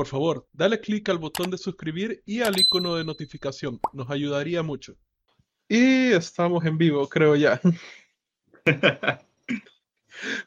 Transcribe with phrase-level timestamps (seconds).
[0.00, 3.78] por favor, dale clic al botón de suscribir y al icono de notificación.
[3.92, 4.96] Nos ayudaría mucho.
[5.68, 7.60] Y estamos en vivo, creo ya.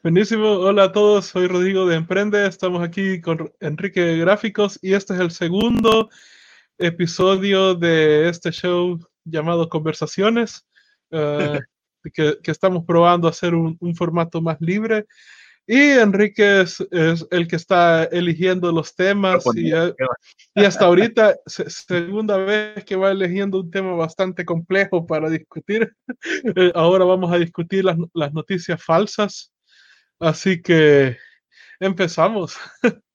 [0.02, 5.14] Buenísimo, hola a todos, soy Rodrigo de Emprende, estamos aquí con Enrique Gráficos y este
[5.14, 6.10] es el segundo
[6.76, 10.66] episodio de este show llamado Conversaciones,
[11.12, 11.60] eh,
[12.12, 15.06] que, estamos probando hacer un, formato más libre.
[15.66, 16.78] Y Enrique es,
[17.30, 19.72] el que está eligiendo los temas y,
[20.54, 25.94] hasta ahorita, segunda vez que va eligiendo un tema bastante complejo para discutir.
[26.56, 29.52] Eh, ahora vamos a discutir las, las noticias falsas.
[30.20, 31.16] Así que
[31.80, 32.56] empezamos.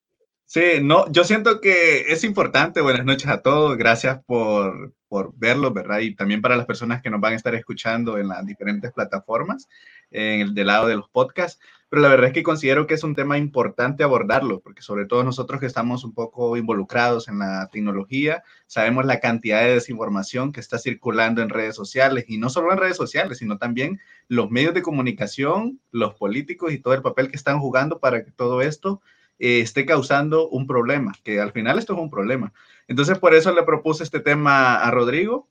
[0.52, 2.82] Sí, no, yo siento que es importante.
[2.82, 3.78] Buenas noches a todos.
[3.78, 6.00] Gracias por, por verlo, ¿verdad?
[6.00, 9.70] Y también para las personas que nos van a estar escuchando en las diferentes plataformas,
[10.10, 11.62] en el del lado de los podcasts.
[11.88, 15.24] Pero la verdad es que considero que es un tema importante abordarlo, porque sobre todo
[15.24, 20.62] nosotros que estamos un poco involucrados en la tecnología, sabemos la cantidad de desinformación que
[20.62, 24.74] está circulando en redes sociales, y no solo en redes sociales, sino también los medios
[24.74, 29.00] de comunicación, los políticos y todo el papel que están jugando para que todo esto
[29.40, 32.54] eh, esté causando un problema, que al final esto es un problema.
[32.88, 35.50] Entonces, por eso le propuse este tema a Rodrigo.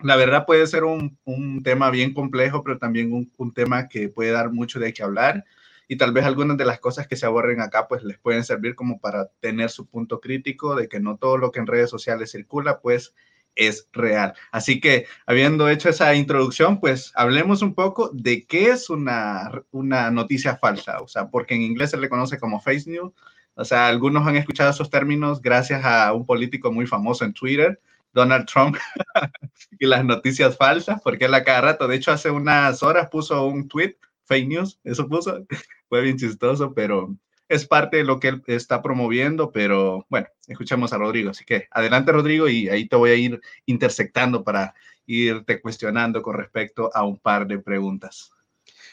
[0.00, 4.08] La verdad puede ser un, un tema bien complejo, pero también un, un, tema que
[4.08, 5.44] puede dar mucho de qué hablar.
[5.88, 8.74] Y tal vez algunas de las cosas que se aborren acá, pues les pueden servir
[8.74, 12.30] como para tener su punto crítico de que no todo lo que en redes sociales
[12.30, 13.12] circula, pues
[13.54, 14.34] es real.
[14.52, 20.10] Así que, habiendo hecho esa introducción, pues hablemos un poco de qué es una, una
[20.10, 23.12] noticia falsa, o sea, porque en inglés se le conoce como face news.
[23.54, 27.80] O sea, algunos han escuchado esos términos gracias a un político muy famoso en Twitter,
[28.12, 28.76] Donald Trump,
[29.78, 33.44] y las noticias falsas, porque él a cada rato, de hecho, hace unas horas puso
[33.46, 35.44] un tweet, fake news, eso puso,
[35.88, 37.14] fue bien chistoso, pero
[37.50, 41.30] es parte de lo que él está promoviendo, pero bueno, escuchemos a Rodrigo.
[41.30, 44.72] Así que adelante, Rodrigo, y ahí te voy a ir intersectando para
[45.04, 48.30] irte cuestionando con respecto a un par de preguntas.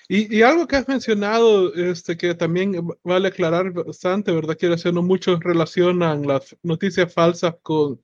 [0.10, 2.74] Y, algo que has mencionado, este, que también
[3.04, 4.58] vale aclarar bastante, ¿verdad?
[4.58, 8.02] Quiero decir, no muchos relacionan las noticias falsas con,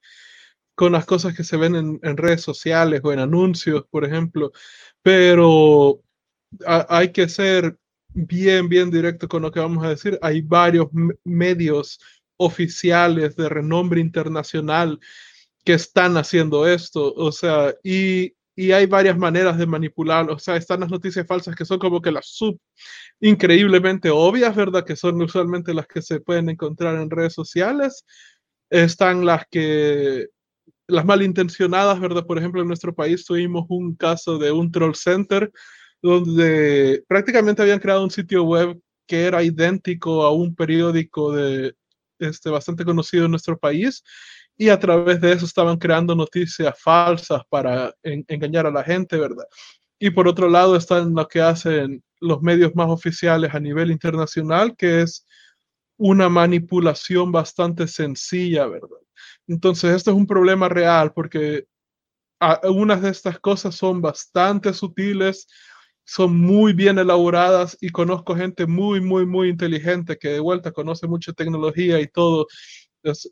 [0.75, 4.51] con las cosas que se ven en, en redes sociales o en anuncios, por ejemplo,
[5.01, 6.03] pero
[6.67, 7.77] hay que ser
[8.13, 10.17] bien, bien directo con lo que vamos a decir.
[10.21, 10.87] Hay varios
[11.23, 11.99] medios
[12.37, 14.99] oficiales de renombre internacional
[15.63, 20.57] que están haciendo esto, o sea, y, y hay varias maneras de manipular, o sea,
[20.57, 22.59] están las noticias falsas que son como que las sub
[23.21, 24.85] increíblemente obvias, ¿verdad?
[24.85, 28.05] Que son usualmente las que se pueden encontrar en redes sociales.
[28.69, 30.27] Están las que,
[30.87, 32.25] las malintencionadas, ¿verdad?
[32.25, 35.51] Por ejemplo, en nuestro país tuvimos un caso de un troll center
[36.03, 41.73] donde prácticamente habían creado un sitio web que era idéntico a un periódico de,
[42.19, 44.03] este, bastante conocido en nuestro país
[44.57, 49.45] y a través de eso estaban creando noticias falsas para engañar a la gente, ¿verdad?
[49.97, 54.75] Y por otro lado están lo que hacen los medios más oficiales a nivel internacional,
[54.75, 55.25] que es
[55.97, 58.99] una manipulación bastante sencilla, ¿verdad?
[59.47, 61.65] Entonces, esto es un problema real porque
[62.39, 65.47] algunas de estas cosas son bastante sutiles,
[66.05, 71.07] son muy bien elaboradas y conozco gente muy, muy, muy inteligente que de vuelta conoce
[71.07, 72.47] mucha tecnología y todo.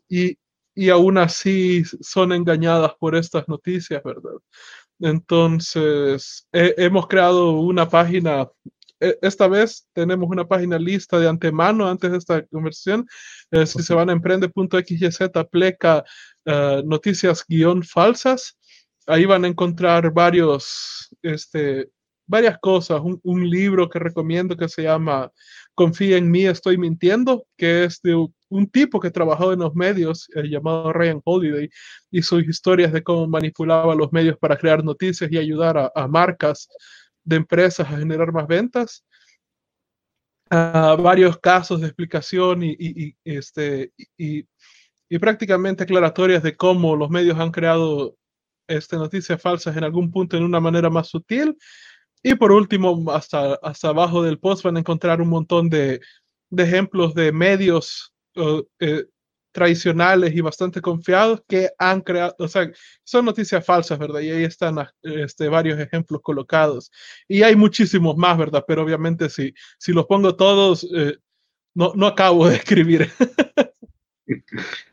[0.08, 0.38] y,
[0.74, 4.32] y aún así son engañadas por estas noticias, ¿verdad?
[5.02, 8.48] Entonces, hemos creado una página,
[9.00, 13.06] e, esta vez tenemos una página lista de antemano antes de esta conversación.
[13.66, 15.18] si se van a emprende.xyz,
[15.50, 16.04] pleca
[16.46, 18.56] uh, noticias guion falsas.
[19.06, 21.90] Ahí van a encontrar varios, este,
[22.32, 23.02] varias cosas.
[23.04, 25.30] Un, libro que recomiendo que se llama
[25.74, 28.14] Confía en mí, estoy mintiendo, que es de
[28.48, 31.68] un tipo que trabajó en los medios eh, llamado Ryan Holiday
[32.10, 36.68] y sus historias de cómo manipulaba los medios para crear noticias y ayudar a, marcas
[37.22, 39.04] de empresas a generar más ventas.
[40.50, 48.16] varios casos de explicación y, este, y prácticamente aclaratorias de cómo los medios han creado
[48.68, 51.56] este, noticias falsas en algún punto en una manera más sutil
[52.22, 56.00] y por último, hasta, hasta abajo del post van a encontrar un montón de,
[56.50, 59.06] de ejemplos de medios eh,
[59.52, 62.70] tradicionales y bastante confiados que han creado, o sea,
[63.04, 64.20] son noticias falsas, ¿verdad?
[64.20, 66.90] Y ahí están este, varios ejemplos colocados.
[67.28, 68.64] Y hay muchísimos más, ¿verdad?
[68.66, 71.18] Pero obviamente si, si los pongo todos, eh,
[71.74, 73.10] no, no acabo de escribir.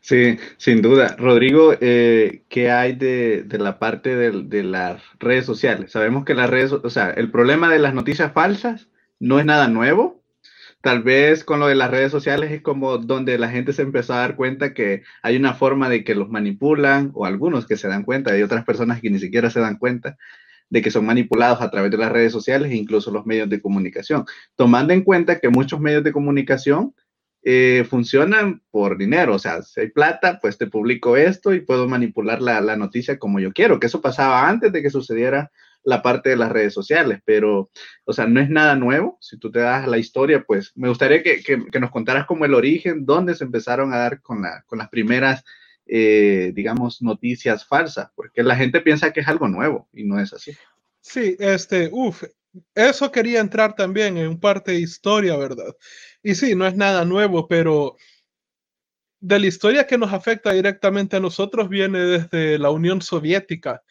[0.00, 1.16] Sí, sin duda.
[1.18, 5.92] Rodrigo, eh, ¿qué hay de, la parte de, las redes sociales?
[5.92, 8.88] Sabemos que las redes, o sea, el problema de las noticias falsas
[9.18, 10.22] no es nada nuevo.
[10.82, 14.14] tal vez con lo de las redes sociales es como donde la gente se empezó
[14.14, 17.88] a dar cuenta que hay una forma de que los manipulan, o algunos que se
[17.88, 20.16] dan cuenta, hay otras personas que ni siquiera se dan cuenta
[20.70, 23.60] de que son manipulados a través de las redes sociales e incluso los medios de
[23.60, 24.24] comunicación,
[24.56, 26.94] tomando en cuenta que muchos medios de comunicación
[27.42, 31.88] eh, funcionan por dinero, o sea, si hay plata, pues te publico esto y puedo
[31.88, 35.50] manipular la, la, noticia como yo quiero, que eso pasaba antes de que sucediera
[35.82, 37.70] la parte de las redes sociales, pero,
[38.04, 41.22] o sea, no es nada nuevo, si tú te das la historia, pues me gustaría
[41.22, 44.62] que, que, que nos contaras como el origen, dónde se empezaron a dar con, la,
[44.66, 45.42] con las primeras,
[45.86, 50.34] eh, digamos, noticias falsas, porque la gente piensa que es algo nuevo y no es
[50.34, 50.52] así.
[51.00, 52.24] Sí, este, uff,
[52.74, 55.74] eso quería entrar también en parte de historia, ¿verdad?
[56.22, 57.96] Y sí, no es nada nuevo, pero
[59.20, 63.82] de la historia que nos afecta directamente a nosotros viene desde la Unión Soviética.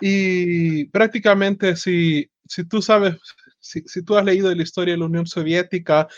[0.00, 3.16] Y prácticamente si, si tú sabes,
[3.60, 6.08] si, si tú has leído la historia de la Unión Soviética,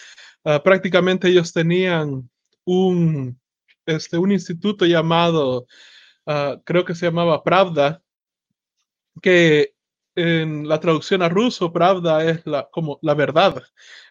[0.45, 2.29] uh, prácticamente ellos tenían
[2.65, 3.39] un,
[3.85, 5.67] este, un instituto llamado,
[6.27, 8.03] uh, creo que se llamaba Pravda,
[9.23, 9.76] que
[10.17, 13.63] en la traducción a ruso, Pravda es la, como la verdad.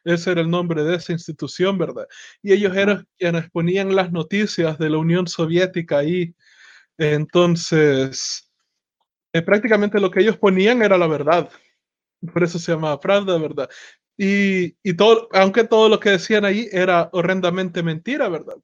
[0.04, 2.08] Ese era el nombre de esa institución, ¿verdad?
[2.44, 6.36] Y ellos eran quienes ponían las noticias de la Unión Soviética ahí.
[6.98, 8.52] Entonces,
[9.34, 11.50] eh, prácticamente lo que ellos ponían era la verdad.
[12.34, 13.70] Por eso se llamaba Pravda, ¿verdad?
[14.18, 18.56] Y, y todo, aunque todo lo que decían ahí era horrendamente mentira, ¿verdad?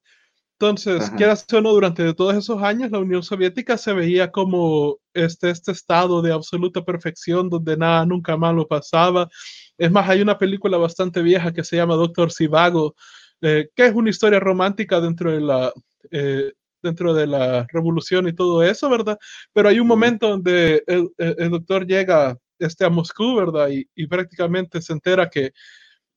[0.62, 5.50] Entonces, quieras o no, durante todos esos años la Unión Soviética se veía como este,
[5.50, 9.28] este estado de absoluta perfección donde nada nunca malo pasaba.
[9.75, 12.94] Es más, hay una película bastante vieja que se llama Doctor Sivago,
[13.42, 15.74] eh, que es una historia romántica dentro de la...
[16.12, 16.54] Eh,
[16.84, 19.18] dentro de la revolución y todo eso, ¿verdad?
[19.54, 23.69] Pero hay un momento donde el, el, el doctor llega este, a Moscú, ¿verdad?
[23.69, 25.54] Y, y prácticamente se entera que,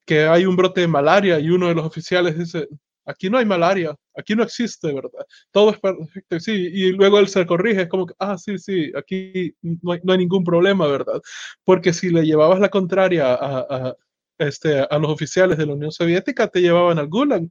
[0.07, 2.67] que hay un brote de malaria y uno de los oficiales dice,
[3.05, 5.27] aquí no hay malaria, aquí no existe, ¿verdad?
[5.51, 8.93] Todo es perfecto, sí, y luego él se corrige, es como que, ah, sí, sí,
[8.97, 11.21] aquí no hay, no hay ningún problema, ¿verdad?
[11.65, 13.97] Porque si le llevabas la contraria a, a,
[14.39, 17.49] este, a los oficiales de la Unión Soviética, te llevaban al Gulag.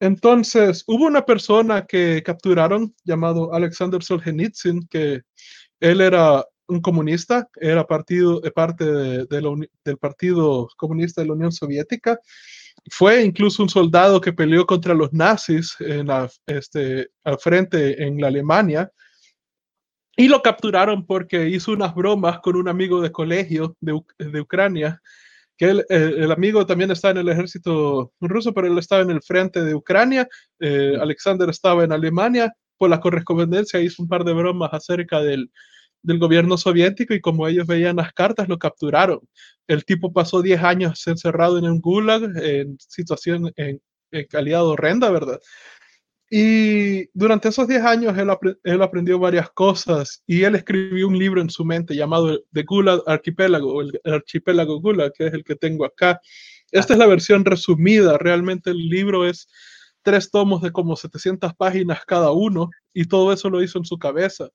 [0.00, 5.22] Entonces, hubo una persona que capturaron llamado Alexander Solzhenitsyn, que
[5.80, 9.50] él era un comunista, era partido, parte de, de la,
[9.84, 12.20] del Partido Comunista de la Unión Soviética,
[12.90, 18.20] fue incluso un soldado que peleó contra los nazis en la, este, al frente en
[18.20, 18.90] la Alemania.
[20.16, 25.00] Y lo capturaron porque hizo unas bromas con un amigo de colegio de, de Ucrania,
[25.56, 29.22] que el, el, amigo también está en el ejército ruso, pero él estaba en el
[29.22, 30.28] frente de Ucrania,
[30.60, 35.50] eh, Alexander estaba en Alemania, por la correspondencia hizo un par de bromas acerca del,
[36.08, 39.20] del gobierno soviético y como ellos veían las cartas, lo capturaron.
[39.66, 45.10] El tipo pasó 10 años encerrado en un gulag en situación, en, en calidad horrenda,
[45.10, 45.38] ¿verdad?
[46.30, 48.30] Y durante esos 10 años él,
[48.64, 53.02] él, aprendió varias cosas y él escribió un libro en su mente llamado The Gulag
[53.06, 56.20] Archipelago, el, el archipiélago Gulag, que es el que tengo acá.
[56.70, 59.46] Esta es la versión resumida, realmente el libro es
[60.02, 63.98] tres tomos de como 700 páginas cada uno y todo eso lo hizo en su
[63.98, 64.48] cabeza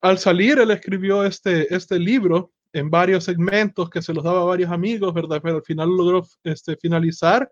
[0.00, 4.44] al salir, él escribió este, este libro en varios segmentos que se los daba a
[4.44, 5.40] varios amigos, ¿verdad?
[5.42, 7.50] Pero al final logró este, finalizar,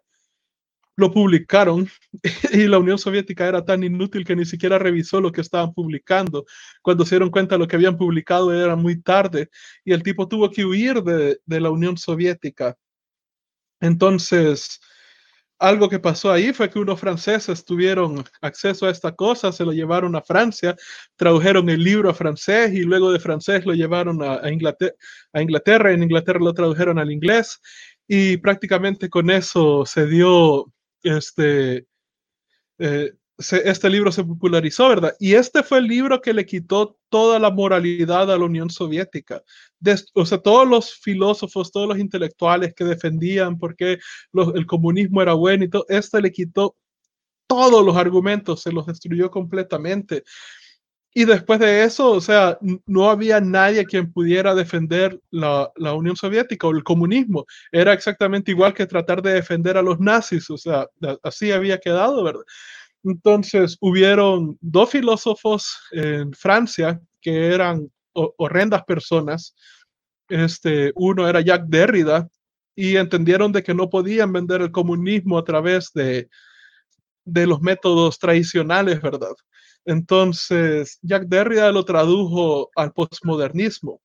[0.97, 1.89] lo publicaron
[2.53, 6.45] y la Unión Soviética era tan inútil que ni siquiera revisó lo que estaban publicando.
[6.83, 9.49] Cuando se dieron cuenta de lo que habían publicado era muy tarde
[9.85, 12.77] y el tipo tuvo que huir de, de la Unión Soviética.
[13.81, 14.81] Entonces,
[15.59, 19.73] algo que pasó ahí fue que unos franceses tuvieron acceso a esta cosa, se lo
[19.73, 20.77] llevaron a Francia,
[21.17, 24.95] tradujeron el libro a francés y luego de francés lo llevaron a, Inglaterra,
[25.33, 27.61] a Inglaterra, en Inglaterra lo tradujeron al inglés
[28.07, 31.87] y prácticamente con eso se dio este,
[32.79, 35.15] eh, se, este libro se popularizó, ¿verdad?
[35.19, 39.43] Y este fue el libro que le quitó toda la moralidad a la Unión Soviética.
[39.81, 43.99] Des, o sea, todos los filósofos, todos los intelectuales que defendían porque
[44.33, 46.77] los, el comunismo era bueno y todo, este le quitó
[47.47, 50.25] todos los argumentos, se los destruyó completamente.
[51.17, 56.17] Y después de eso, o sea, no había nadie quien pudiera defender la, la, Unión
[56.17, 57.47] Soviética o el comunismo.
[57.71, 60.89] Era exactamente igual que tratar de defender a los nazis, o sea,
[61.23, 62.43] así había quedado, ¿verdad?
[63.05, 69.55] Entonces, hubieron dos filósofos en Francia que eran horrendas personas.
[70.29, 72.29] Este, uno era Jacques Derrida
[72.75, 76.29] y entendieron de que no podían vender el comunismo a través de,
[77.25, 79.35] de los métodos tradicionales, ¿verdad?
[79.85, 84.01] Entonces, Jacques Derrida lo tradujo al postmodernismo.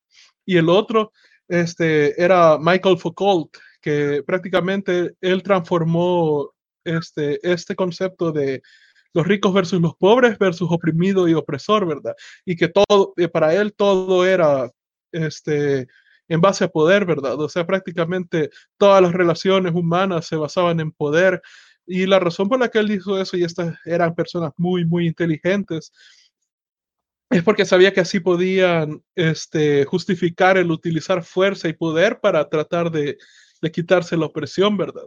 [0.46, 1.13] Y el otro
[1.48, 6.51] este, era Michael Foucault, que prácticamente él transformó
[6.84, 8.62] este, este concepto de
[9.13, 12.15] los ricos versus los pobres versus oprimido y opresor, ¿verdad?
[12.45, 14.71] Y que todo, eh, para él todo era
[15.11, 15.87] este,
[16.27, 17.39] en base a poder, ¿verdad?
[17.39, 21.41] O sea, prácticamente todas las relaciones humanas se basaban en poder.
[21.85, 25.07] Y la razón por la que él hizo eso, y estas eran personas muy, muy
[25.07, 25.91] inteligentes,
[27.31, 32.91] es porque sabía que así podían este, justificar el utilizar fuerza y poder para tratar
[32.91, 33.17] de,
[33.61, 35.03] de quitarse la opresión, ¿verdad?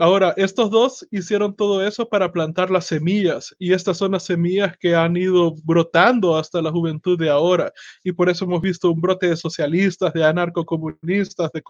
[0.00, 4.76] Ahora, estos dos hicieron todo eso para plantar las semillas y estas son las semillas
[4.78, 7.72] que han ido brotando hasta la juventud de ahora
[8.04, 11.62] y por eso hemos visto un brote de socialistas, de anarcocomunistas, de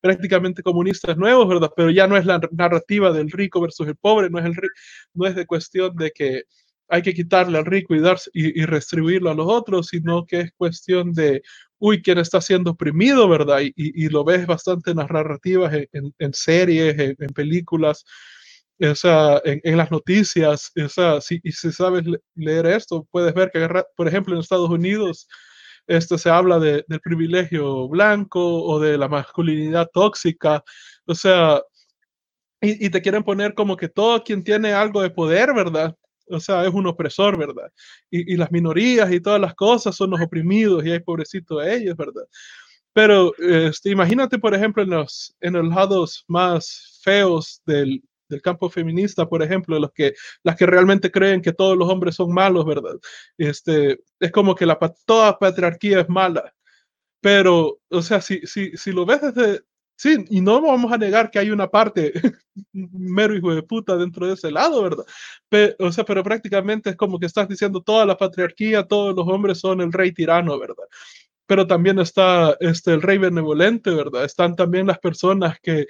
[0.00, 1.70] prácticamente comunistas nuevos, ¿verdad?
[1.76, 4.54] Pero ya no es la narrativa del rico versus el pobre, no es, el,
[5.14, 6.42] no es de cuestión de que
[6.88, 10.40] hay que quitarle al rico y, dar, y, y restribuirlo a los otros, sino que
[10.40, 11.42] es cuestión de
[11.82, 13.60] uy, quién está siendo oprimido, ¿verdad?
[13.60, 18.04] Y, y, lo ves bastante en las narrativas, en, en series, en, en, películas,
[18.80, 22.04] o sea, en, las noticias, o sea, si, y si sabes
[22.36, 25.26] leer esto, puedes ver que, por ejemplo, en Estados Unidos,
[25.88, 30.62] este, se habla de, del privilegio blanco o de la masculinidad tóxica,
[31.06, 31.62] o sea,
[32.60, 35.96] y, y te quieren poner como que todo quien tiene algo de poder, ¿verdad?
[36.32, 37.70] O sea, es un opresor, ¿verdad?
[38.10, 41.96] Y, las minorías y todas las cosas son los oprimidos y hay pobrecitos de ellos,
[41.96, 42.24] ¿verdad?
[42.92, 48.68] Pero este, imagínate, por ejemplo, en los, en los lados más feos del, del campo
[48.68, 52.66] feminista, por ejemplo, los que, las que realmente creen que todos los hombres son malos,
[52.66, 52.98] ¿verdad?
[53.38, 56.52] Este, es como que la, toda patriarquía es mala.
[57.20, 59.62] Pero, o sea, si, si, si lo ves desde,
[59.96, 62.12] Sí, y no vamos a negar que hay una parte
[62.72, 65.04] mero hijo de puta dentro de ese lado, ¿verdad?
[65.48, 69.26] Pero, o sea, pero prácticamente es como que estás diciendo toda la patriarquía, todos los
[69.28, 70.84] hombres son el rey tirano, ¿verdad?
[71.46, 74.24] Pero también está este, el rey benevolente, ¿verdad?
[74.24, 75.86] Están también las personas que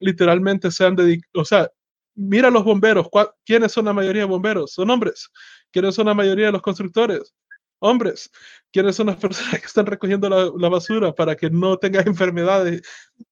[0.00, 1.70] literalmente se han dedicado, o sea,
[2.14, 3.08] mira los bomberos,
[3.44, 4.72] ¿quiénes son la mayoría de bomberos?
[4.72, 5.30] Son hombres.
[5.72, 7.34] ¿Quiénes son la mayoría de los constructores?
[7.78, 8.30] Hombres,
[8.72, 12.82] quiénes son las personas que están recogiendo la, la basura para que no tengas enfermedades.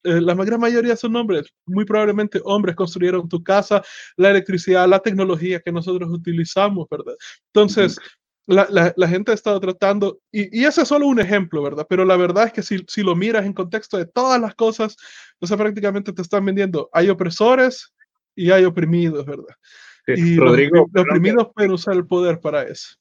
[0.02, 3.82] Eh, la gran mayoría son hombres, muy probablemente hombres construyeron tu casa,
[4.16, 7.14] la electricidad, la tecnología que nosotros utilizamos, ¿verdad?
[7.52, 7.98] Entonces,
[8.46, 11.86] la, la, la, gente ha estado tratando, y, y, ese es solo un ejemplo, ¿verdad?
[11.88, 14.96] Pero la verdad es que si, si lo miras en contexto de todas las cosas,
[15.40, 17.94] o sea, prácticamente te están vendiendo, hay opresores
[18.36, 19.54] y hay oprimidos, ¿verdad?
[20.06, 22.96] y Rodrigo, los, los oprimidos pueden usar el poder para eso.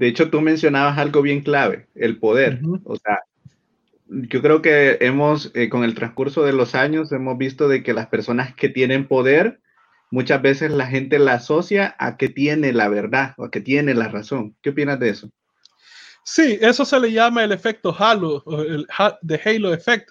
[0.00, 2.60] De hecho, tú mencionabas algo bien clave, el poder.
[2.62, 2.80] Uh -huh.
[2.84, 3.18] O sea,
[4.08, 7.92] yo creo que hemos, eh, con el transcurso de los años, hemos visto de que
[7.92, 9.60] las personas que tienen poder,
[10.10, 13.92] muchas veces la gente la asocia a que tiene la verdad o a que tiene
[13.92, 14.56] la razón.
[14.62, 15.30] ¿Qué opinas de eso?
[16.24, 18.86] Sí, eso se le llama el efecto halo, el
[19.22, 20.10] de Halo Effect,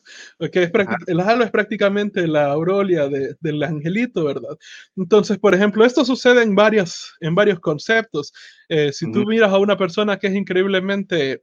[0.51, 0.71] que es
[1.07, 4.57] el halo es prácticamente la aureolia de, del angelito, ¿verdad?
[4.97, 8.33] Entonces, por ejemplo, esto sucede en, varias, en varios conceptos.
[8.67, 9.13] Eh, si uh -huh.
[9.13, 11.41] tú miras a una persona que es increíblemente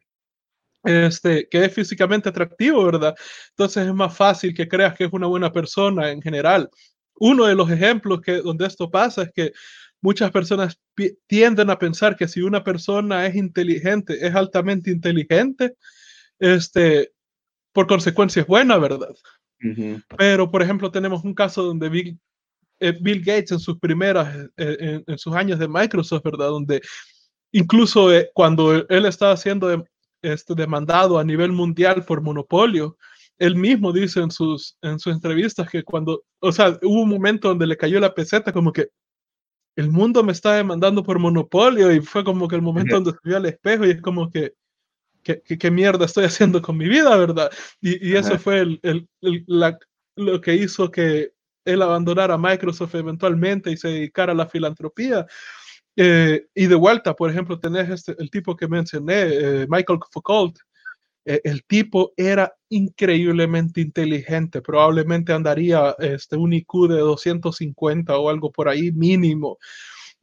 [0.87, 3.15] este, que es físicamente atractivo, ¿verdad?
[3.51, 6.71] Entonces es más fácil que creas que es una buena persona en general.
[7.19, 9.53] Uno de los ejemplos que, donde esto pasa es que
[10.07, 10.79] muchas personas
[11.27, 15.75] tienden a pensar que si una persona es inteligente, es altamente inteligente,
[16.39, 17.13] este,
[17.73, 19.17] por consecuencia es buena, ¿verdad?
[19.65, 20.05] Uh -huh.
[20.17, 22.21] Pero, por ejemplo, tenemos un caso donde Bill,
[22.79, 26.51] eh, Bill Gates en sus primeras, eh, en, en, sus años de Microsoft, ¿verdad?
[26.51, 26.81] Donde
[27.51, 29.83] incluso eh, cuando él estaba siendo de,
[30.23, 32.97] este, demandado a nivel mundial por monopolio,
[33.39, 37.49] él mismo dice en sus, en sus entrevistas que cuando, o sea, hubo un momento
[37.49, 38.91] donde le cayó la peseta como que
[39.77, 43.19] el mundo me está demandando por monopolio y fue como que el momento donde se
[43.23, 44.55] vio al espejo y es como que,
[45.23, 47.51] ¿qué, qué, mierda estoy haciendo con mi vida, verdad?
[47.81, 49.79] Y, y eso fue el, el, el, la,
[50.17, 51.33] lo que hizo que
[51.65, 55.27] él abandonara Microsoft eventualmente y se dedicara a la filantropía.
[55.97, 60.59] Eh, y de vuelta, por ejemplo, tenés este, el tipo que mencioné, eh, Michael Foucault,
[61.27, 68.69] el tipo era increíblemente inteligente, probablemente andaría este, un IQ de 250 o algo por
[68.69, 69.59] ahí mínimo,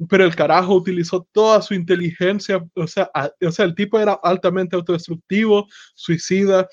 [0.10, 4.76] pero el carajo utilizó toda su inteligencia, o sea, o sea, el tipo era altamente
[4.76, 6.68] autodestructivo, suicida,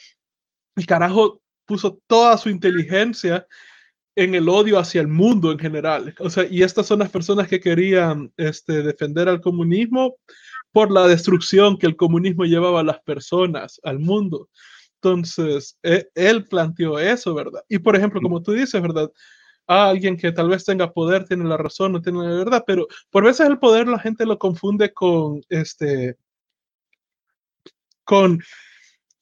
[0.76, 3.46] el carajo puso toda su inteligencia
[4.16, 6.14] en el odio hacia el mundo en general.
[6.18, 10.16] O sea, y estas son las personas que querían este, defender al comunismo,
[10.72, 14.48] por la destrucción que el comunismo llevaba a las personas, al mundo.
[14.96, 17.62] Entonces, él, él planteó eso, ¿verdad?
[17.68, 19.10] Y por ejemplo, como tú dices, ¿verdad?
[19.66, 22.86] A alguien que tal vez tenga poder tiene la razón, no tiene la verdad, pero
[23.10, 26.16] por veces el poder la gente lo confunde con este
[28.04, 28.40] con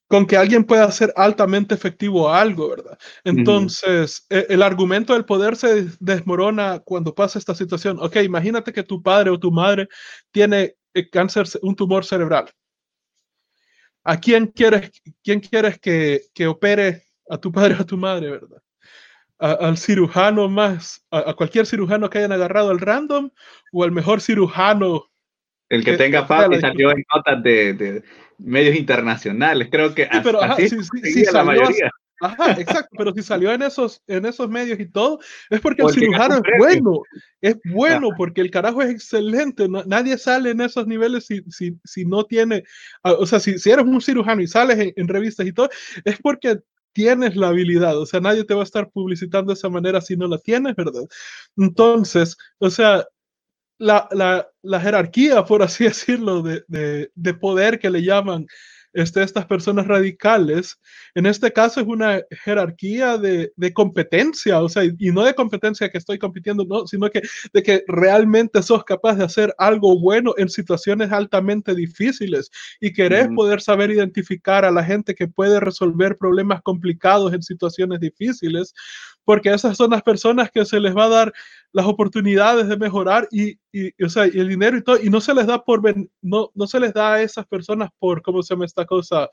[0.08, 2.98] con que alguien pueda ser altamente efectivo algo, ¿verdad?
[3.24, 7.98] Entonces, e, el argumento del poder se desmorona cuando pasa esta situación.
[8.00, 9.86] Ok, imagínate que tu padre o tu madre
[10.30, 10.76] tiene
[11.06, 12.50] cáncer, un tumor cerebral.
[14.04, 14.90] ¿A quién quieres,
[15.22, 18.62] quién quieres que, que opere a tu padre o a tu madre, verdad?
[19.38, 23.30] al cirujano más, a, cualquier cirujano que hayan agarrado al random
[23.72, 25.04] o al mejor cirujano.
[25.68, 28.02] El que, tenga fama y salió en notas de,
[28.38, 31.90] medios internacionales, creo que sí, pero, así la mayoría.
[32.20, 35.20] Ajá, exacto, pero si salió en esos, en esos medios y todo,
[35.50, 37.02] es porque el cirujano es bueno,
[37.40, 42.04] es bueno porque el carajo es excelente, nadie sale en esos niveles si, si, si
[42.04, 42.64] no tiene,
[43.04, 45.68] ah, o sea, si, si, eres un cirujano y sales en, revistas y todo,
[46.04, 46.58] es porque
[46.92, 50.16] tienes la habilidad, o sea, nadie te va a estar publicitando de esa manera si
[50.16, 51.06] no la tienes, ¿verdad?
[51.56, 53.06] Entonces, o sea,
[53.78, 58.46] la, la, la jerarquía, por así decirlo, de, de, de poder que le llaman
[59.02, 60.78] este, estas personas radicales,
[61.14, 65.88] en este caso es una jerarquía de, de, competencia, o sea, y no de competencia
[65.90, 70.34] que estoy compitiendo, no, sino que de que realmente sos capaz de hacer algo bueno
[70.36, 72.50] en situaciones altamente difíciles
[72.80, 78.00] y querés poder saber identificar a la gente que puede resolver problemas complicados en situaciones
[78.00, 78.74] difíciles,
[79.28, 81.34] porque esas son las personas que se les va a dar
[81.72, 85.20] las oportunidades de mejorar y, y, o sea, y el dinero y todo, y no
[85.20, 85.82] se les da por,
[86.22, 89.28] no, no se les da a esas personas por, ¿cómo se llama esta cosa?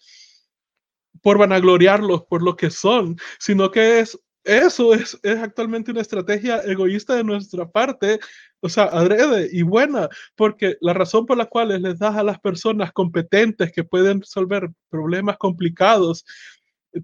[1.22, 6.58] Por vanagloriarlos por lo que son, sino que es, eso es, es actualmente una estrategia
[6.66, 8.20] egoísta de nuestra parte,
[8.60, 12.42] o sea, adrede y buena, porque la razón por la cual les das a las
[12.42, 16.26] personas competentes que pueden resolver problemas complicados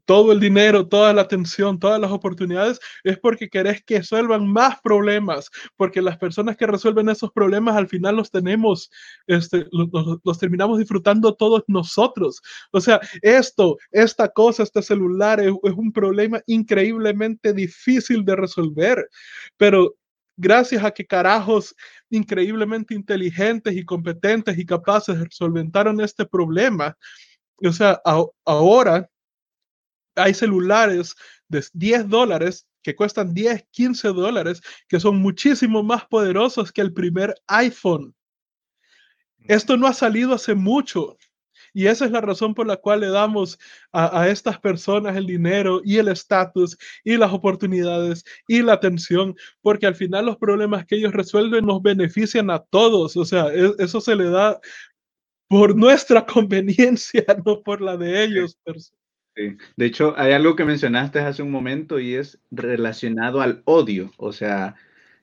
[0.05, 4.79] todo el dinero, toda la atención, todas las oportunidades, es porque querés que resuelvan más
[4.81, 8.89] problemas, porque las personas que resuelven esos problemas al final los tenemos,
[9.27, 12.41] este, los, terminamos disfrutando todos nosotros.
[12.71, 19.07] O sea, esto, esta cosa, este celular es, es un problema increíblemente difícil de resolver,
[19.57, 19.95] pero
[20.37, 21.75] gracias a que carajos
[22.09, 26.97] increíblemente inteligentes y competentes y capaces solventaron este problema.
[27.63, 28.01] O sea,
[28.45, 29.07] ahora
[30.23, 31.15] hay celulares
[31.47, 36.93] de 10 dólares que cuestan 10, 15 dólares, que son muchísimo más poderosos que el
[36.93, 38.15] primer iPhone.
[39.47, 41.17] Esto no ha salido hace mucho.
[41.73, 43.57] Y esa es la razón por la cual le damos
[43.93, 49.87] a, estas personas el dinero y el estatus y las oportunidades y la atención, porque
[49.87, 53.15] al final los problemas que ellos resuelven nos benefician a todos.
[53.15, 54.59] O sea, e, eso se le da
[55.47, 58.57] por nuestra conveniencia, no por la de ellos.
[59.35, 64.11] De hecho, hay algo que mencionaste hace un momento y es relacionado al odio.
[64.17, 64.75] O sea,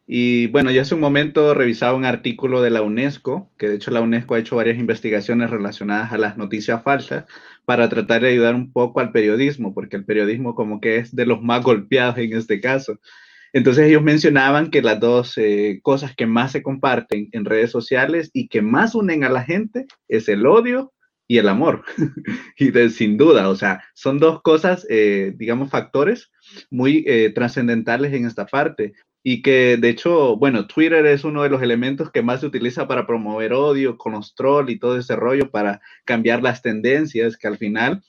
[0.06, 3.90] y bueno, ya hace un momento revisaba un artículo de la UNESCO, que de hecho
[3.90, 7.26] la UNESCO ha hecho varias investigaciones relacionadas a las noticias falsas
[7.66, 11.26] para tratar de ayudar un poco al periodismo, porque el periodismo como que es de
[11.26, 12.98] los más golpeados en este caso.
[13.52, 18.30] Entonces ellos mencionaban que las dos eh, cosas que más se comparten en redes sociales
[18.32, 20.92] y que más unen a la gente es el odio
[21.28, 21.84] y el amor.
[22.56, 26.32] y de, sin duda, o sea, son dos cosas, eh, digamos, factores
[26.70, 28.94] muy eh, trascendentales en esta parte.
[29.22, 32.88] Y que de hecho, bueno, Twitter es uno de los elementos que más se utiliza
[32.88, 37.46] para promover odio, con los trolls y todo ese rollo para cambiar las tendencias, que
[37.46, 38.02] al final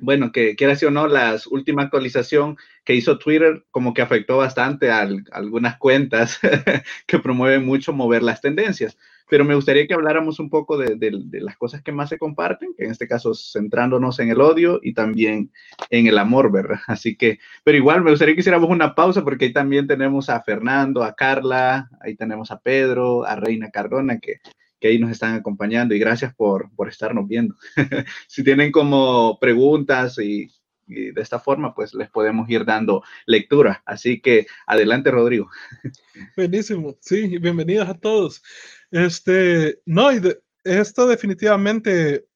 [0.00, 4.38] bueno, que quiera decir o no, la última actualización que hizo Twitter como que afectó
[4.38, 6.40] bastante a, algunas cuentas
[7.06, 8.96] que promueven mucho mover las tendencias.
[9.30, 10.98] Pero me gustaría que habláramos un poco de,
[11.32, 15.52] las cosas que más se comparten, en este caso centrándonos en el odio y también
[15.88, 16.80] en el amor, ¿verdad?
[16.88, 20.42] Así que, pero igual me gustaría que hiciéramos una pausa porque ahí también tenemos a
[20.42, 24.40] Fernando, a Carla, ahí tenemos a Pedro, a Reina Cardona, que
[24.80, 27.54] que ahí nos están acompañando y gracias por, por estarnos viendo.
[28.26, 30.50] si tienen como preguntas y,
[30.90, 33.82] de esta forma, pues les podemos ir dando lectura.
[33.86, 35.48] Así que adelante, Rodrigo.
[36.36, 36.96] Buenísimo.
[37.00, 38.42] Sí, bienvenidos a todos.
[38.90, 40.20] Este, no, y
[40.64, 42.26] esto definitivamente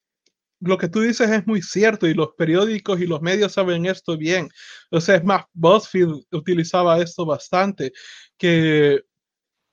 [0.60, 4.16] lo que tú dices es muy cierto y los periódicos y los medios saben esto
[4.16, 4.48] bien.
[4.90, 7.92] O sea, es más, BuzzFeed utilizaba esto bastante,
[8.38, 9.02] que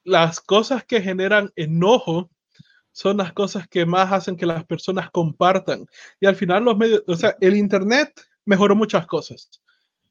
[0.04, 2.30] las cosas que generan enojo
[2.91, 5.86] son las cosas que más hacen que las personas compartan.
[6.20, 8.12] Y al final los medios, o sea, el Internet
[8.51, 9.49] mejoró muchas cosas.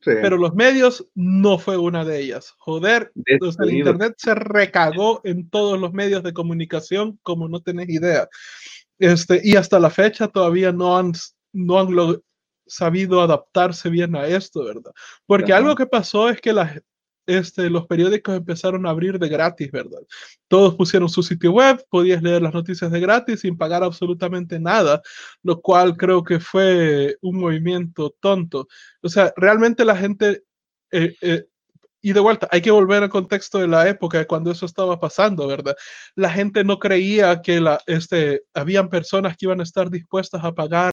[0.02, 2.54] Pero los medios no fue una de ellas.
[2.58, 8.26] Joder, el Internet se recagó en todos los medios de comunicación como no tenés idea.
[8.98, 11.12] Este, y hasta la fecha todavía no han,
[11.52, 12.22] no han
[12.66, 14.92] sabido adaptarse bien a esto, ¿verdad?
[15.26, 16.82] Porque algo que pasó es que la,
[17.30, 20.00] este, los periódicos empezaron a abrir de gratis, ¿verdad?
[20.48, 25.00] Todos pusieron su sitio web, podías leer las noticias de gratis sin pagar absolutamente nada,
[25.44, 28.66] lo cual creo que fue un movimiento tonto.
[29.02, 30.42] O sea, realmente la gente...
[30.90, 31.44] Eh, eh,
[32.02, 35.46] y de vuelta, hay que volver al contexto de la época cuando eso estaba pasando,
[35.46, 35.76] ¿verdad?
[36.14, 40.52] La gente no creía que la, este, habían personas que iban a estar dispuestas a
[40.52, 40.92] pagar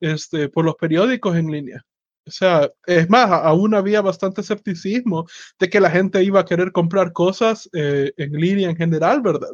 [0.00, 1.84] este, por los periódicos en línea.
[2.26, 5.26] O sea, es más, aún había bastante escepticismo
[5.58, 9.50] de que la gente iba a querer comprar cosas eh, en línea en general, ¿verdad?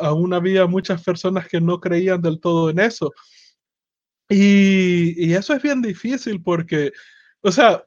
[0.00, 3.12] aún había muchas personas que no creían del todo en eso.
[4.28, 6.92] Y, y eso es bien difícil porque,
[7.40, 7.84] o sea,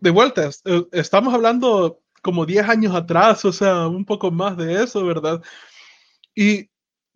[0.00, 4.82] de vuelta, eh, estamos hablando como 10 años atrás, o sea, un poco más de
[4.82, 5.42] eso, ¿verdad?
[6.34, 6.70] Y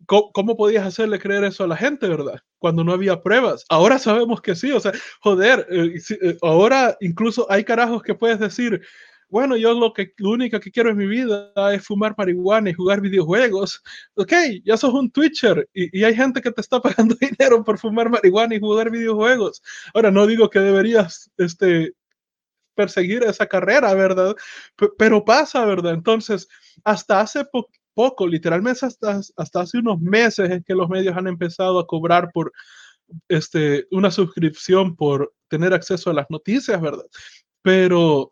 [0.05, 2.39] ¿cómo, podías hacerle creer eso a la gente, verdad?
[2.57, 3.65] Cuando no había pruebas.
[3.69, 8.39] Ahora sabemos que sí, o sea, joder, eh, eh, ahora incluso hay carajos que puedes
[8.39, 8.81] decir,
[9.29, 12.73] bueno, yo lo, que, lo único que quiero en mi vida es fumar marihuana y
[12.73, 13.83] jugar videojuegos.
[14.15, 14.33] Ok,
[14.65, 18.09] ya sos un Twitcher y, y, hay gente que te está pagando dinero por fumar
[18.09, 19.61] marihuana y jugar videojuegos.
[19.93, 21.93] Ahora, no digo que deberías este,
[22.79, 24.35] perseguir esa carrera, ¿verdad?
[24.75, 25.93] P pero pasa, ¿verdad?
[25.93, 26.47] Entonces,
[26.83, 31.27] hasta hace poco poco, literalmente hasta, hasta hace unos meses es que los medios han
[31.27, 32.53] empezado a cobrar por
[33.27, 37.03] este, una suscripción por tener acceso a las noticias, ¿verdad?
[37.61, 38.31] Pero,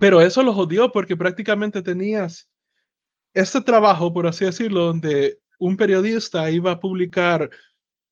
[0.00, 2.48] pero eso los odió porque prácticamente tenías
[3.34, 7.48] este trabajo, por así decirlo, donde un periodista iba a publicar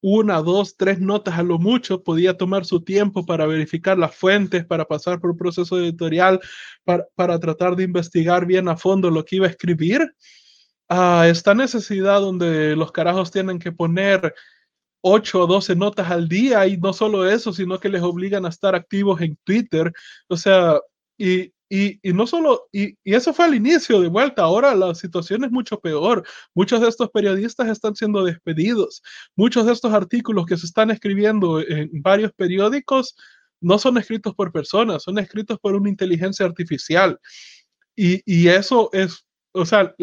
[0.00, 4.64] una, dos, tres notas a lo mucho, podía tomar su tiempo para verificar las fuentes,
[4.64, 6.38] para pasar por un proceso editorial,
[6.84, 10.14] para, para tratar de investigar bien a fondo lo que iba a escribir
[10.88, 14.34] a esta necesidad donde los carajos tienen que poner
[15.02, 18.48] 8 o 12 notas al día y no solo eso, sino que les obligan a
[18.48, 19.92] estar activos en Twitter.
[20.28, 20.80] O sea,
[21.18, 24.94] y, y, y no solo, y, y, eso fue al inicio de vuelta, ahora la
[24.94, 26.24] situación es mucho peor.
[26.54, 29.02] Muchos de estos periodistas están siendo despedidos.
[29.36, 33.14] Muchos de estos artículos que se están escribiendo en varios periódicos
[33.60, 37.18] no son escritos por personas, son escritos por una inteligencia artificial.
[37.96, 39.23] Y, y eso es
[39.56, 39.94] o sea,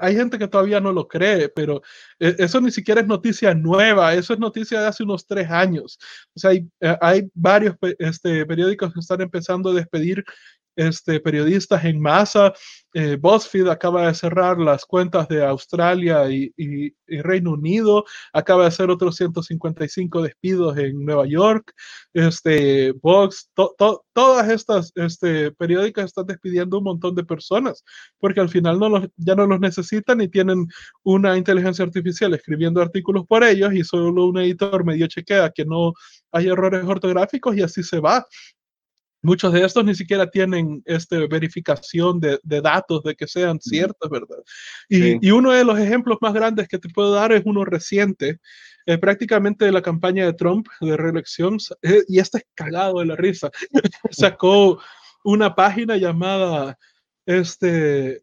[0.00, 1.82] hay gente que todavía no lo cree, pero
[2.18, 5.98] e, eso ni siquiera es noticia nueva, eso es noticia de hace unos tres años.
[6.34, 10.24] O sea, hay, eh, varios este, periódicos que están empezando a despedir
[10.76, 12.52] este, periodistas en masa.
[12.92, 18.68] Eh, BuzzFeed acaba de cerrar las cuentas de Australia y, y, Reino Unido, acaba de
[18.68, 21.72] hacer otros 155 despidos en Nueva York.
[22.12, 27.84] Este, Vox, to, to, todas estas este, periódicas están despidiendo un montón de personas
[28.18, 30.66] porque al final no ya no los necesitan y tienen
[31.02, 35.92] una inteligencia artificial escribiendo artículos por ellos y solo un editor medio chequea que no
[36.32, 38.24] hay errores ortográficos y así se va
[39.24, 44.10] muchos de estos ni siquiera tienen este, verificación de, de datos de que sean ciertos,
[44.10, 44.38] ¿verdad?
[44.88, 45.18] Y, sí.
[45.20, 48.38] y, uno de los ejemplos más grandes que te puedo dar es uno reciente,
[48.86, 53.06] eh, prácticamente de la campaña de Trump de reelección, eh, y este es cagado de
[53.06, 53.50] la risa,
[54.10, 54.78] sacó
[55.24, 56.78] una página llamada
[57.24, 58.22] este,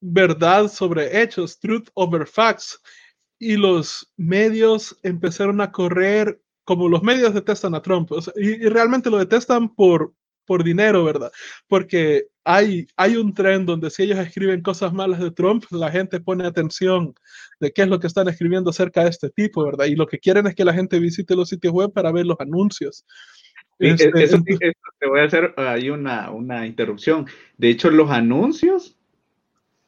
[0.00, 2.80] Verdad sobre Hechos, Truth Over Facts,
[3.38, 8.50] y los medios empezaron a correr como los medios detestan a Trump, o sea, y,
[8.50, 10.14] y, realmente lo detestan por,
[10.44, 11.30] por dinero, ¿verdad?
[11.66, 16.20] Porque hay, hay un tren donde si ellos escriben cosas malas de Trump, la gente
[16.20, 17.14] pone atención
[17.60, 19.86] de qué es lo que están escribiendo acerca de este tipo, ¿verdad?
[19.86, 22.40] Y lo que quieren es que la gente visite los sitios web para ver los
[22.40, 23.04] anuncios.
[23.78, 27.26] Sí, este, eso, eso, te voy a hacer ahí una, una interrupción.
[27.56, 28.98] De hecho, los anuncios,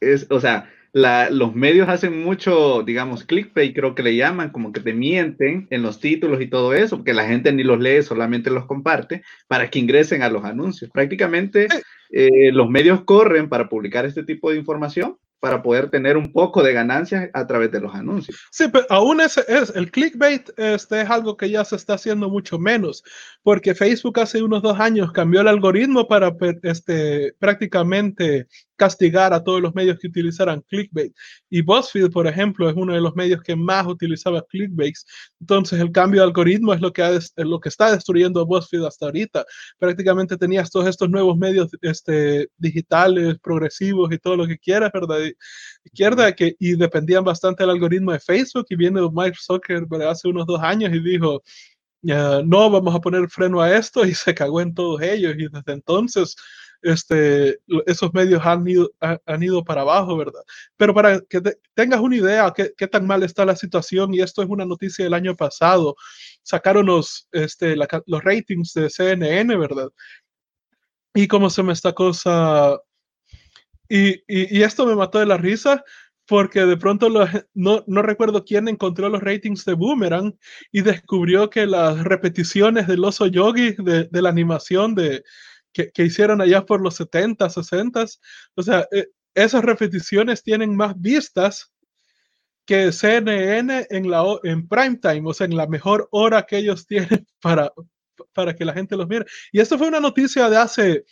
[0.01, 4.73] es, o sea, la, los medios hacen mucho, digamos, clickbait, creo que le llaman, como
[4.73, 8.05] que te mienten en los títulos y todo eso, porque la gente ni los lee,
[8.05, 10.93] solamente los comparte para que ingresen a los anuncios.
[10.93, 11.67] Prácticamente
[12.11, 16.63] eh, los medios corren para publicar este tipo de información para poder tener un poco
[16.63, 18.49] de ganancias a través de los anuncios.
[18.51, 22.31] Sí, pero aún ese es, el clickbait este es algo que ya se está haciendo
[22.31, 23.05] mucho menos,
[23.43, 29.61] porque Facebook hace unos dos años cambió el algoritmo para este, prácticamente castigar a todos
[29.61, 31.15] los medios que utilizaran clickbait.
[31.51, 35.05] Y BuzzFeed, por ejemplo, es uno de los medios que más utilizaba clickbaits.
[35.41, 39.07] Entonces, el cambio de algoritmo es lo que, es lo que está destruyendo BuzzFeed hasta
[39.07, 39.45] ahorita.
[39.79, 45.19] Prácticamente tenías todos estos nuevos medios este, digitales, progresivos y todo lo que quieras, ¿verdad?
[45.85, 48.67] Izquierda, que, y dependían bastante del algoritmo de Facebook.
[48.71, 51.43] Y viene Mike Zuckerberg hace unos dos años y dijo,
[52.03, 55.35] no, vamos a poner freno a esto y se cagó en todos ellos.
[55.39, 56.37] Y desde entonces
[56.85, 60.43] este, esos medios han ido, han ido para abajo, ¿verdad?
[60.77, 64.21] Pero para que te, tengas una idea qué, qué, tan mal está la situación, y
[64.21, 65.97] esto es una noticia del año pasado,
[66.43, 69.89] sacaron los, este, los ratings de CNN, ¿verdad?
[71.15, 72.79] y cómo se me esta cosa,
[73.89, 75.85] y, y, esto me mató de la risa,
[76.27, 77.09] porque de pronto
[77.55, 80.37] no, no, recuerdo quién encontró los ratings de Boomerang
[80.73, 85.23] y descubrió que las repeticiones del oso yogi de, de la animación de,
[85.75, 88.07] que, hicieron allá por los 70, 60,
[88.55, 91.73] o sea, eh, esas repeticiones tienen más vistas
[92.65, 96.87] que CNN en, la, en prime time, o sea, en la mejor hora que ellos
[96.89, 97.73] tienen para,
[98.33, 99.27] para que la gente los mire.
[99.53, 101.05] Y esto fue una noticia de hace,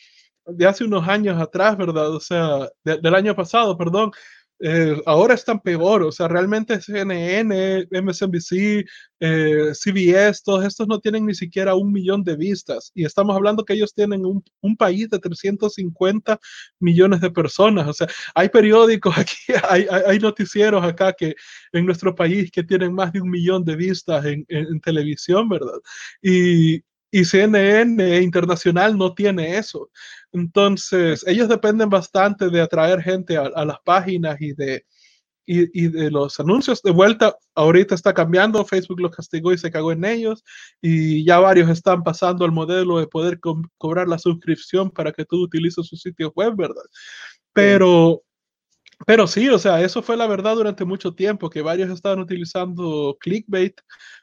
[0.46, 2.14] de hace unos años atrás, ¿verdad?
[2.14, 4.12] O sea, de, del año pasado, perdón,
[4.64, 8.86] eh, ahora están peor, o sea, realmente CNN, MSNBC,
[9.18, 13.64] eh, CBS, todos estos no tienen ni siquiera un millón de vistas y estamos hablando
[13.64, 16.38] que ellos tienen un, un, país de 350
[16.78, 19.34] millones de personas, o sea, hay periódicos aquí,
[19.68, 21.34] hay, hay, hay, noticieros acá que
[21.72, 25.48] en nuestro país que tienen más de un millón de vistas en, en, en televisión,
[25.48, 25.80] ¿verdad?
[26.22, 29.90] Y, y CNN internacional no tiene eso.
[30.32, 34.86] Entonces, ellos dependen bastante de atraer gente a, a las páginas y de,
[35.44, 36.80] y, y, de los anuncios.
[36.82, 40.42] De vuelta, ahorita está cambiando, Facebook los castigó y se cagó en ellos,
[40.80, 45.26] y ya varios están pasando al modelo de poder co cobrar la suscripción para que
[45.26, 46.82] tú utilices su sitio web, ¿verdad?
[47.52, 48.22] Pero...
[49.06, 53.16] Pero sí, o sea, eso fue la verdad durante mucho tiempo, que varios estaban utilizando
[53.20, 53.80] clickbait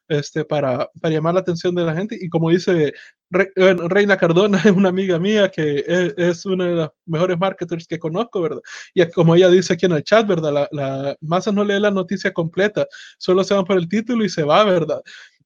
[0.08, 2.18] este, para, para llamar la atención de la gente.
[2.20, 2.94] Y como dice
[3.30, 7.88] Re, Reina Cardona, es una amiga mía que es, es, una de las mejores marketers
[7.88, 8.62] que conozco, ¿verdad?
[8.94, 10.54] Y como ella dice aquí en el chat, ¿verdad?
[10.54, 12.88] La, la masa no lee la noticia completa,
[13.18, 15.02] solo se van por el título y se va, ¿verdad?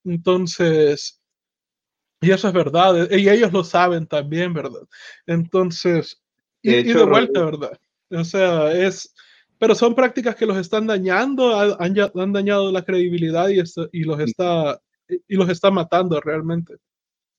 [0.06, 1.22] Entonces,
[2.22, 4.88] y eso es verdad, y ellos lo saben también, ¿verdad?
[5.26, 6.22] Entonces,
[6.62, 7.80] y de, hecho, y de vuelta, ¿verdad?
[8.14, 9.14] O sea, es,
[9.60, 14.20] pero son prácticas que los están dañando, han, han dañado la credibilidad y, y, los
[14.20, 16.76] está, y los está matando realmente.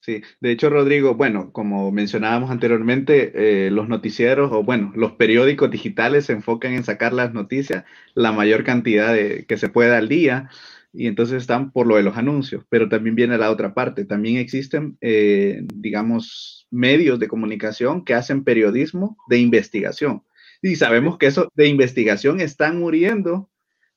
[0.01, 5.71] Sí, de hecho, Rodrigo, bueno, como mencionábamos anteriormente, eh, los noticieros o bueno, los periódicos
[5.71, 7.85] digitales se enfocan en sacar las noticias
[8.15, 10.51] la mayor cantidad de, que se pueda al día
[10.93, 14.37] y entonces están por lo de los anuncios, pero también viene la otra parte, también
[14.37, 20.23] existen, eh, digamos, medios de comunicación que hacen periodismo de investigación.
[20.65, 23.51] Y sabemos que eso de investigación están muriendo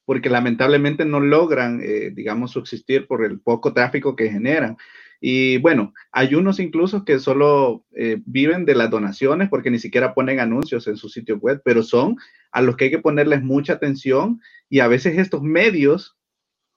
[0.03, 4.75] porque lamentablemente no logran, eh, digamos, subsistir por el poco tráfico que generan.
[5.21, 10.13] Y bueno, hay unos incluso que solo eh, viven de las donaciones porque ni siquiera
[10.13, 12.17] ponen anuncios en su sitio web, pero son
[12.51, 16.17] a los que hay que ponerles mucha atención y a veces estos medios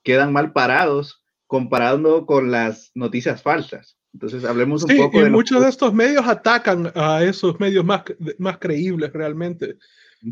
[0.04, 3.99] quedan mal parados comparando con las noticias falsas.
[4.12, 5.30] Entonces, hablemos un sí, poco y de.
[5.30, 8.02] Muchos de estos medios atacan a esos medios más,
[8.38, 9.76] más creíbles realmente.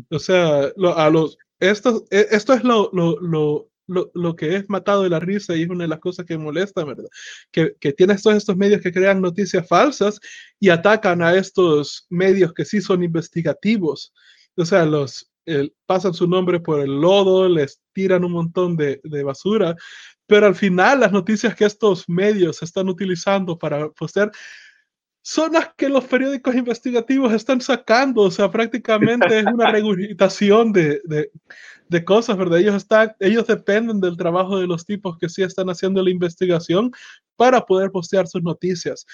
[0.09, 4.69] O sea, lo, a los, esto, esto es lo, lo, lo, lo, lo que es
[4.69, 7.09] matado de la risa y es una de las cosas que molesta, ¿verdad?
[7.51, 10.19] Que, que tienes todos estos medios que crean noticias falsas
[10.59, 14.13] y atacan a estos medios que sí son investigativos.
[14.55, 19.01] O sea, los, el, pasan su nombre por el lodo, les tiran un montón de,
[19.03, 19.75] de basura,
[20.29, 24.31] pero al final las noticias que estos medios están utilizando para postear
[25.23, 31.01] son las que los periódicos investigativos están sacando, o sea, prácticamente es una regurgitación de,
[31.03, 31.31] de,
[31.87, 32.59] de, cosas, ¿verdad?
[32.59, 36.91] Ellos, están, ellos dependen del trabajo de los tipos que sí están haciendo la investigación
[37.35, 39.07] para poder postear sus noticias.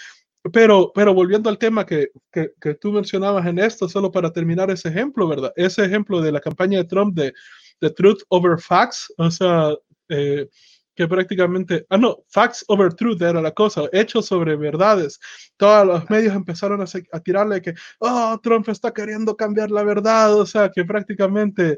[0.52, 4.70] Pero, pero volviendo al tema que, que, que tú mencionabas en esto, solo para terminar
[4.70, 5.54] ese ejemplo, ¿verdad?
[5.56, 7.34] Ese ejemplo de la campaña de Trump de,
[7.80, 9.74] de Truth over Facts, o sea,
[10.10, 10.48] eh,
[10.96, 15.20] que prácticamente, ah, no, facts over truth era la cosa, hechos sobre verdades.
[15.58, 20.36] Todos los medios empezaron a, a, tirarle que, oh, Trump está queriendo cambiar la verdad,
[20.36, 21.78] o sea, que prácticamente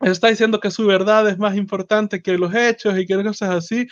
[0.00, 3.86] está diciendo que su verdad es más importante que los hechos y que cosas así.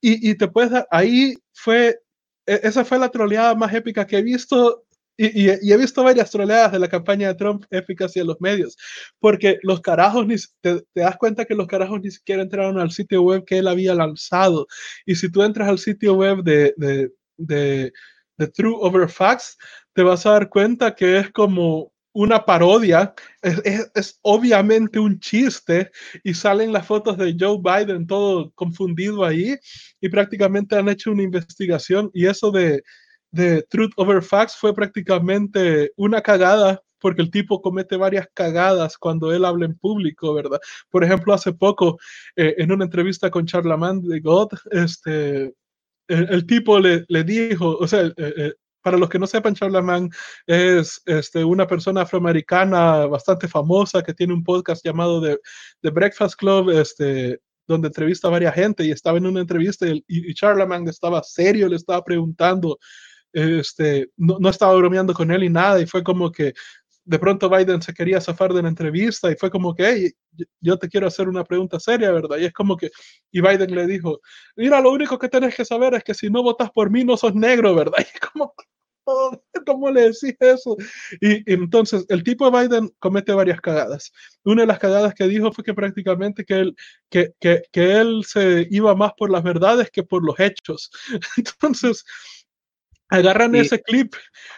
[0.00, 2.00] Y, y te puedes dar, ahí fue,
[2.46, 4.84] esa fue la troleada más épica que he visto
[5.16, 8.40] y, y, y, he visto varias troleadas de la campaña de Trump épicas en los
[8.40, 8.76] medios,
[9.18, 12.90] porque los carajos, ni, te, te, das cuenta que los carajos ni siquiera entraron al
[12.90, 14.66] sitio web que él había lanzado.
[15.06, 17.92] Y si tú entras al sitio web de, de, de,
[18.38, 19.56] de True Over Facts,
[19.92, 25.18] te vas a dar cuenta que es como una parodia, es, es, es, obviamente un
[25.18, 25.90] chiste
[26.22, 29.56] y salen las fotos de Joe Biden todo confundido ahí
[30.00, 32.82] y prácticamente han hecho una investigación y eso de
[33.32, 39.32] de Truth Over Facts fue prácticamente una cagada porque el tipo comete varias cagadas cuando
[39.32, 40.60] él habla en público, ¿verdad?
[40.88, 41.98] Por ejemplo, hace poco,
[42.36, 45.52] eh, en una entrevista con Charlamagne de God, este,
[46.06, 49.54] el, el tipo le, le, dijo, o sea, eh, eh, para los que no sepan,
[49.54, 50.10] Charlamagne
[50.46, 55.38] es este, una persona afroamericana bastante famosa que tiene un podcast llamado The,
[55.80, 60.04] The Breakfast Club, este, donde entrevista a varias gente y estaba en una entrevista y,
[60.06, 62.78] y Charlamagne estaba serio, le estaba preguntando
[63.32, 66.54] este, no, no estaba bromeando con él y nada, y fue como que
[67.04, 70.78] de pronto Biden se quería zafar de la entrevista y fue como que, hey, yo
[70.78, 72.38] te quiero hacer una pregunta seria, ¿verdad?
[72.38, 72.90] Y es como que,
[73.32, 74.20] y Biden le dijo,
[74.56, 77.16] mira, lo único que tenés que saber es que si no votas por mí no
[77.16, 77.98] sos negro, ¿verdad?
[78.14, 78.54] Y como,
[79.66, 80.76] ¿cómo le decís eso?
[81.20, 84.12] Y, entonces el tipo de Biden comete varias cagadas.
[84.44, 86.76] Una de las cagadas que dijo fue que prácticamente que él,
[87.10, 90.90] que, que, que él se iba más por las verdades que por los hechos.
[91.36, 92.04] Entonces,
[93.12, 94.14] agarran ese clip,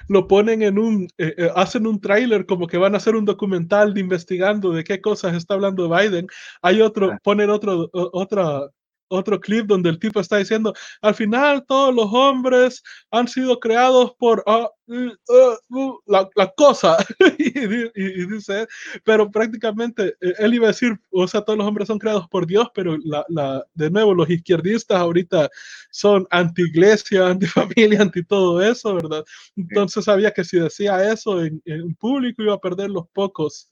[0.08, 3.24] lo ponen en un, eh, eh, hacen un tráiler como que van a hacer un
[3.24, 6.28] documental de investigando de qué cosas está hablando Biden.
[6.62, 7.18] Hay otro, ah.
[7.22, 8.70] ponen otro, otra,
[9.08, 14.12] otro clip donde el tipo está diciendo, al final todos los hombres han sido creados
[14.18, 16.96] por uh, uh, la, la, cosa.
[17.38, 18.66] y, dice,
[19.04, 22.46] pero prácticamente eh, él iba a decir, o sea, todos los hombres son creados por
[22.46, 25.50] Dios, pero la, la, de nuevo, los izquierdistas ahorita
[25.90, 29.24] son anti-iglesia, anti-familia, anti todo eso, ¿verdad?
[29.56, 33.70] Entonces sabía que si decía eso en, en público iba a perder los pocos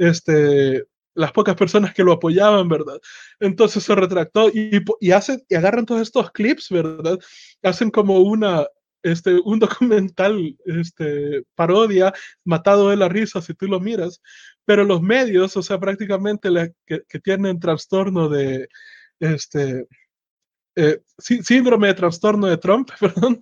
[0.00, 2.98] este, las pocas personas que lo apoyaban, ¿verdad?
[3.40, 7.18] Entonces se retractó y, y, hacen, y agarran todos estos clips, ¿verdad?
[7.62, 8.66] Hacen como una,
[9.02, 12.12] este, un documental, este, parodia,
[12.44, 14.20] matado de la risa si tú lo miras,
[14.64, 16.48] pero los medios, o sea, prácticamente
[16.86, 18.68] que, que, tienen trastorno de,
[19.18, 19.86] este,
[20.76, 23.40] eh, síndrome de trastorno de Trump, perdón,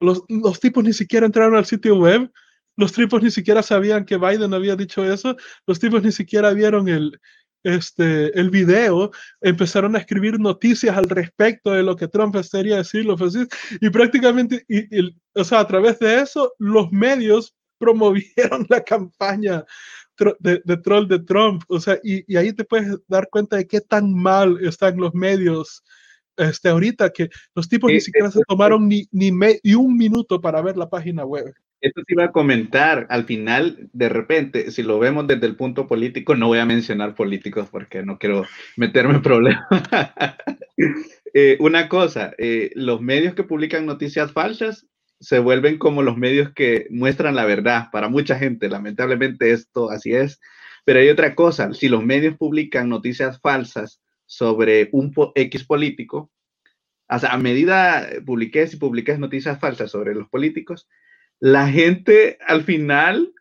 [0.00, 2.30] los, los tipos ni siquiera entraron al sitio web,
[2.76, 6.88] los tipos ni siquiera sabían que Biden había dicho eso, los tipos ni siquiera vieron
[6.88, 7.18] el,
[7.64, 9.10] este, el video,
[9.40, 13.16] empezaron a escribir noticias al respecto de lo que Trump estaría decirlo,
[13.80, 19.64] y prácticamente, y, o sea, a través de eso, los medios promovieron la campaña
[20.40, 23.66] de, de troll de Trump, o sea, y, y, ahí te puedes dar cuenta de
[23.66, 25.82] qué tan mal están los medios
[26.36, 30.60] este, ahorita, que los tipos ni siquiera se tomaron ni, ni, ni un minuto para
[30.60, 31.52] ver la página web.
[31.84, 35.86] Esto se iba a comentar al final, de repente, si lo vemos desde el punto
[35.86, 38.46] político, no voy a mencionar políticos porque no quiero
[38.78, 39.66] meterme en problemas.
[41.34, 44.86] eh, una cosa, eh, los medios que publican noticias falsas
[45.20, 48.70] se vuelven como los medios que muestran la verdad para mucha gente.
[48.70, 50.40] Lamentablemente esto así es.
[50.86, 56.30] Pero hay otra cosa, si los medios publican noticias falsas sobre un X político,
[57.10, 60.88] o sea, a medida publiques y publiques noticias falsas sobre los políticos,
[61.40, 63.32] la gente al final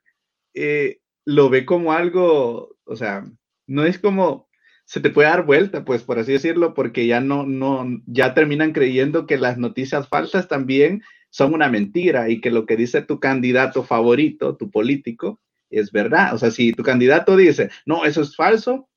[0.53, 3.25] eh, lo ve como algo, o sea,
[3.67, 4.49] no es como
[4.85, 8.73] se te puede dar vuelta, pues por así decirlo, porque ya no, no, ya terminan
[8.73, 13.19] creyendo que las noticias falsas también son una mentira y que lo que dice tu
[13.19, 16.35] candidato favorito, tu político, es verdad.
[16.35, 18.89] O sea, si tu candidato dice, no, eso es falso,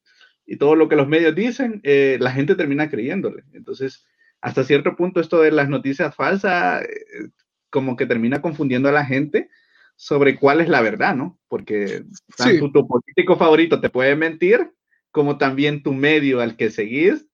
[0.44, 3.44] y todo lo que los medios dicen, eh, la gente termina creyéndole.
[3.52, 4.06] Entonces,
[4.40, 7.30] hasta cierto punto esto de las noticias falsas eh,
[7.76, 9.50] como que termina confundiendo a la gente
[9.96, 11.38] sobre cuál es la verdad, ¿no?
[11.46, 12.04] Porque
[12.38, 14.72] tanto tu político favorito te puede mentir,
[15.10, 17.26] como también tu medio al que seguís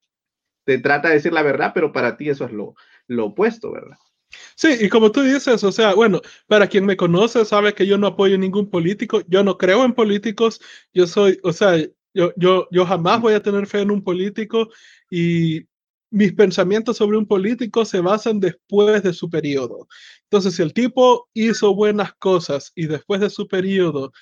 [0.64, 2.74] te trata de decir la verdad, pero para ti eso es lo,
[3.06, 3.96] lo opuesto, ¿verdad?
[4.56, 7.98] Sí, y como tú dices, o sea, bueno, para quien me conoce sabe que yo
[7.98, 10.60] no apoyo ningún político, yo no creo en políticos,
[10.92, 11.76] yo soy, o sea,
[12.14, 14.70] yo, yo, yo jamás voy a tener fe en un político
[15.08, 15.68] y
[16.12, 19.88] mis pensamientos sobre un político se basan después de su periodo.
[20.24, 24.12] Entonces, si el tipo hizo buenas cosas y después de su periodo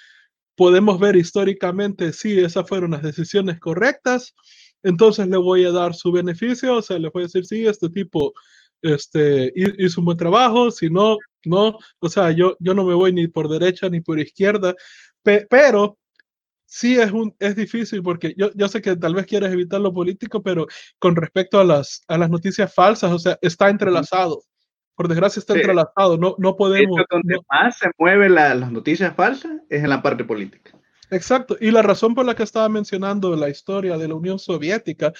[0.57, 4.35] podemos ver históricamente si esas fueron las decisiones correctas,
[4.83, 7.89] entonces le voy a dar su beneficio, o sea, le voy a decir, sí, este
[7.89, 8.33] tipo
[8.83, 13.13] este, hizo un buen trabajo, si no, no, o sea, yo, yo no me voy
[13.13, 14.75] ni por derecha ni por izquierda,
[15.23, 15.99] pero
[16.71, 19.93] sí es, un, es difícil porque yo, yo sé que tal vez quieres evitar lo
[19.93, 20.67] político, pero
[21.01, 24.45] con respecto a las, a las noticias falsas, o sea, está entrelazado.
[24.95, 27.01] Por desgracia está entrelazado, no, no podemos...
[27.11, 30.79] donde más se mueven las noticias falsas es en la parte política.
[31.11, 35.13] Exacto, y la razón por la que estaba mencionando la historia de la Unión Soviética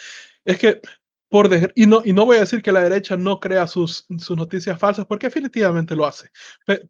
[0.45, 0.81] es que
[1.29, 4.37] por y no y no voy a decir que la derecha no crea sus, sus
[4.37, 6.29] noticias falsas porque definitivamente lo hace.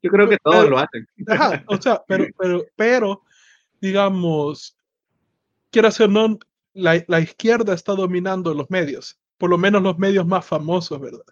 [0.03, 1.07] Yo creo que todos lo hacen.
[1.29, 3.23] Ajá, o sea, pero pero pero
[3.81, 4.77] digamos,
[5.71, 6.39] quiera o no,
[6.75, 11.25] la, la, izquierda está dominando los medios, por lo menos los medios más famosos, ¿verdad?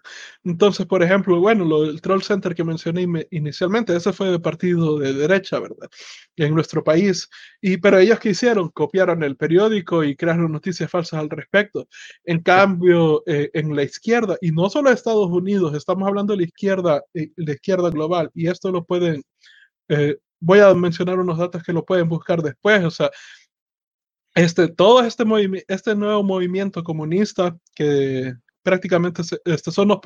[0.43, 4.97] Entonces, por ejemplo, bueno, lo del Troll Center que mencioné inicialmente, ese fue de partido
[4.97, 5.89] de derecha, ¿verdad?
[6.35, 7.29] En nuestro país.
[7.61, 11.87] Y, pero ellos que hicieron, copiaron el periódico y crearon noticias falsas al respecto.
[12.23, 16.45] En cambio, eh, en la izquierda, y no solo Estados Unidos, estamos hablando de la
[16.45, 19.23] izquierda, eh, la izquierda global, y esto lo pueden
[19.89, 23.11] eh, voy a mencionar unos datos que lo pueden buscar después, o sea,
[24.35, 25.23] este, todo este,
[25.67, 28.33] este nuevo movimiento comunista que
[28.63, 29.99] prácticamente este, son los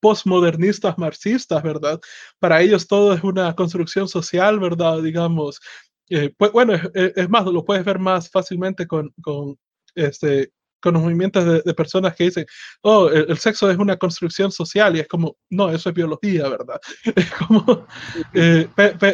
[0.00, 2.00] postmodernistas marxistas, ¿verdad?
[2.38, 5.02] Para ellos todo es una construcción social, ¿verdad?
[5.02, 5.60] Digamos,
[6.08, 9.56] eh, pues, bueno, es, más, lo puedes ver más fácilmente con, con
[9.94, 12.46] este, con los movimientos de, personas que dicen,
[12.82, 16.80] oh, el, sexo es una construcción social y es como, no, eso es biología, ¿verdad?
[17.16, 17.86] Es como,
[18.34, 18.68] eh,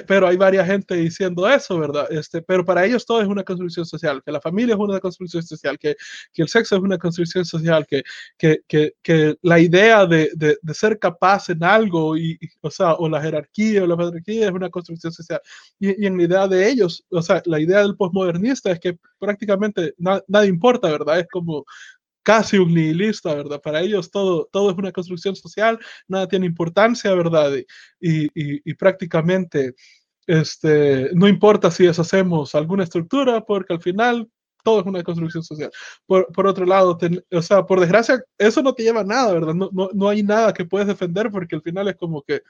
[0.06, 2.06] pero hay varias gente diciendo eso, ¿verdad?
[2.10, 5.42] Este, pero para ellos todo es una construcción social, que la familia es una construcción
[5.42, 5.96] social, que,
[6.32, 8.02] que el sexo es una construcción social, que,
[8.36, 12.94] que, que, que la idea de, de, de, ser capaz en algo, y, o sea,
[12.94, 15.40] o la jerarquía o la patriarquía es una construcción social.
[15.78, 18.98] Y, y, en la idea de ellos, o sea, la idea del postmodernista es que
[19.18, 21.20] prácticamente nada importa, ¿verdad?
[21.20, 21.64] Es como
[22.26, 23.60] casi un nihilista, ¿verdad?
[23.62, 27.52] Para ellos todo, todo es una construcción social, nada tiene importancia, ¿verdad?
[28.00, 29.74] Y, y, prácticamente
[30.26, 34.28] este, no importa si deshacemos alguna estructura, porque al final
[34.64, 35.70] todo es una construcción social.
[36.04, 36.98] Por, por otro lado,
[37.30, 39.54] o sea, por desgracia, eso no te lleva a nada, ¿verdad?
[39.54, 42.42] No, no, no hay nada que puedes defender porque al final es como que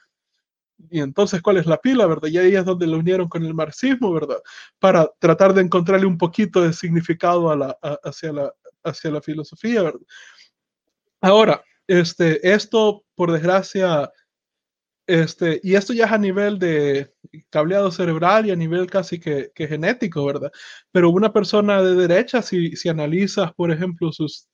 [0.89, 2.29] y entonces, ¿cuál es la pila, verdad?
[2.29, 4.37] Y ahí es donde lo unieron con el marxismo, ¿verdad?
[4.79, 8.53] Para tratar de encontrarle un poquito de significado a la, hacia, la,
[8.83, 9.99] hacia la filosofía, ¿verdad?
[11.21, 14.11] Ahora, este, esto, por desgracia,
[15.07, 17.13] este, y esto ya es a nivel de
[17.49, 20.51] cableado cerebral y a nivel casi que, que genético, ¿verdad?
[20.91, 24.47] Pero una persona de derecha, si, si analizas, por ejemplo, sus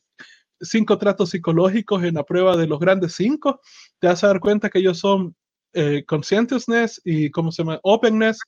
[0.62, 3.60] cinco tratos psicológicos en la prueba de los grandes cinco,
[4.00, 5.36] te vas a dar cuenta que ellos son
[5.74, 7.80] eh, conscientiousness y, ¿cómo se llama?
[7.84, 8.40] Openness,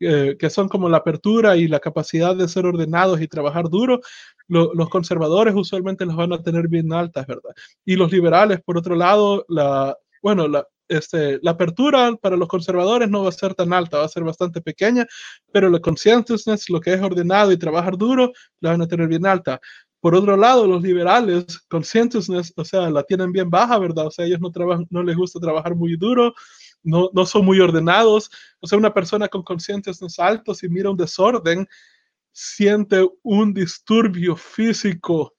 [0.00, 4.00] eh, que son como la apertura y la capacidad de ser ordenados y trabajar duro,
[4.48, 7.50] los conservadores usualmente los van a tener bien altas, ¿verdad?
[7.84, 13.08] Y los liberales, por otro lado, la, bueno, la, este, la apertura para los conservadores
[13.08, 15.06] no va a ser tan alta, va a ser bastante pequeña,
[15.52, 19.24] pero la conscientiousness, lo que es ordenado y trabajar duro, la van a tener bien
[19.24, 19.60] alta.
[20.00, 24.06] Por otro lado, los liberales, conscientiousness, o sea, la tienen bien baja, ¿verdad?
[24.06, 26.34] O sea, ellos no, trabajan, no les gusta trabajar muy duro,
[26.82, 28.30] no, no son muy ordenados.
[28.60, 31.66] O sea, una persona con conscientiousness alto, si mira un desorden,
[32.32, 35.34] siente un disturbio físico,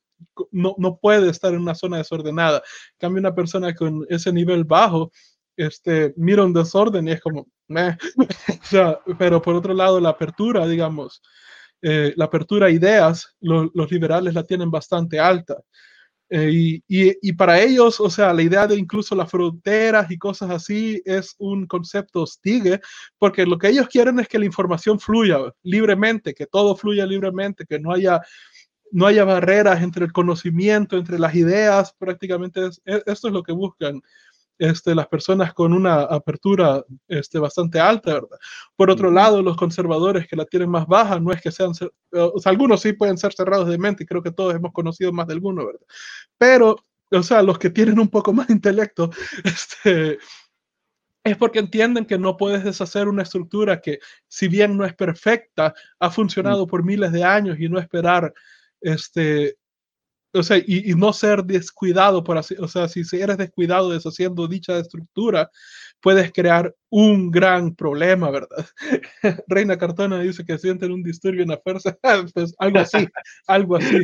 [0.51, 2.61] no, no puede estar en una zona desordenada.
[2.97, 5.11] cambia una persona con ese nivel bajo,
[5.57, 7.47] este, mira un desorden y es como,
[8.63, 11.21] sea, pero por otro lado, la apertura, digamos,
[11.81, 15.57] eh, la apertura a ideas, los liberales la tienen bastante alta.
[16.33, 21.01] Eh, y, para ellos, o sea, la idea de incluso las fronteras y cosas así
[21.03, 22.79] es un concepto hostil,
[23.17, 27.65] porque lo que ellos quieren es que la información fluya libremente, que todo fluya libremente,
[27.65, 28.21] que no haya,
[28.91, 33.51] no haya barreras entre el conocimiento, entre las ideas, prácticamente es, esto es lo que
[33.51, 34.01] buscan
[34.61, 38.37] este, las personas con una apertura este, bastante alta, ¿verdad?
[38.75, 41.71] Por otro lado, los conservadores que la tienen más baja, no es que sean,
[42.11, 45.11] o sea, algunos sí pueden ser cerrados de mente, y creo que todos hemos conocido
[45.11, 45.81] más de alguno, ¿verdad?
[46.37, 46.75] Pero,
[47.09, 49.09] o sea, los que tienen un poco más de intelecto,
[49.43, 50.19] este,
[51.23, 53.97] es porque entienden que no puedes deshacer una estructura que,
[54.27, 58.31] si bien no es perfecta, ha funcionado por miles de años y no esperar
[58.79, 59.57] este,
[60.33, 64.77] o sea, y, no ser descuidado por así, o sea, si eres descuidado deshaciendo dicha
[64.79, 65.49] estructura,
[66.01, 68.65] puedes crear un gran problema, ¿verdad?
[69.47, 71.97] Reina Cartona dice que sienten un disturbio en la fuerza,
[72.33, 73.07] pues algo así,
[73.47, 73.99] algo así.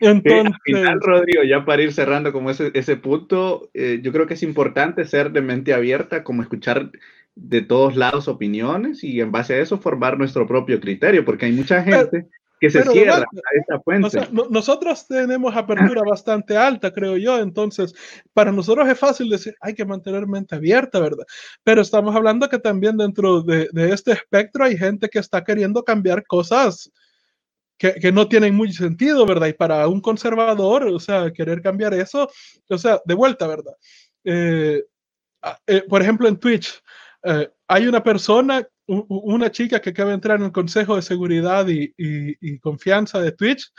[0.00, 4.34] Entonces, final, Rodrigo, ya para ir cerrando como ese, ese punto, eh, yo creo que
[4.34, 6.90] es importante ser de mente abierta, como escuchar
[7.36, 11.52] de todos lados opiniones y en base a eso formar nuestro propio criterio, porque hay
[11.52, 12.28] mucha gente
[12.64, 14.18] que se cierra a esta fuente.
[14.50, 17.94] nosotros tenemos apertura bastante alta, creo yo, entonces
[18.32, 21.24] para nosotros es fácil decir, hay que mantener mente abierta, ¿verdad?
[21.62, 25.82] Pero estamos hablando que también dentro de, de este espectro hay gente que está queriendo
[25.84, 26.90] cambiar cosas
[27.76, 29.48] que, que, no tienen mucho sentido, ¿verdad?
[29.48, 32.30] Y para un conservador, o sea, querer cambiar eso,
[32.68, 33.74] o sea, de vuelta, ¿verdad?
[34.24, 34.84] Eh,
[35.66, 36.80] eh, por ejemplo, en Twitch,
[37.24, 41.66] eh, hay una persona una chica que acaba de entrar en el Consejo de Seguridad
[41.68, 43.72] y, Confianza de Twitch,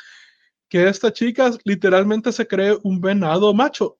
[0.69, 3.97] que esta chica literalmente se cree un venado macho.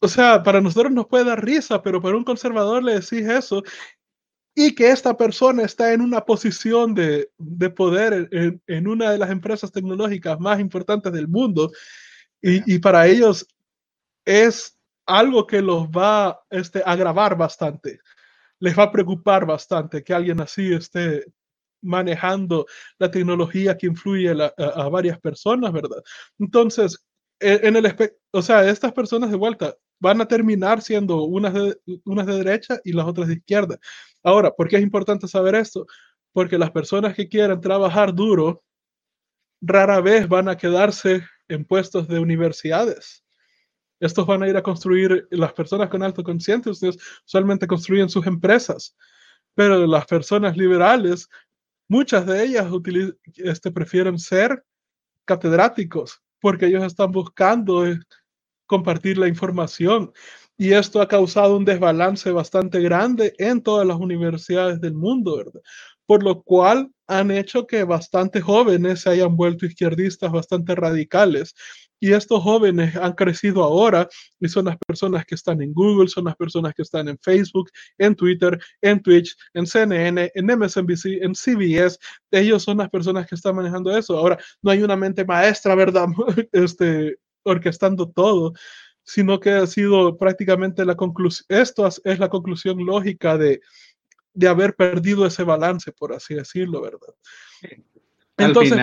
[0.00, 3.62] O sea, para nosotros nos puede dar risa, pero para un conservador le decís eso
[4.54, 7.30] y que esta persona está en una posición de,
[7.76, 8.28] poder
[8.66, 11.70] en, una de las empresas tecnológicas más importantes del mundo
[12.42, 13.46] y, para ellos
[14.24, 18.00] es algo que los va este, a agravar bastante
[18.60, 21.24] les va a preocupar bastante que alguien así esté
[21.82, 22.66] manejando
[22.98, 26.02] la tecnología que influye a, varias personas, ¿verdad?
[26.38, 26.98] Entonces,
[27.40, 27.96] e, en el
[28.32, 32.80] o sea, estas personas de vuelta van a terminar siendo unas de, unas de derecha
[32.84, 33.78] y las otras de izquierda.
[34.22, 35.86] Ahora, ¿por qué es importante saber esto?
[36.32, 38.62] Porque las personas que quieran trabajar duro
[39.60, 43.24] rara vez van a quedarse en puestos de universidades.
[44.00, 48.26] Estos van a ir a construir, las personas con alto consciente, ustedes usualmente construyen sus
[48.26, 48.96] empresas,
[49.54, 51.28] pero las personas liberales,
[51.88, 52.66] muchas de ellas
[53.36, 54.64] este, prefieren ser
[55.26, 58.00] catedráticos porque ellos están buscando eh,
[58.66, 60.12] compartir la información.
[60.56, 65.60] Y esto ha causado un desbalance bastante grande en todas las universidades del mundo, ¿verdad?
[66.06, 71.54] Por lo cual han hecho que bastantes jóvenes se hayan vuelto izquierdistas bastante radicales
[72.00, 74.08] y estos jóvenes han crecido ahora
[74.40, 77.70] y son las personas que están en Google, son las personas que están en Facebook,
[77.98, 81.98] en Twitter, en Twitch, en CNN, en MSNBC, en CBS.
[82.30, 84.16] Ellos son las personas que están manejando eso.
[84.16, 86.06] Ahora, no hay una mente maestra, ¿verdad?
[86.52, 88.54] Este, orquestando todo,
[89.04, 91.46] sino que ha sido prácticamente la conclusión.
[91.48, 93.60] Esto es la conclusión lógica de,
[94.32, 97.14] de haber perdido ese balance, por así decirlo, ¿verdad?
[98.40, 98.78] Entonces,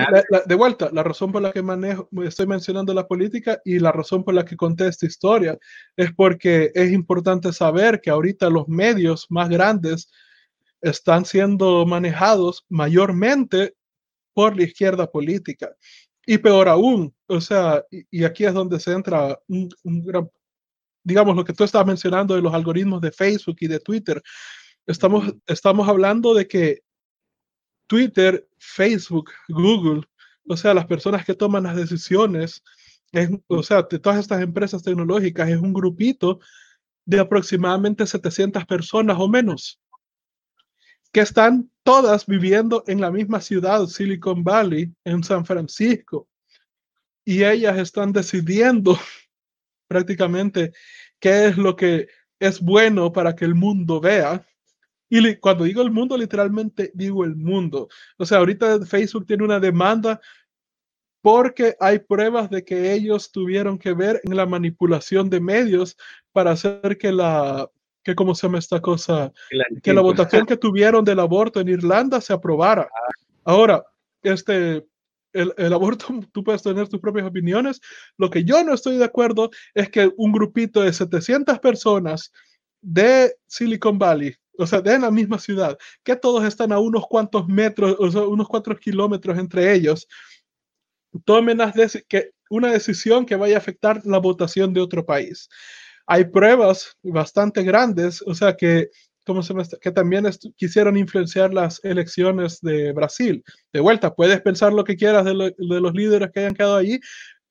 [0.46, 4.24] de vuelta, la razón por la que manejo, estoy mencionando la política y la razón
[4.24, 5.58] por la que conté esta historia
[5.96, 10.10] es porque es importante saber que ahorita los medios más grandes
[10.80, 13.74] están siendo manejados mayormente
[14.32, 15.74] por la izquierda política.
[16.26, 20.30] Y peor aún, o sea, y, aquí es donde se entra un, gran,
[21.02, 24.22] digamos, lo que tú estabas mencionando de los algoritmos de Facebook y de Twitter.
[24.86, 26.82] Estamos, estamos hablando de que
[27.88, 30.02] Twitter, Facebook, Google,
[30.48, 32.62] o sea, las personas que toman las decisiones,
[33.48, 36.38] o sea, de todas estas empresas tecnológicas, es un grupito
[37.04, 39.80] de aproximadamente 700 personas o menos,
[41.10, 46.28] que están todas viviendo en la misma ciudad, Silicon Valley, en San Francisco.
[47.24, 48.98] Y ellas están decidiendo
[49.88, 50.72] prácticamente
[51.18, 52.08] qué es lo que
[52.38, 54.46] es bueno para que el mundo vea
[55.08, 57.88] y cuando digo el mundo, literalmente digo el mundo.
[58.18, 60.20] O sea, ahorita Facebook tiene una demanda
[61.20, 65.96] porque hay pruebas de que ellos tuvieron que ver en la manipulación de medios
[66.32, 67.68] para hacer que la,
[68.04, 69.32] que cómo se llama esta cosa,
[69.82, 72.82] que la votación que tuvieron del aborto en Irlanda se aprobara.
[72.82, 73.12] Ah.
[73.44, 73.84] Ahora,
[74.22, 74.86] este,
[75.32, 77.80] el, el, aborto, tú puedes tener tus propias opiniones.
[78.16, 82.32] Lo que yo no estoy de acuerdo es que un grupito de 700 personas
[82.80, 87.46] de Silicon Valley o sea, de la misma ciudad, que todos están a unos cuantos
[87.46, 90.08] metros, o sea, unos cuantos kilómetros entre ellos,
[91.24, 91.58] tomen
[92.08, 95.48] que una decisión que vaya a afectar la votación de otro país.
[96.06, 98.88] Hay pruebas bastante grandes, o sea, que,
[99.24, 103.44] como se que también quisieron influenciar las elecciones de Brasil.
[103.72, 106.98] De vuelta, puedes pensar lo que quieras de, de los líderes que hayan quedado allí,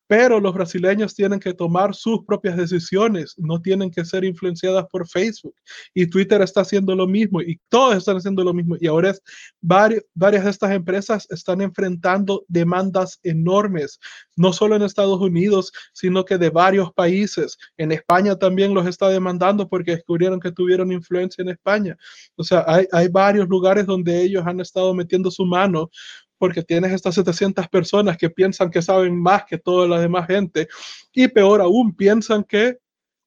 [0.08, 5.08] pero los brasileños tienen que tomar sus propias decisiones, no tienen que ser influenciadas por
[5.08, 5.54] Facebook.
[5.94, 8.78] Y Twitter está haciendo lo mismo y todos están haciendo lo mismo.
[8.80, 9.22] Y ahora es,
[9.62, 14.00] varias, varias de estas empresas están enfrentando demandas enormes,
[14.38, 17.58] no solo en Estados Unidos, sino que de varios países.
[17.76, 21.98] En España también los está demandando porque descubrieron que tuvieron influencia en España.
[22.38, 25.90] O sea, hay, hay varios lugares donde ellos han estado metiendo su mano
[26.38, 30.68] porque tienes estas 700 personas que piensan que saben más que toda la demás gente
[31.14, 32.78] y peor aún, piensan que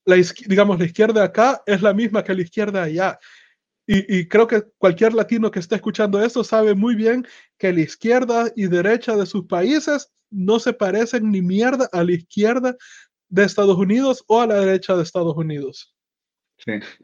[0.04, 3.18] la, digamos, la izquierda acá es la misma que la izquierda allá.
[3.92, 7.26] Y, creo que cualquier latino que esté escuchando esto sabe muy bien
[7.58, 12.12] que la izquierda y derecha de sus países no se parecen ni mierda a la
[12.12, 12.76] izquierda
[13.28, 15.92] de Estados Unidos o a la derecha de Estados Unidos.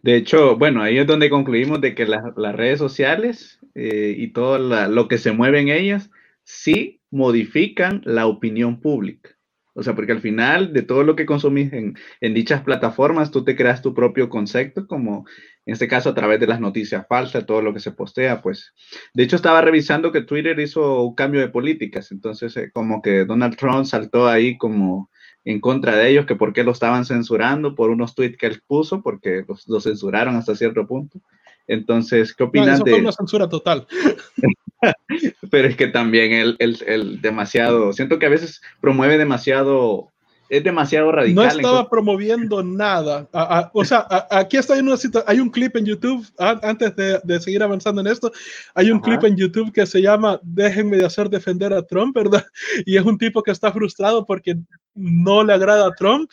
[0.03, 4.59] De hecho, bueno, ahí es donde concluimos de que las redes sociales eh, y todo
[4.59, 6.11] lo que se mueve en ellas,
[6.45, 9.31] sí modifican la opinión pública.
[9.79, 13.45] O sea, porque al final de todo lo que consumís en, en, dichas plataformas, tú
[13.45, 15.27] te creas tu propio concepto, como
[15.67, 18.73] en este caso a través de las noticias falsas, todo lo que se postea, pues.
[19.13, 23.27] De hecho, estaba revisando que Twitter hizo un cambio de políticas, entonces eh, como que
[23.27, 25.11] Donald Trump saltó ahí como
[25.47, 28.61] en contra de ellos, que por qué lo estaban censurando por unos tweets que él
[28.67, 31.21] puso, porque los, censuraron hasta cierto punto.
[31.69, 32.91] Entonces, ¿qué opinas eso de...?
[32.91, 33.87] Fue una censura total.
[35.51, 40.13] Pero es que también él, él, demasiado, siento que a veces promueve demasiado,
[40.49, 41.35] es demasiado radical.
[41.35, 43.29] No estaba promoviendo nada.
[43.73, 48.01] o sea, aquí está una hay un clip en YouTube, antes de, de, seguir avanzando
[48.01, 48.33] en esto,
[48.75, 52.45] hay un clip en YouTube que se llama Déjenme de hacer defender a Trump, ¿verdad?
[52.87, 54.57] Y es un tipo que está frustrado porque
[54.95, 56.31] no le agrada a Trump,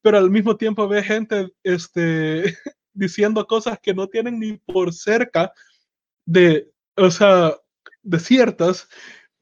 [0.00, 2.56] pero al mismo tiempo ve gente este,
[2.92, 5.52] diciendo cosas que no tienen ni por cerca
[6.24, 7.54] de, o sea,
[8.02, 8.88] de ciertas.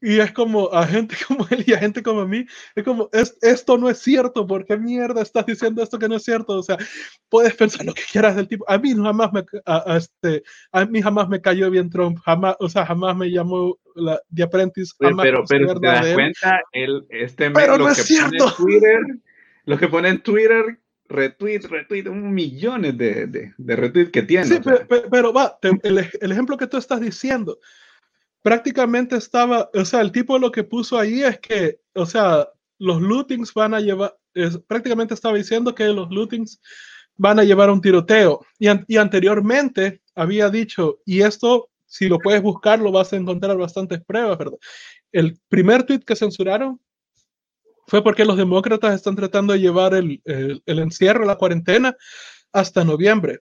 [0.03, 3.09] Y es como a gente como él y a gente como a mí, es como,
[3.13, 6.55] es, esto no es cierto, ¿por qué mierda estás diciendo esto que no es cierto?
[6.55, 6.79] O sea,
[7.29, 8.65] puedes pensar lo que quieras del tipo.
[8.69, 10.43] A mí jamás me, a, este,
[10.73, 14.45] a mí jamás me cayó bien Trump, jamás, o sea, jamás me llamó la The
[14.45, 14.95] Apprentice.
[14.99, 19.01] pero, pero te das cuenta, el, este pero lo que Pone en Twitter,
[19.65, 20.79] lo que pone en Twitter,
[21.09, 24.47] retweet, retweet, millones de, de, de retweets que tiene.
[24.47, 24.61] Sí,
[25.11, 27.59] pero, va, el, el, ejemplo que tú estás diciendo,
[28.43, 33.01] prácticamente estaba, o sea, el tipo lo que puso ahí es que, o sea, los
[33.01, 34.17] lootings van a llevar,
[34.67, 36.61] prácticamente estaba diciendo que los lootings
[37.17, 38.41] van a llevar a un tiroteo.
[38.59, 43.57] Y, y, anteriormente había dicho, y esto, si lo puedes buscar, lo vas a encontrar
[43.59, 44.59] bastantes pruebas, ¿verdad?
[45.13, 46.81] El primer tweet que censuraron
[47.87, 51.97] fue porque los demócratas están tratando de llevar el, el, el encierro, la cuarentena,
[52.53, 53.41] hasta noviembre,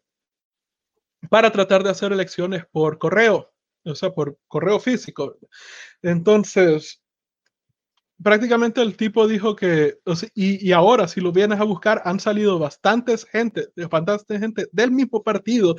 [1.29, 3.51] para tratar de hacer elecciones por correo,
[3.83, 5.37] o sea, por correo físico.
[6.01, 7.01] Entonces,
[8.21, 9.97] prácticamente el tipo dijo que,
[10.33, 14.91] y, y, ahora si lo vienes a buscar, han salido bastantes gente, bastante gente del
[14.91, 15.75] mismo partido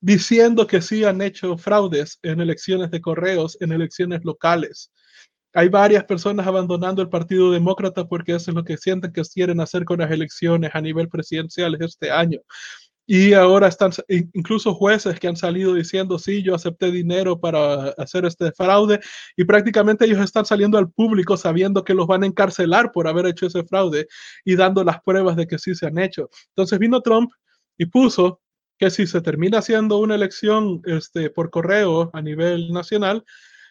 [0.00, 4.92] diciendo que sí han hecho fraudes en elecciones de correos, en elecciones locales.
[5.54, 9.60] Hay varias personas abandonando el Partido Demócrata porque eso es lo que sienten que quieren
[9.60, 12.40] hacer con las elecciones a nivel presidencial este año.
[13.06, 18.24] Y ahora están incluso jueces que han salido diciendo, sí, yo acepté dinero para hacer
[18.24, 19.00] este fraude
[19.36, 23.26] y prácticamente ellos están saliendo al público sabiendo que los van a encarcelar por haber
[23.26, 24.06] hecho ese fraude
[24.42, 26.30] y dando las pruebas de que sí se han hecho.
[26.48, 27.30] Entonces vino Trump
[27.76, 28.40] y puso
[28.78, 33.22] que si se termina haciendo una elección este, por correo a nivel nacional,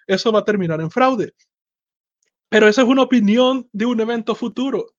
[0.05, 1.33] eso va a terminar en fraude.
[2.49, 4.93] Pero esa es una opinión de un evento futuro.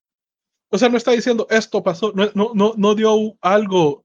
[0.71, 4.04] O sea, no está diciendo esto pasó, no, no, no, no dio algo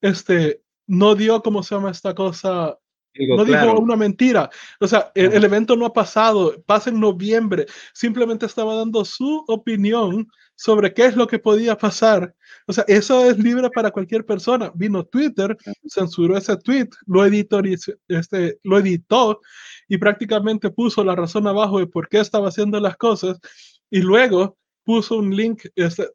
[0.00, 2.78] este, no dio, ¿cómo se llama esta cosa?
[3.14, 4.50] no dijo una mentira.
[4.80, 7.66] O sea, el, evento no ha pasado, pasa en noviembre.
[7.92, 12.34] Simplemente estaba dando su opinión sobre qué es lo que podía pasar.
[12.66, 14.70] O sea, eso es libre para cualquier persona.
[14.74, 15.56] Vino Twitter,
[15.88, 17.60] censuró ese tweet, lo editó,
[18.08, 19.40] este, lo editó
[19.88, 23.38] y prácticamente puso la razón abajo de por qué estaba haciendo las cosas.
[23.90, 26.08] Y luego puso un link, este,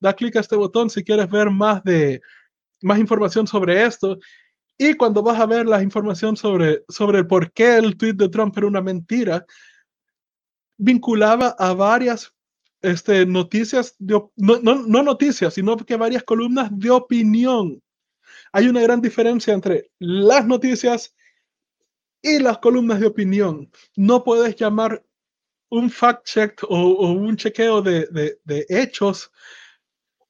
[0.00, 2.20] da clic a este botón si quieres ver más de
[2.82, 4.18] más información sobre esto.
[4.78, 8.56] Y cuando vas a ver la información sobre, sobre por qué el tweet de Trump
[8.56, 9.44] era una mentira,
[10.76, 12.34] vinculaba a varias
[12.80, 17.80] este, noticias, de, no, no, no noticias, sino que varias columnas de opinión.
[18.52, 21.14] Hay una gran diferencia entre las noticias
[22.20, 23.70] y las columnas de opinión.
[23.96, 25.04] No puedes llamar
[25.70, 29.30] un fact check o, o un chequeo de, de, de, hechos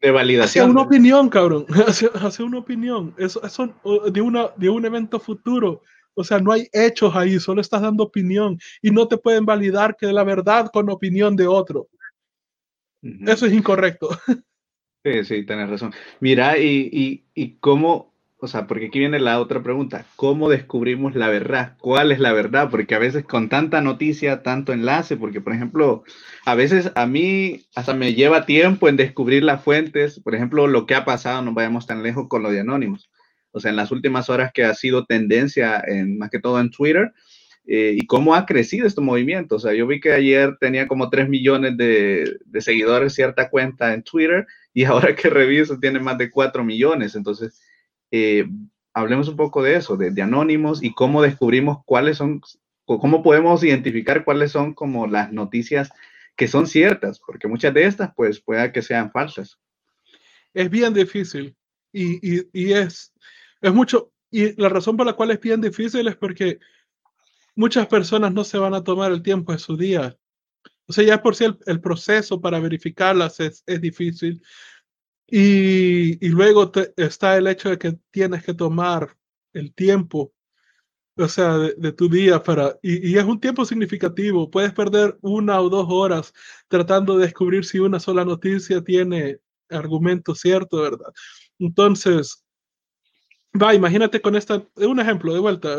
[0.03, 0.65] de validación.
[0.65, 1.67] Hacia una opinión, cabrón.
[1.87, 3.15] Hacia, una opinión.
[3.17, 3.73] Eso, eso
[4.11, 5.83] de, una, de un evento futuro.
[6.15, 9.97] O sea, no hay hechos ahí, solo estás dando opinión y no te pueden validar
[9.97, 11.89] que la verdad con opinión de otro.
[13.03, 14.09] Eso es incorrecto.
[15.05, 15.93] Sí, sí, tienes razón.
[16.21, 18.12] Mira, y, y, y cómo,
[18.43, 21.77] o sea, porque aquí viene la otra pregunta, ¿cómo descubrimos la verdad?
[21.79, 22.71] ¿Cuál es la verdad?
[22.73, 26.03] Porque a veces con tanta noticia, tanto enlace, porque por ejemplo,
[26.45, 30.87] a veces a mí hasta me lleva tiempo en descubrir las fuentes, por ejemplo, lo
[30.87, 33.13] que ha pasado, no vayamos tan lejos con lo de Anónimos.
[33.53, 36.73] O sea, en las últimas horas que ha sido tendencia, en, más que todo en
[36.73, 37.13] Twitter,
[37.65, 39.55] eh, y cómo ha crecido este movimiento.
[39.55, 43.95] O sea, yo vi que ayer tenía como 3 millones de, de seguidores cierta cuenta
[43.95, 47.15] en Twitter y ahora que reviso tiene más de 4 millones.
[47.15, 47.61] Entonces,
[48.13, 48.47] eh,
[48.93, 52.43] hablemos un poco de eso, de, anónimos y cómo descubrimos cuáles son,
[52.85, 55.91] cómo podemos identificar cuáles son como las noticias
[56.37, 59.59] que son ciertas, porque muchas de estas pues pueda que sean falsas.
[60.53, 61.57] Es bien difícil
[61.91, 63.13] y, es,
[63.63, 66.59] mucho, y la razón por la cual es bien difícil es porque
[67.55, 70.19] muchas personas no se van a tomar el tiempo de su día.
[70.85, 74.43] O sea, ya por si el, proceso para verificarlas es difícil.
[75.35, 79.17] Y, y luego está el hecho de que tienes que tomar
[79.55, 80.35] el tiempo,
[81.17, 84.51] o sea, de, de tu día para, y, y, es un tiempo significativo.
[84.51, 86.35] Puedes perder una o dos horas
[86.69, 89.39] tratando de descubrir si una sola noticia tiene
[89.71, 91.15] argumento cierto, ¿verdad?
[91.59, 92.45] Entonces,
[93.61, 95.77] Va, imagínate con esta, un ejemplo de vuelta,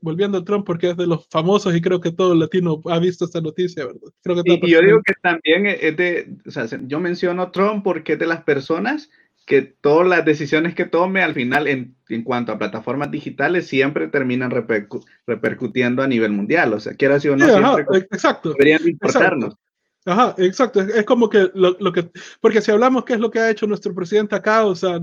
[0.00, 3.24] volviendo a Trump, porque es de los famosos y creo que todo latino ha visto
[3.24, 4.00] esta noticia, ¿verdad?
[4.22, 8.12] Creo que y, yo digo que también es de, o sea, yo menciono Trump porque
[8.12, 9.10] es de las personas
[9.44, 14.06] que todas las decisiones que tome al final en, en cuanto a plataformas digitales siempre
[14.06, 18.06] terminan repercu repercutiendo a nivel mundial, o sea, quiera decir o no, sí, siempre ajá,
[18.12, 19.46] exacto, deberían importarnos.
[19.46, 19.64] Exacto.
[20.06, 20.80] Ajá, exacto.
[20.82, 23.50] Es, es como que lo, lo, que, porque si hablamos qué es lo que ha
[23.50, 25.00] hecho nuestro presidente acá, o sea,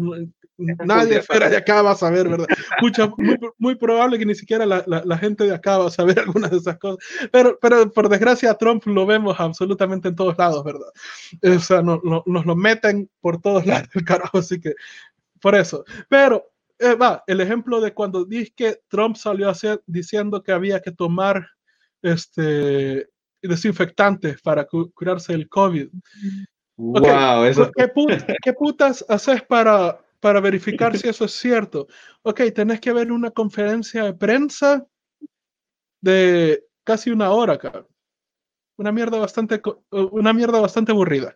[0.86, 2.48] nadie fuera de acá va a saber, ¿verdad?
[2.82, 5.92] Mucha, muy, muy, probable que ni siquiera la, la, la, gente de acá va a
[5.92, 7.04] saber algunas de esas cosas.
[7.32, 10.92] Pero, pero por desgracia, a Trump lo vemos absolutamente en todos lados, ¿verdad?
[11.44, 14.74] O sea, no, no, nos lo meten por todos lados, el carajo, así que
[15.42, 15.84] por eso.
[16.10, 20.52] Pero, eh, va, el ejemplo de cuando dije que Trump salió a hacer, diciendo que
[20.52, 21.48] había que tomar
[22.02, 23.08] este,
[23.42, 25.90] desinfectantes para curarse el COVID.
[26.78, 27.72] Wow, eso...
[27.76, 31.88] ¿Qué, putas haces para, para verificar si eso es cierto?
[32.22, 34.88] Ok, tenés que ver una conferencia de prensa
[36.00, 37.86] de casi una hora, acá.
[38.78, 39.62] Una mierda bastante,
[39.92, 41.36] una mierda bastante aburrida.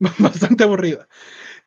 [0.18, 1.06] bastante aburrida.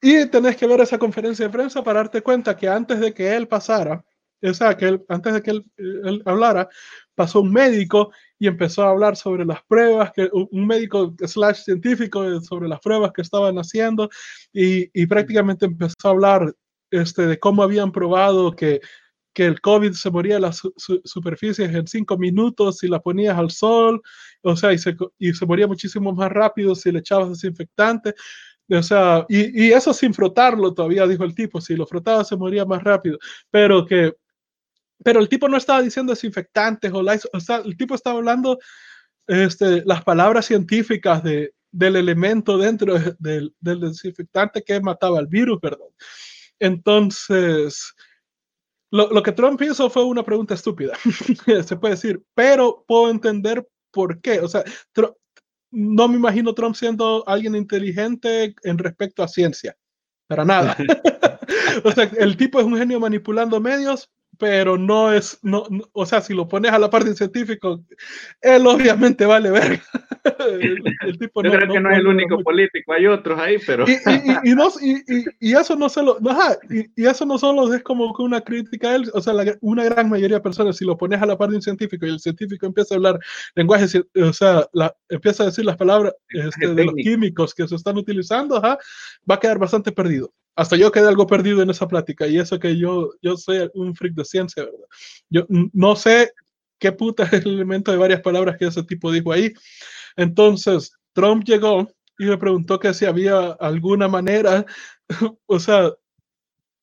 [0.01, 3.35] Y tenés que ver esa conferencia de prensa para darte cuenta que antes de que
[3.35, 4.03] él pasara,
[4.41, 6.69] o que antes de que él, hablara,
[7.15, 12.41] pasó un médico y empezó a hablar sobre las pruebas, que, un médico slash científico
[12.41, 14.09] sobre las pruebas que estaban haciendo
[14.53, 16.53] y, y prácticamente empezó a hablar
[16.91, 18.81] este, de cómo habían probado que
[19.35, 20.61] que el COVID se moría en las
[21.03, 24.01] superficies en cinco minutos si la ponías al sol,
[24.41, 28.15] o sea, y se, y se moría muchísimo más rápido si le echabas desinfectante.
[28.69, 32.37] O sea, y, y, eso sin frotarlo todavía, dijo el tipo, si lo frotaba se
[32.37, 33.19] moría más rápido,
[33.51, 34.13] pero que,
[35.03, 38.59] pero el tipo no estaba diciendo desinfectantes o, la, o sea, el tipo estaba hablando
[39.27, 45.59] este, las palabras científicas de, del elemento dentro del, del desinfectante que mataba el virus,
[45.61, 45.87] ¿verdad?
[46.59, 47.93] Entonces,
[48.91, 50.93] lo, lo, que Trump hizo fue una pregunta estúpida,
[51.65, 54.39] se puede decir, pero puedo entender por qué.
[54.39, 54.63] O sea,
[55.71, 59.75] no me imagino Trump siendo alguien inteligente en respecto a ciencia,
[60.27, 60.77] para nada.
[61.83, 66.21] o sea, el tipo es un genio manipulando medios, pero no es, no, o sea,
[66.21, 67.83] si lo pones a la parte de científico,
[68.41, 69.81] él obviamente vale ver.
[71.01, 73.85] el, tipo Yo no, creo que no, es el único político, hay otros ahí, pero...
[73.87, 73.97] Y,
[74.43, 74.69] y, no,
[75.39, 79.11] y, eso no solo, ajá, y, eso no solo es como una crítica a él,
[79.13, 81.61] o sea, una gran mayoría de personas, si lo pones a la parte de un
[81.61, 83.19] científico y el científico empieza a hablar
[83.55, 87.75] lenguaje, o sea, la, empieza a decir las palabras este, de los químicos que se
[87.75, 88.77] están utilizando, ajá,
[89.29, 92.59] va a quedar bastante perdido hasta yo quedé algo perdido en esa plática y eso
[92.59, 94.87] que yo, yo soy un freak de ciencia, ¿verdad?
[95.29, 96.31] Yo no sé
[96.79, 99.53] qué puta es el elemento de varias palabras que ese tipo dijo ahí.
[100.15, 104.65] Entonces, Trump llegó y me preguntó que si había alguna manera,
[105.45, 105.91] o sea,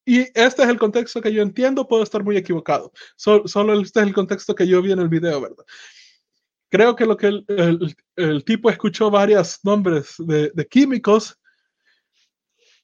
[0.05, 2.93] y este es el contexto que yo entiendo, puedo estar muy equivocado.
[3.17, 5.65] solo este es el contexto que yo vi en el video, ¿verdad?
[6.69, 11.39] Creo que lo que el, el, el tipo escuchó varios nombres de, de químicos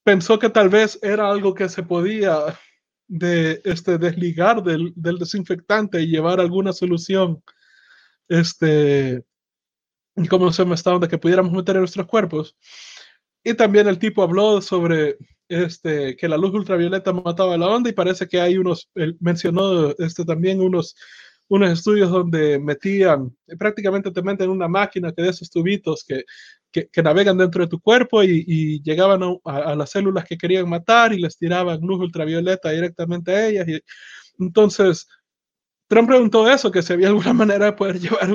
[0.08, 2.58] pensó que tal vez era algo que se podía
[3.10, 7.42] este, desligar del, desinfectante y llevar alguna solución,
[8.26, 9.22] este,
[10.30, 12.56] como se me está donde que pudiéramos meter en nuestros cuerpos.
[13.44, 17.92] Y también el tipo habló sobre este, que la luz ultravioleta mataba la onda y
[17.92, 18.90] parece que hay unos,
[19.20, 20.96] mencionó este, también unos,
[21.48, 26.24] unos estudios donde metían, prácticamente te meten una máquina que de esos tubitos que
[26.72, 31.20] que, navegan dentro de tu cuerpo y, llegaban a, las células que querían matar y
[31.20, 33.68] les tiraban luz ultravioleta directamente a ellas.
[33.68, 33.80] Y,
[34.38, 35.06] entonces,
[35.88, 38.28] Trump preguntó eso, que si había alguna manera de poder llevar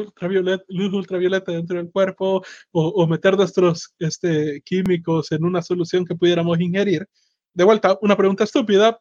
[0.68, 6.16] luz ultravioleta dentro del cuerpo o, o meter nuestros este, químicos en una solución que
[6.16, 7.08] pudiéramos ingerir.
[7.54, 9.00] De vuelta, una pregunta estúpida,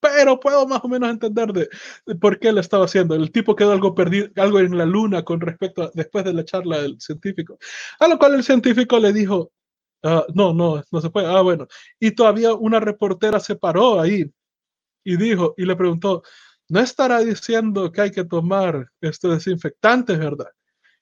[0.00, 1.68] pero puedo más o menos entender de,
[2.16, 3.14] por qué lo estaba haciendo.
[3.14, 6.44] El tipo quedó algo perdido, algo en la luna con respecto a, después de la
[6.44, 7.58] charla del científico.
[7.98, 9.52] A lo cual el científico le dijo,
[10.02, 11.26] ah, no, no, no se puede.
[11.26, 11.66] Ah, bueno.
[11.98, 14.30] Y todavía una reportera se paró ahí
[15.04, 16.22] y dijo, y le preguntó,
[16.68, 20.50] ¿no estará diciendo que hay que tomar este desinfectante, verdad?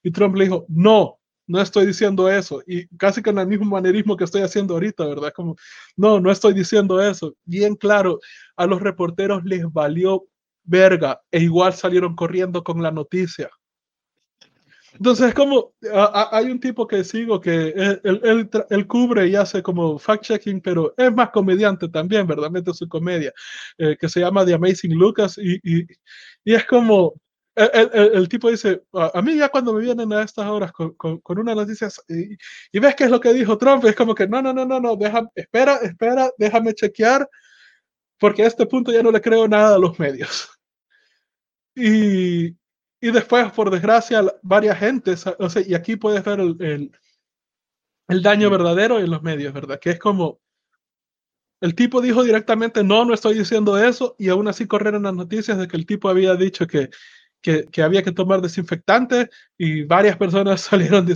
[0.03, 1.18] Y Trump le dijo, no,
[1.49, 2.61] no estoy diciendo eso.
[2.67, 5.33] Y casi con el mismo manerismo que estoy haciendo ahorita, ¿verdad?
[5.35, 5.55] Como,
[5.97, 7.35] no, no estoy diciendo eso.
[7.43, 8.19] Bien claro,
[8.55, 10.27] a los reporteros les valió
[10.63, 13.49] verga e igual salieron corriendo con la noticia.
[14.93, 15.73] Entonces, como
[16.31, 21.11] hay un tipo que sigo que él, él, cubre y hace como fact-checking, pero es
[21.13, 22.51] más comediante también, ¿verdad?
[22.51, 23.31] Mete su comedia,
[23.77, 25.87] eh, que se llama The Amazing Lucas, y, y,
[26.43, 27.13] y es como,
[27.59, 31.39] el, tipo dice, a, mí ya cuando me vienen a estas horas con, con, con
[31.39, 32.37] una noticia y,
[32.71, 34.79] y, ves qué es lo que dijo Trump, es como que no, no, no, no,
[34.79, 37.29] no, deja, espera, espera, déjame chequear,
[38.17, 40.49] porque a este punto ya no le creo nada a los medios.
[41.75, 42.47] Y,
[43.01, 46.91] y después, por desgracia, varias gentes, o sea, y aquí puedes ver el, el,
[48.07, 49.79] el daño verdadero en los medios, ¿verdad?
[49.79, 50.39] Que es como,
[51.61, 55.57] el tipo dijo directamente, no, no estoy diciendo eso, y aún así corrieron las noticias
[55.57, 56.89] de que el tipo había dicho que
[57.41, 61.15] que, había que tomar desinfectante y varias personas salieron de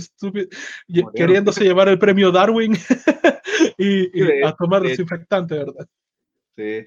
[1.14, 2.76] queriéndose llevar el premio Darwin
[3.78, 5.86] y, a tomar desinfectante, ¿verdad?
[6.56, 6.86] Sí,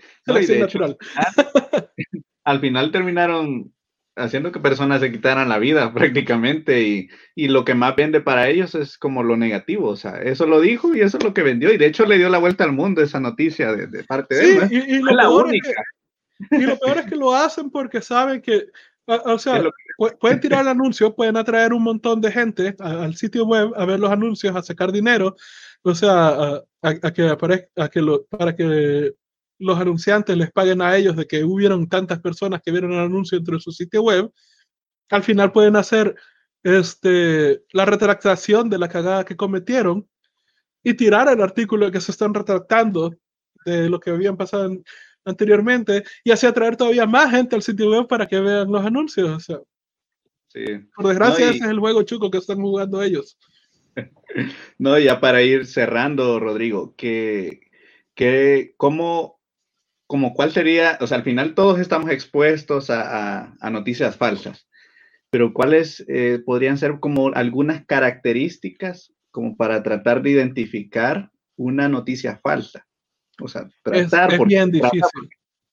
[0.60, 0.98] natural.
[2.46, 3.74] al final terminaron
[4.16, 8.50] haciendo que personas se quitaran la vida prácticamente y, y, lo que más vende para
[8.50, 11.44] ellos es como lo negativo, o sea, eso lo dijo y eso es lo que
[11.44, 14.58] vendió y de hecho le dio la vuelta al mundo esa noticia de, parte de
[14.58, 14.68] él.
[14.72, 15.84] y, lo la única.
[16.50, 18.66] y lo peor es que lo hacen porque saben que
[19.08, 19.64] O sea,
[20.20, 24.02] pueden tirar el anuncio, pueden atraer un montón de gente al sitio web a ver
[24.02, 25.36] los anuncios, a sacar dinero,
[25.82, 29.14] o sea, a, que aparezca, que lo, para que
[29.60, 33.38] los anunciantes les paguen a ellos de que hubieron tantas personas que vieron el anuncio
[33.38, 34.30] dentro de su sitio web.
[35.10, 36.14] Al final pueden hacer
[36.64, 40.06] este, la retractación de la cagada que cometieron
[40.84, 43.14] y tirar el artículo que se están retractando
[43.64, 44.70] de lo que habían pasado
[45.28, 49.30] anteriormente y así atraer todavía más gente al sitio web para que vean los anuncios.
[49.30, 49.60] O sea,
[50.96, 53.38] Por desgracia, ese es el juego chuco que están jugando ellos.
[54.78, 57.62] No, ya para ir cerrando, Rodrigo, que,
[58.14, 59.40] que cómo,
[60.06, 64.68] como cuál sería, o sea, al final todos estamos expuestos a, a, noticias falsas,
[65.32, 72.40] pero cuáles eh, podrían ser como algunas características como para tratar de identificar una noticia
[72.44, 72.87] falsa.
[73.42, 75.30] O sea, tratar es, bien difícil.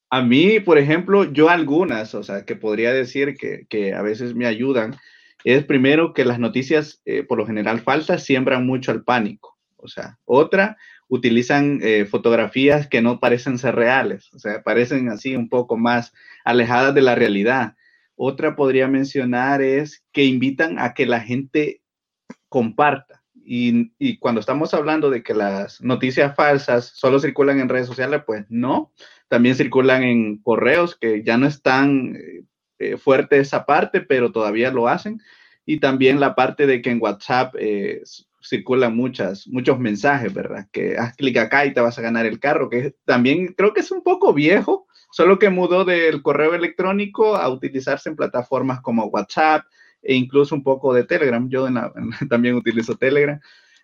[0.09, 4.35] A mí, por ejemplo, yo algunas, o sea, que podría decir que, que a veces
[4.35, 4.95] me ayudan,
[5.43, 9.57] es primero que las noticias, eh, por lo general falsas, siembran mucho el pánico.
[9.77, 15.35] O sea, otra, utilizan eh, fotografías que no parecen ser reales, o sea, parecen así
[15.35, 16.13] un poco más
[16.43, 17.75] alejadas de la realidad.
[18.15, 21.81] Otra podría mencionar es que invitan a que la gente
[22.49, 23.23] comparta.
[23.47, 28.45] Y, cuando estamos hablando de que las noticias falsas solo circulan en redes sociales, pues
[28.49, 28.91] no,
[29.27, 32.43] también circulan en correos que ya no están eh,
[32.79, 35.21] eh, fuerte esa parte, pero todavía lo hacen.
[35.65, 38.01] Y también la parte de que en WhatsApp eh,
[38.41, 40.67] circulan muchas, muchos mensajes, ¿verdad?
[40.71, 43.81] Que haz clic acá y te vas a ganar el carro, que también creo que
[43.81, 49.05] es un poco viejo, solo que mudó del correo electrónico a utilizarse en plataformas como
[49.05, 49.65] WhatsApp,
[50.05, 51.49] e incluso un poco de Telegram.
[51.49, 51.67] Yo
[52.29, 53.39] también utilizo Telegram.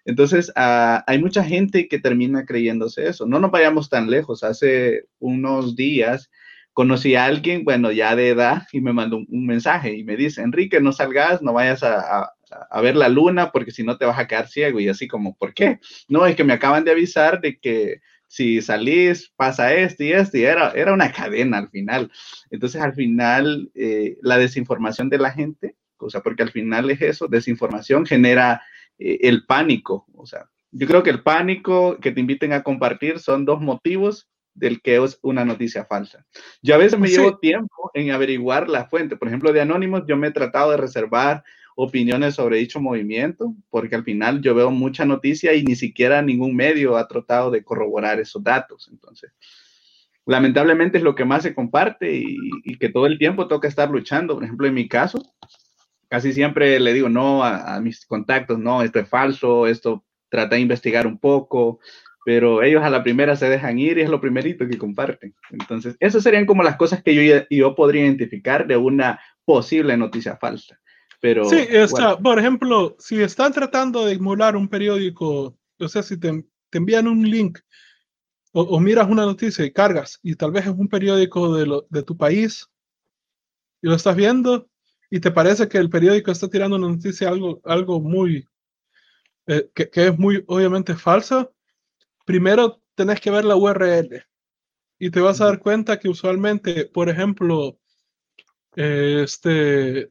[0.06, 3.26] Entonces, ah, hay mucha gente que termina creyéndose eso.
[3.26, 4.44] No nos vayamos tan lejos.
[4.44, 6.30] Hace unos días
[6.74, 10.42] conocí a alguien, bueno, ya de edad, y me mandó un, mensaje y me dice,
[10.42, 12.32] Enrique, no salgas, no vayas a,
[12.70, 14.80] a, ver la luna porque si no te vas a quedar ciego.
[14.80, 15.80] Y así como, ¿por qué?
[16.08, 20.38] No, es que me acaban de avisar de que si salís pasa esto y esto,
[20.38, 22.10] y era, era una cadena al final.
[22.50, 25.76] Entonces, al final, eh, la desinformación de la gente
[26.06, 28.62] o sea, porque al final es eso, desinformación genera
[28.98, 33.20] eh, el pánico, o sea, yo creo que el pánico que te inviten a compartir
[33.20, 36.26] son dos motivos del que es una noticia falsa.
[36.62, 39.18] Yo a veces me llevo tiempo en averiguar la fuente.
[39.18, 41.44] Por ejemplo, de Anónimos, yo me he tratado de reservar
[41.76, 46.56] opiniones sobre dicho movimiento, porque al final yo veo mucha noticia y ni siquiera ningún
[46.56, 48.90] medio ha tratado de corroborar esos datos.
[48.92, 49.32] Entonces,
[50.26, 53.90] lamentablemente es lo que más se comparte y, y que todo el tiempo toca estar
[53.90, 54.36] luchando.
[54.36, 55.22] Por ejemplo, en mi caso,
[56.12, 60.62] casi siempre le digo no a, mis contactos, no, esto es falso, esto trata de
[60.62, 61.80] investigar un poco,
[62.26, 65.34] pero ellos a la primera se dejan ir y es lo primerito que comparten.
[65.52, 70.36] Entonces, esas serían como las cosas que yo, yo podría identificar de una posible noticia
[70.36, 70.78] falsa.
[71.22, 71.66] Pero, sí,
[72.22, 76.44] por ejemplo, si están tratando de emular un periódico, o sea, si te,
[76.74, 77.60] envían un link
[78.52, 82.04] o, miras una noticia y cargas y tal vez es un periódico de, lo, de
[82.04, 82.70] tu país
[83.82, 84.71] y lo estás viendo,
[85.14, 88.48] y te parece que el periódico está tirando una noticia algo, algo muy,
[89.46, 91.52] eh, que, es muy obviamente falsa,
[92.26, 94.26] primero tenés que ver la URL
[94.98, 97.78] y te vas a dar cuenta que usualmente, por ejemplo,
[98.74, 100.10] este,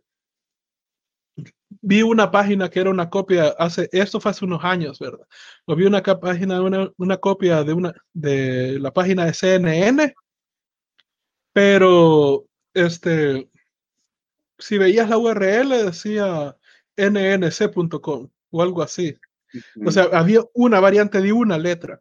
[1.80, 5.26] vi una página que era una copia, hace, esto fue hace unos años, ¿verdad?
[5.64, 10.14] O vi una página, una, una copia de, una, de la página de CNN,
[11.54, 12.44] pero
[12.74, 13.49] este,
[14.60, 16.56] si veías la URL decía
[16.96, 19.16] nnc.com o algo así.
[19.84, 22.00] O sea, había una variante de una letra.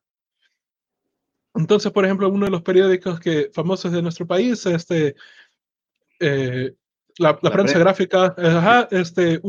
[1.55, 5.15] Entonces, por ejemplo, uno de los periódicos que, famosos de nuestro país, este,
[6.19, 6.75] eh,
[7.17, 8.35] la, prensa gráfica,
[8.91, 9.41] este,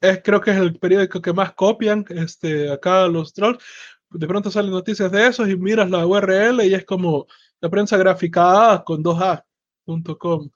[0.00, 3.62] es, creo que es el periódico que más copian este, acá los trolls.
[4.10, 7.26] De pronto salen noticias de esos y miras la URL y es como
[7.60, 10.50] la prensa gráfica A con 2A.com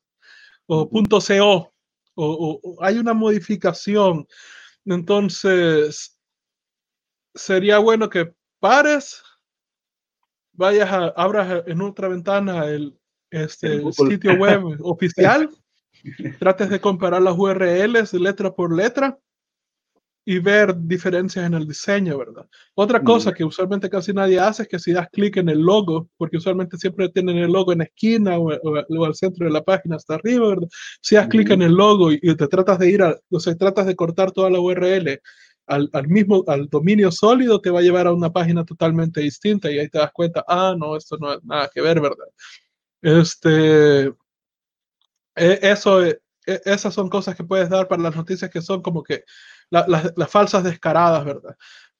[0.66, 1.74] o punto .co
[2.16, 4.26] o, hay una modificación.
[4.84, 6.18] Entonces,
[7.34, 9.22] sería bueno que pares,
[10.52, 12.98] vayas a, abras en otra ventana el,
[13.30, 15.50] este, sitio web oficial,
[16.38, 19.18] trates de comparar las URLs letra por letra
[20.26, 22.46] y ver diferencias en el diseño, ¿verdad?
[22.74, 26.08] Otra cosa que usualmente casi nadie hace es que si das clic en el logo,
[26.16, 28.50] porque usualmente siempre tienen el logo en la esquina o,
[29.04, 30.68] al centro de la página hasta arriba, ¿verdad?
[31.02, 33.86] Si das clic en el logo y, te tratas de ir a, o sea, tratas
[33.86, 35.20] de cortar toda la URL
[35.66, 39.70] al, al, mismo, al dominio sólido, te va a llevar a una página totalmente distinta
[39.70, 42.26] y ahí te das cuenta, ah, no, esto no es nada que ver, ¿verdad?
[43.02, 44.06] Este,
[45.36, 49.02] e, eso, e, esas son cosas que puedes dar para las noticias que son como
[49.02, 49.24] que
[49.74, 51.56] las falsas descaradas, ¿verdad?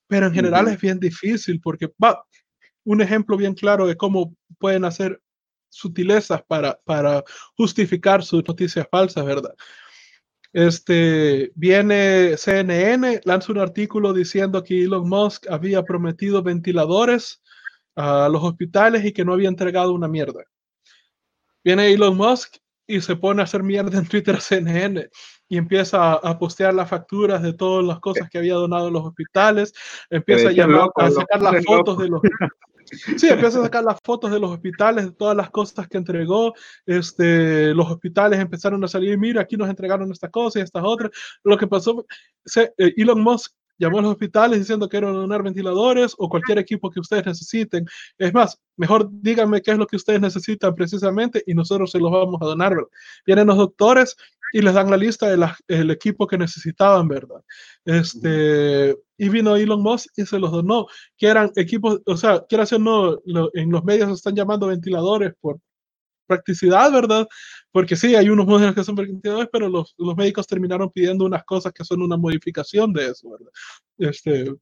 [0.07, 2.25] Pero en general es bien difícil porque va,
[2.85, 5.21] un ejemplo bien claro de cómo pueden hacer
[5.69, 7.25] sutilezas para, para
[7.57, 9.55] justificar sus noticias falsas, ¿verdad?
[10.53, 17.43] Este, viene CNN, lanza un artículo diciendo que Elon Musk había prometido ventiladores
[17.97, 20.45] a los hospitales y que no había entregado una mierda.
[21.65, 25.09] Viene Elon Musk y se pone a hacer mierda en Twitter CNN
[25.49, 29.05] y empieza a, postear las facturas de todas las cosas que había donado a los
[29.05, 29.73] hospitales,
[30.11, 32.21] empieza a, llamar, a sacar las fotos de los...
[33.17, 36.53] Sí, empieza a sacar las fotos de los hospitales, de todas las cosas que entregó.
[36.85, 41.11] Este, los hospitales empezaron a salir, mira, aquí nos entregaron estas cosas y estas otras.
[41.43, 42.05] Lo que pasó,
[42.45, 46.59] se, eh, Elon Musk llamó a los hospitales diciendo que eran donar ventiladores o cualquier
[46.59, 47.87] equipo que ustedes necesiten.
[48.19, 52.11] Es más, mejor díganme qué es lo que ustedes necesitan precisamente y nosotros se los
[52.11, 52.75] vamos a donar.
[53.27, 54.17] Vienen los doctores
[54.53, 55.27] y les dan la lista
[55.67, 57.43] del equipo que necesitaban, ¿verdad?
[57.85, 62.63] Este, y vino Elon Musk y se los donó, que eran equipos, o sea, quiero
[62.63, 63.19] decir, no,
[63.55, 65.59] en los medios están llamando ventiladores por
[66.27, 67.27] practicidad, ¿verdad?
[67.75, 71.43] Porque sí, hay unos modelos que son ventiladores, pero los, los, médicos terminaron pidiendo unas
[71.43, 73.51] cosas que son una modificación de eso, ¿verdad?
[73.99, 74.55] Este,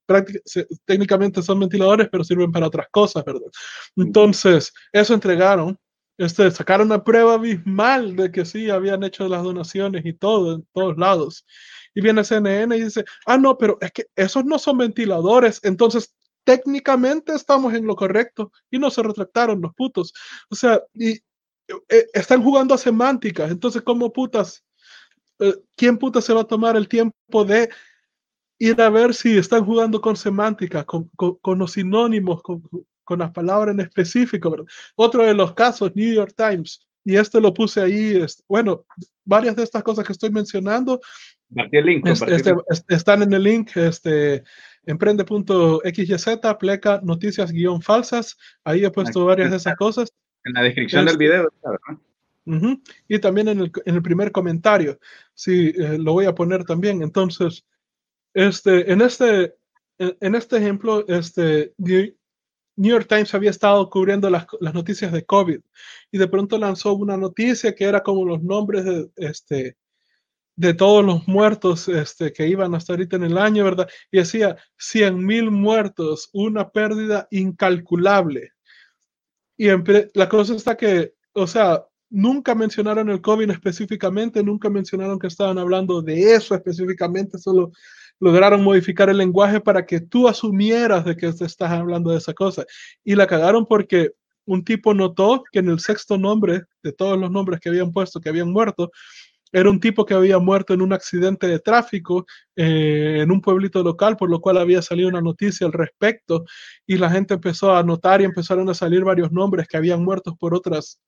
[0.87, 3.51] técnicamente son ventiladores, pero sirven para otras cosas, ¿verdad?
[3.97, 5.79] Entonces, eso entregaron.
[6.17, 10.67] Este, sacaron una prueba abismal de que sí habían hecho las donaciones y todo en
[10.73, 11.45] todos lados.
[11.95, 16.15] Y viene CNN y dice, ah, no, pero es que esos no son ventiladores, entonces
[16.45, 20.15] técnicamente estamos en lo correcto y no se retractaron los putos.
[20.49, 21.21] O sea, y
[21.89, 24.65] eh, están jugando a semánticas, entonces, ¿cómo putas?
[25.39, 27.71] Eh, ¿Quién putas se va a tomar el tiempo de
[28.59, 32.63] ir a ver si están jugando con semántica, con, con, los sinónimos, con,
[33.05, 34.55] con, las palabras en específico?
[34.97, 38.85] Otro de los casos, New York Times, y este lo puse ahí, bueno,
[39.25, 41.01] varias de estas cosas que estoy mencionando
[42.27, 42.55] este,
[42.89, 44.43] están en el link, este,
[44.85, 46.27] emprende.xyz,
[46.59, 50.13] pleca noticias guion falsas, ahí he puesto varias de esas cosas.
[50.45, 51.53] En la descripción del video,
[53.09, 54.99] Y también en el, en el, primer comentario,
[55.35, 57.03] sí, eh, lo voy a poner también.
[57.03, 57.65] Entonces,
[58.35, 59.55] este, en, este,
[59.99, 65.61] en este ejemplo, este, New York Times había estado cubriendo las, las, noticias de COVID
[66.11, 69.77] y de pronto lanzó una noticia que era como los nombres de, este,
[70.57, 73.89] de todos los muertos este, que iban hasta ahorita en el año, ¿verdad?
[74.11, 78.53] Y decía 100 mil muertos, una pérdida incalculable.
[79.63, 79.69] Y
[80.15, 85.57] la cosa está que, o sea, nunca mencionaron el COVID específicamente, nunca mencionaron que estaban
[85.57, 87.71] hablando de eso específicamente, solo
[88.19, 92.67] lograron modificar el lenguaje para que tú asumieras de que estás hablando de esa cosa.
[93.05, 94.11] Y la cagaron porque
[94.47, 98.21] un tipo notó que en el sexto nombre de todos los nombres que habían puesto,
[98.21, 98.91] que habían muerto,
[99.53, 102.27] era un tipo que había muerto en un accidente de tráfico
[102.57, 106.45] eh, en un pueblito local, por lo cual había salido una noticia al respecto
[106.87, 110.35] y la gente empezó a notar y empezaron a salir varios nombres que habían muerto
[110.37, 111.01] por otras,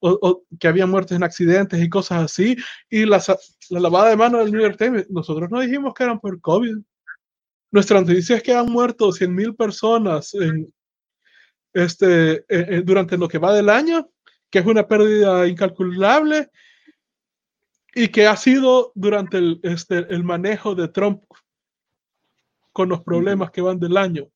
[0.00, 2.56] o, que habían muerto en accidentes y cosas así.
[2.90, 3.22] Y la,
[3.70, 6.76] la lavada de mano del New York Times, nosotros no dijimos que eran por COVID.
[7.70, 10.72] Nuestra noticia es que han muerto 100 mil personas en,
[11.72, 14.10] este, eh, eh, durante lo que va del año,
[14.50, 16.50] que es una pérdida incalculable
[17.94, 21.22] y que ha sido durante el, este, el manejo de Trump
[22.72, 24.28] con los problemas que van del año.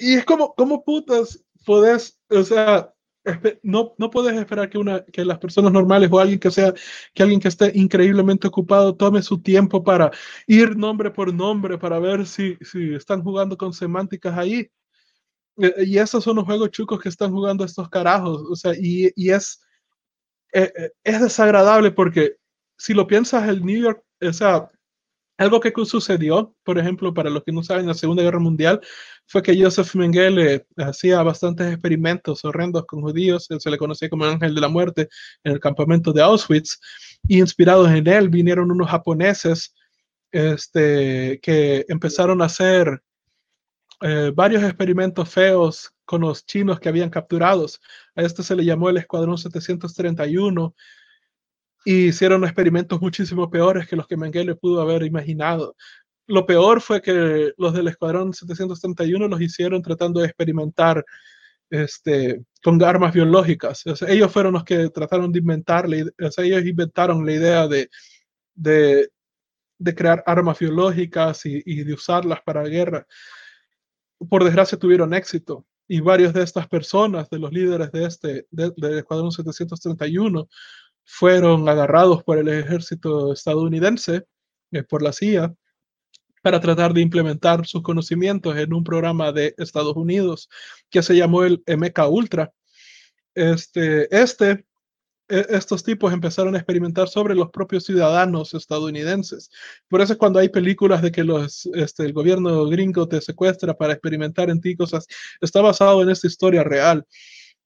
[0.00, 2.92] Y es como, ¿cómo putas podés, o sea,
[3.62, 6.72] no, no puedes esperar que, una, que las personas normales o alguien que sea,
[7.14, 10.10] que alguien que esté increíblemente ocupado tome su tiempo para
[10.46, 14.70] ir nombre por nombre para ver si, si están jugando con semánticas ahí.
[15.58, 18.42] E, y esos son los juegos chucos que están jugando estos carajos.
[18.50, 19.60] O sea, y, y es,
[20.52, 22.36] eh, eh, es desagradable porque
[22.76, 24.70] si lo piensas, el New York, o sea,
[25.40, 28.80] algo que sucedió, por ejemplo, para los que no saben, la Segunda Guerra Mundial,
[29.26, 34.32] fue que Joseph Mengele hacía bastantes experimentos horrendos con judíos, se le conocía como el
[34.32, 35.08] ángel de la muerte
[35.44, 36.78] en el campamento de Auschwitz,
[37.26, 39.74] y inspirados en él vinieron unos japoneses
[40.30, 43.02] este, que empezaron a hacer
[44.02, 47.80] eh, varios experimentos feos con los chinos que habían capturados.
[48.16, 50.74] A este se le llamó el Escuadrón 731
[51.84, 55.76] y hicieron experimentos muchísimo peores que los que Mengele pudo haber imaginado.
[56.26, 61.04] Lo peor fue que los del Escuadrón 731 los hicieron tratando de experimentar
[61.70, 63.84] este, con armas biológicas.
[64.08, 67.88] ellos fueron los que trataron de inventar, ellos inventaron la idea de,
[68.56, 69.10] de,
[69.78, 73.06] de crear armas biológicas y, y, de usarlas para guerra
[74.28, 78.98] por desgracia tuvieron éxito y varios de estas personas, de los líderes de este, del
[78.98, 80.48] Escuadrón 731,
[81.04, 84.24] fueron agarrados por el ejército estadounidense,
[84.70, 85.52] eh, por la CIA,
[86.42, 90.48] para tratar de implementar sus conocimientos en un programa de Estados Unidos
[90.90, 92.52] que se llamó el MK Ultra.
[93.34, 94.64] Este, este,
[95.30, 99.50] estos tipos empezaron a experimentar sobre los propios ciudadanos estadounidenses.
[99.88, 103.74] Por eso es cuando hay películas de que los, este, el gobierno gringo te secuestra
[103.74, 105.06] para experimentar en ti cosas,
[105.40, 107.06] está basado en esta historia real.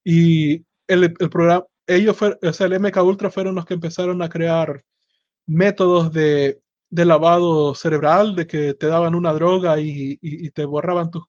[0.03, 4.21] Y el, el programa, ellos, fue, o sea, el MK Ultra fueron los que empezaron
[4.21, 4.83] a crear
[5.47, 6.59] métodos de
[6.95, 10.17] de lavado cerebral, de que te daban una droga y,
[10.51, 11.23] te borraban tus,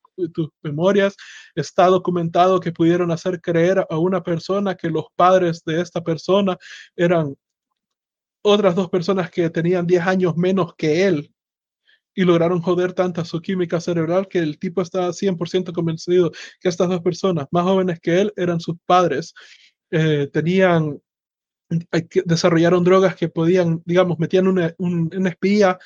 [0.62, 1.16] memorias.
[1.54, 6.56] Está documentado que pudieron hacer creer a una persona que los padres de esta persona
[6.94, 7.34] eran
[8.42, 11.32] otras dos personas que tenían 10 años menos que él
[12.14, 16.88] y lograron joder tanta su química cerebral que el tipo estaba 100% convencido que estas
[16.88, 19.34] dos personas más jóvenes que él eran sus padres.
[19.90, 21.00] Eh, tenían
[22.24, 25.78] desarrollaron drogas que podían, digamos, metían una, un, espía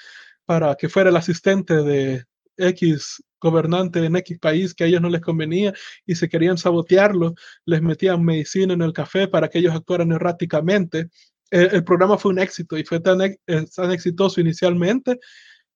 [0.44, 2.24] para que fuera el asistente de
[2.56, 5.72] X gobernante en X país que a ellos no les convenía
[6.04, 11.08] y se querían sabotearlo, les metían medicina en el café para que ellos actuaran erráticamente.
[11.50, 15.18] El, programa fue un éxito y fue tan, eh, tan exitoso inicialmente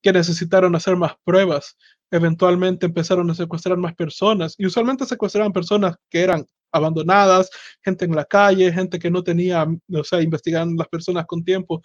[0.01, 1.75] que necesitaron hacer más pruebas.
[2.11, 6.45] Eventualmente empezaron a secuestrar más personas y usualmente secuestraban personas que eran
[6.75, 7.49] abandonadas,
[7.83, 11.81] gente en la calle, gente que no tenía, o sea, investigan las personas con tiempo,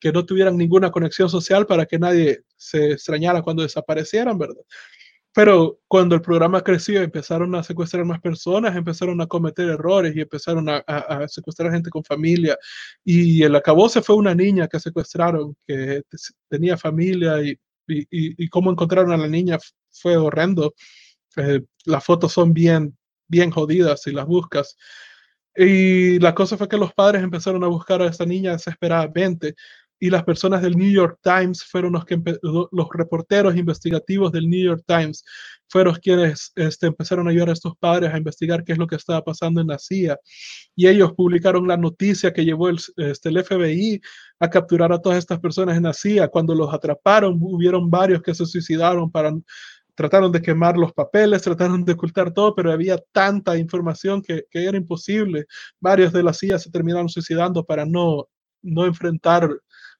[0.00, 4.62] que no tuvieran ninguna conexión social para que nadie se extrañara cuando desaparecieran, ¿verdad?
[5.34, 10.20] Pero cuando el programa creció, empezaron a secuestrar más personas, empezaron a cometer errores y
[10.20, 12.58] empezaron a, a, secuestrar gente con familia.
[13.02, 16.02] Y el se fue una niña que secuestraron, que
[16.48, 17.52] tenía familia y,
[17.88, 18.06] y,
[18.44, 19.58] y, cómo encontraron a la niña
[19.90, 20.74] fue horrendo.
[21.36, 22.96] Eh, las fotos son bien
[23.32, 24.76] bien jodidas si las buscas.
[25.56, 29.54] Y la cosa fue que los padres empezaron a buscar a esta niña desesperadamente
[30.02, 34.64] y las personas del New York Times fueron los que los reporteros investigativos del New
[34.64, 35.24] York Times
[35.68, 38.96] fueron quienes este, empezaron a ayudar a estos padres a investigar qué es lo que
[38.96, 40.18] estaba pasando en la CIA
[40.74, 44.00] y ellos publicaron la noticia que llevó el, este, el FBI
[44.40, 46.26] a capturar a todas estas personas en la CIA.
[46.26, 49.32] Cuando los atraparon, hubieron varios que se suicidaron para
[49.94, 54.64] trataron de quemar los papeles, trataron de ocultar todo, pero había tanta información que, que
[54.64, 55.46] era imposible.
[55.80, 58.28] Varios de las CIA se terminaron suicidando para no,
[58.62, 59.50] no enfrentar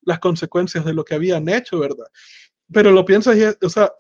[0.03, 2.07] las consecuencias de lo que habían hecho, ¿verdad?
[2.73, 3.93] Pero lo piensas, y, o sea,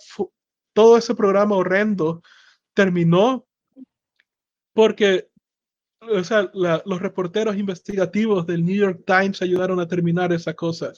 [0.72, 2.22] todo ese programa horrendo
[2.74, 3.46] terminó
[4.72, 5.28] porque
[6.10, 10.92] o sea, los reporteros investigativos del New York Times ayudaron a terminar esa cosa.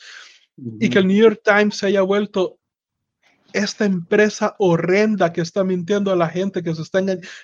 [0.81, 2.59] Y que el New York Times se haya vuelto
[3.55, 6.99] esta empresa horrenda que está mintiendo a la gente, que se está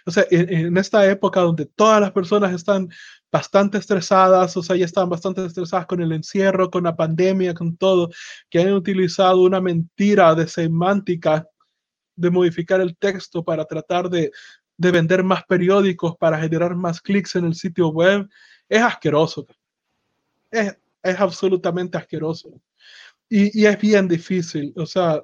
[0.04, 2.88] o sea, en, esta época donde todas las personas están
[3.30, 7.76] bastante estresadas, o sea, ya están bastante estresadas con el encierro, con la pandemia, con
[7.76, 8.10] todo,
[8.50, 11.46] que han utilizado una mentira de semántica
[12.16, 14.32] de modificar el texto para tratar de,
[14.76, 18.28] de vender más periódicos, para generar más clics en el sitio web,
[18.68, 19.46] es asqueroso.
[20.50, 22.60] Es, es absolutamente asqueroso.
[23.28, 24.72] Y, y, es bien difícil.
[24.76, 25.22] O sea,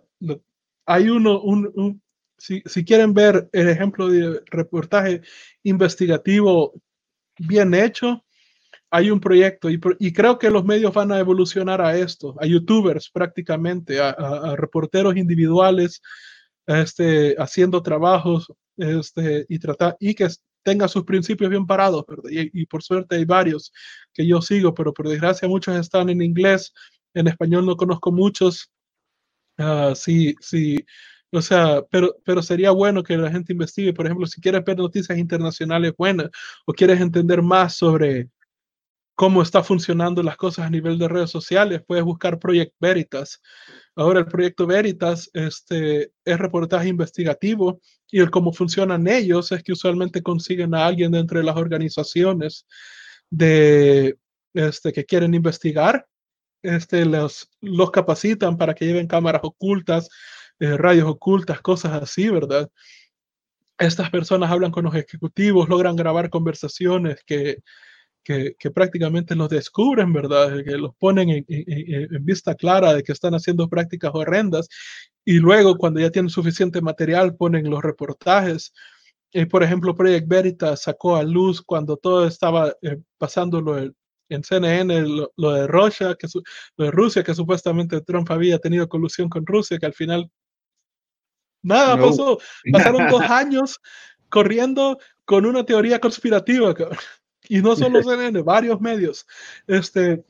[0.87, 2.01] hay uno, un,
[2.39, 5.21] si, si, quieren ver el ejemplo de reportaje
[5.65, 6.75] investigativo
[7.39, 8.25] bien hecho,
[8.91, 12.47] hay un proyecto y, y, creo que los medios van a evolucionar a esto, a
[12.47, 16.01] youtubers prácticamente, a, a, reporteros individuales
[16.67, 20.29] este, haciendo trabajos este, y, tratar, y que
[20.63, 23.73] tenga sus principios bien parados, y, y, por suerte hay varios
[24.13, 26.73] que yo sigo, pero por desgracia muchos están en inglés,
[27.15, 28.71] en español no conozco muchos,
[29.59, 30.85] Ah, sí, sí.
[31.33, 34.77] O sea, pero, pero sería bueno que la gente investigue, por ejemplo, si quieres ver
[34.79, 36.31] noticias internacionales buenas
[36.67, 38.29] o quieres entender más sobre
[39.17, 43.41] cómo está funcionando las cosas a nivel de redes sociales, puedes buscar Project Veritas.
[43.97, 49.73] Ahora el proyecto Veritas este, es reportaje investigativo y el cómo funcionan ellos es que
[49.73, 52.67] usualmente consiguen a alguien dentro de las organizaciones
[53.31, 54.17] de,
[54.53, 56.07] este, que quieren investigar
[56.67, 60.09] este, los, los capacitan para que lleven cámaras ocultas,
[60.59, 62.71] eh, radios ocultas, cosas así, ¿verdad?
[63.79, 67.59] Estas personas hablan con los ejecutivos, logran grabar conversaciones que,
[68.25, 70.65] que, que prácticamente los descubren, ¿verdad?
[70.65, 74.69] Que los ponen en, vista clara de que están haciendo prácticas horrendas
[75.25, 78.73] y luego cuando ya tienen suficiente material ponen los reportajes.
[79.33, 83.93] Eh, por ejemplo, Project Veritas sacó a luz cuando todo estaba eh, pasando lo,
[84.29, 85.05] en CNN
[85.37, 86.27] lo, de Russia, que
[86.77, 90.31] lo de Rusia, que supuestamente Trump había tenido colusión con Rusia, que al final
[91.63, 92.39] nada pasó.
[92.73, 93.81] Pasaron dos años
[94.29, 96.75] corriendo con una teoría conspirativa,
[97.49, 99.27] y no solo CNN, varios medios.
[99.67, 100.25] Este,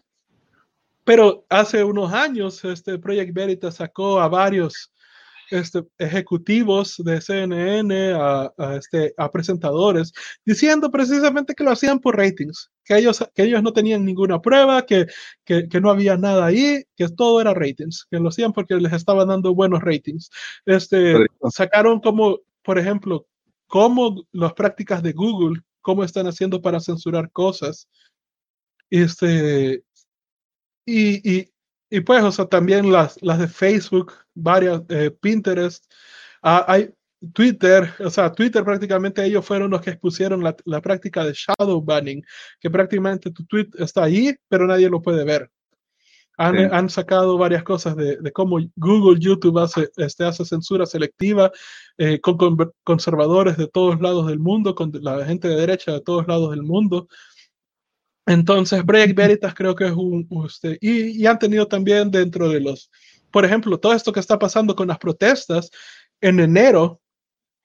[1.05, 4.93] Pero hace unos años, este Project Veritas sacó a varios
[5.51, 10.13] este, ejecutivos de CNN, a, este, a presentadores,
[10.45, 14.87] diciendo precisamente que lo hacían por ratings, que ellos, que ellos no tenían ninguna prueba,
[14.87, 15.07] que,
[15.45, 18.93] que, que no había nada ahí, que todo era ratings, que lo hacían porque les
[18.93, 20.31] estaban dando buenos ratings.
[20.65, 23.27] Este, sacaron como, por ejemplo,
[23.67, 27.89] cómo las prácticas de Google, cómo están haciendo para censurar cosas.
[28.89, 29.83] Este,
[30.87, 31.51] y, y,
[31.91, 35.85] y pues, o sea, también las, las de Facebook, varias, eh, Pinterest,
[36.43, 36.91] ah, hay
[37.33, 41.83] Twitter, o sea, Twitter prácticamente ellos fueron los que expusieron la, la, práctica de shadow
[41.83, 42.23] banning,
[42.61, 45.51] que prácticamente tu tweet está ahí, pero nadie lo puede ver.
[46.39, 46.69] Han, sí.
[46.71, 51.51] han sacado varias cosas de, de, cómo Google, YouTube hace, este, hace censura selectiva
[51.97, 56.03] eh, con, con, conservadores de todos lados del mundo, con la gente de derecha de
[56.03, 57.09] todos lados del mundo.
[58.27, 62.61] Entonces, Break Veritas creo que es un, usted, y, y, han tenido también dentro de
[62.61, 62.91] los,
[63.31, 65.71] por ejemplo, todo esto que está pasando con las protestas,
[66.21, 67.01] en enero,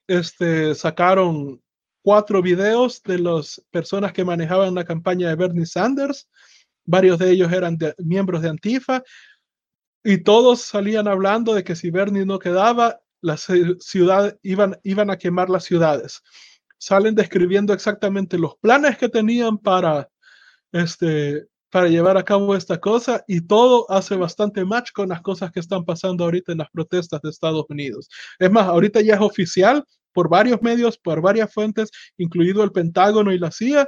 [0.07, 1.61] este, sacaron
[2.03, 6.28] cuatro videos de las personas que manejaban la campaña de Bernie Sanders,
[6.86, 9.03] varios de ellos eran miembros de Antifa,
[10.03, 13.48] y todos salían hablando de que si Bernie no quedaba, las
[13.80, 16.22] ciudades iban, iban a quemar las ciudades.
[16.80, 20.10] Salen describiendo exactamente los planes que tenían para
[20.72, 25.52] este, para llevar a cabo esta cosa y todo hace bastante match con las cosas
[25.52, 28.10] que están pasando ahorita en las protestas de Estados Unidos.
[28.38, 29.84] Es más, ahorita ya es oficial
[30.14, 33.88] por varios medios, por varias fuentes, incluido el Pentágono y la CIA,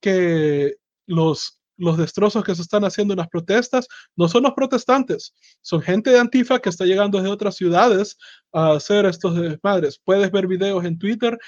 [0.00, 0.74] que
[1.06, 5.80] los los destrozos que se están haciendo en las protestas no son los protestantes, son
[5.80, 8.18] gente de Antifa que está llegando desde otras ciudades
[8.52, 9.98] a hacer estos desmadres.
[10.04, 11.38] Puedes ver videos en Twitter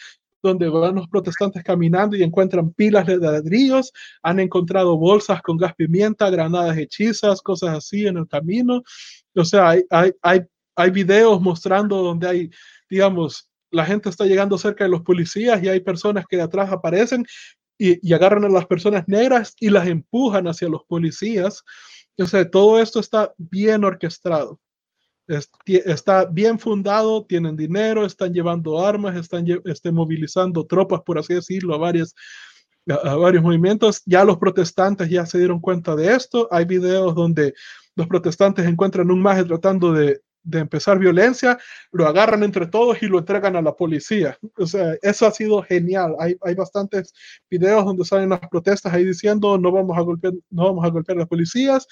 [0.43, 3.93] donde van los protestantes caminando y encuentran pilas de ladrillos,
[4.23, 8.83] han encontrado bolsas con gas pimienta, granadas hechizas, cosas así en el camino.
[9.35, 10.41] O sea, hay, hay, hay,
[10.77, 12.51] hay videos mostrando donde hay,
[12.91, 16.71] digamos, la gente está llegando cerca de los policías y hay personas que de atrás
[16.71, 17.25] aparecen
[17.79, 21.63] y, y agarran a las personas negras y las empujan hacia los policías.
[22.19, 24.61] O sea, todo esto está bien orquestado
[25.27, 31.75] está bien fundado, tienen dinero, están llevando armas, están este, movilizando tropas, por así decirlo,
[31.75, 32.15] a, varias,
[32.89, 34.03] a, varios movimientos.
[34.05, 36.49] Ya los protestantes ya se dieron cuenta de esto.
[36.51, 37.55] Hay videos donde
[37.95, 41.59] los protestantes encuentran un maje tratando de, de empezar violencia,
[41.93, 44.39] lo agarran entre todos y lo entregan a la policía.
[44.57, 46.17] O sea, eso ha sido genial.
[46.19, 47.13] Hay, hay bastantes
[47.49, 51.17] videos donde salen las protestas ahí diciendo no vamos a golpear, no vamos a golpear
[51.19, 51.87] a las policías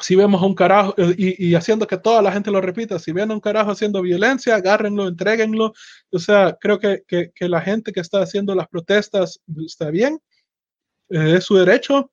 [0.00, 3.30] si vemos un carajo y, y, haciendo que toda la gente lo repita, si ven
[3.30, 5.72] un carajo haciendo violencia, agárrenlo, entréguenlo.
[6.10, 10.20] O sea, creo que, que, que la gente que está haciendo las protestas está bien,
[11.10, 12.10] eh, es su derecho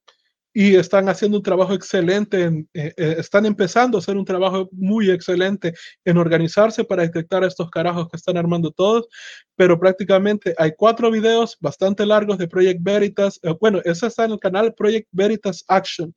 [0.59, 4.67] y están haciendo un trabajo excelente, en, eh, eh, están empezando a hacer un trabajo
[4.71, 5.71] muy excelente
[6.03, 9.07] en organizarse para detectar a estos carajos que están armando todos,
[9.55, 13.39] pero prácticamente hay cuatro videos bastante largos de Project Veritas.
[13.43, 16.11] Eh, bueno, ese está en el canal Project Veritas Action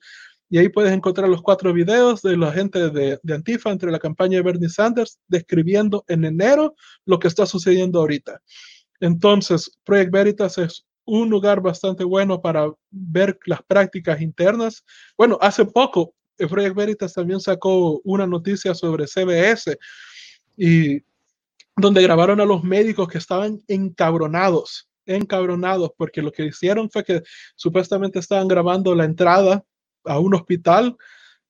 [0.51, 4.39] y ahí puedes encontrar los cuatro videos de la gente de, Antifa entre la campaña
[4.39, 6.75] de Bernie Sanders describiendo en enero
[7.07, 8.43] lo que está sucediendo ahorita.
[8.99, 14.85] Entonces, Project Veritas es un lugar bastante bueno para ver las prácticas internas.
[15.17, 19.79] Bueno, hace poco, el Project Veritas también sacó una noticia sobre CBS
[20.57, 21.01] y
[21.77, 27.23] donde grabaron a los médicos que estaban encabronados, encabronados, porque lo que hicieron fue que
[27.55, 29.65] supuestamente estaban grabando la entrada
[30.05, 30.97] a un hospital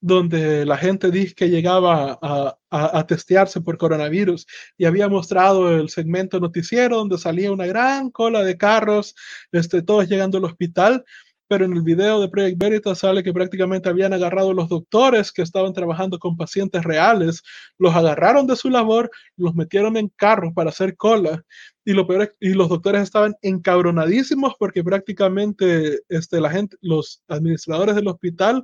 [0.01, 4.47] donde la gente dice que llegaba a, a, a, testearse por coronavirus
[4.79, 9.15] y había mostrado el segmento noticiero donde salía una gran cola de carros,
[9.53, 11.05] este, todos llegando al hospital,
[11.51, 15.43] pero en el video de Project Veritas sale que prácticamente habían agarrado los doctores que
[15.43, 17.43] estaban trabajando con pacientes reales,
[17.77, 21.45] los agarraron de su labor, los metieron en carros para hacer cola
[21.85, 27.97] y, lo peor, y los doctores estaban encabronadísimos porque prácticamente este, la gente, los administradores
[27.97, 28.63] del hospital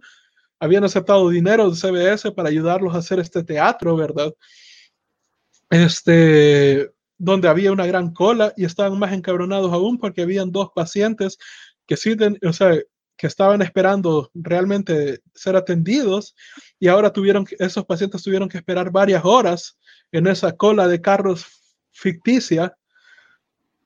[0.61, 4.33] habían aceptado dinero de CBS para ayudarlos a hacer este teatro, ¿verdad?
[5.71, 6.89] Este,
[7.19, 11.39] donde había una gran cola y estaban más encabronados aún porque habían dos pacientes
[11.87, 12.79] que sí, o sea,
[13.17, 16.35] que estaban esperando realmente ser atendidos
[16.79, 19.79] y ahora tuvieron, esos pacientes tuvieron que esperar varias horas
[20.13, 21.47] en esa cola de carros
[21.93, 22.77] ficticia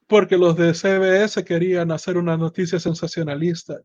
[0.09, 3.81] porque los de CBS querían hacer una noticia sensacionalista.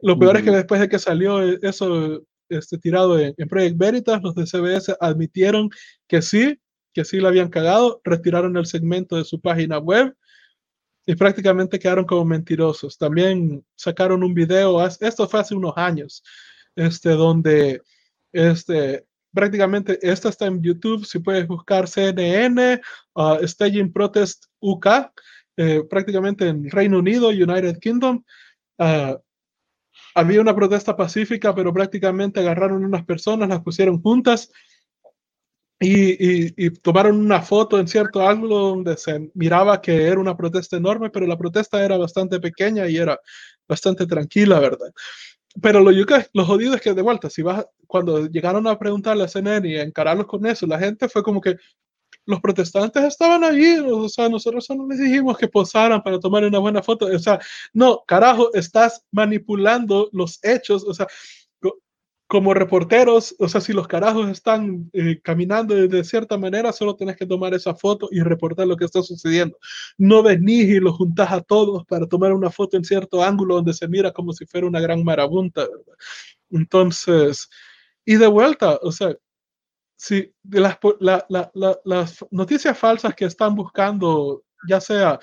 [0.00, 4.22] Lo peor es que después de que salió eso este, tirado en, en, Project Veritas,
[4.22, 5.70] los de CBS admitieron
[6.06, 6.60] que sí,
[6.92, 10.14] que sí lo habían cagado, retiraron el segmento de su página web
[11.06, 12.96] y prácticamente quedaron como mentirosos.
[12.96, 16.22] También sacaron un video, esto fue hace unos años,
[16.76, 17.82] este, donde
[18.32, 22.80] este, prácticamente esta está en YouTube, si puedes buscar CNN,
[23.14, 24.86] uh, Staging Protest UK,
[25.56, 28.22] eh, prácticamente en Reino Unido, United Kingdom.
[28.78, 29.16] Uh,
[30.14, 34.50] había una protesta pacífica, pero prácticamente agarraron unas personas, las pusieron juntas
[35.82, 40.76] y, y, tomaron una foto en cierto ángulo donde se miraba que era una protesta
[40.76, 43.18] enorme, pero la protesta era bastante pequeña y era
[43.68, 44.92] bastante tranquila, ¿verdad?
[45.60, 49.28] Pero lo, lo jodido es que de vuelta, si vas, cuando llegaron a preguntarle a
[49.28, 51.56] CNN y a encararlos con eso, la gente fue como que
[52.26, 56.58] los protestantes estaban allí, o sea, nosotros solo les dijimos que posaran para tomar una
[56.58, 57.40] buena foto, o sea,
[57.72, 61.08] no, carajo, estás manipulando los hechos, o sea,
[62.32, 67.18] como reporteros, o sea, si los carajos están eh, caminando de cierta manera, solo tienes
[67.18, 69.58] que tomar esa foto y reportar lo que está sucediendo.
[69.98, 73.74] No venís y los juntás a todos para tomar una foto en cierto ángulo donde
[73.74, 75.94] se mira como si fuera una gran marabunta, ¿verdad?
[76.50, 77.50] Entonces,
[78.06, 79.14] y de vuelta, o sea,
[79.94, 80.78] si de las,
[81.84, 85.20] las noticias falsas que están buscando, ya sea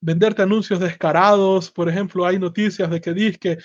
[0.00, 3.58] venderte anuncios descarados, por ejemplo, hay noticias de que dice que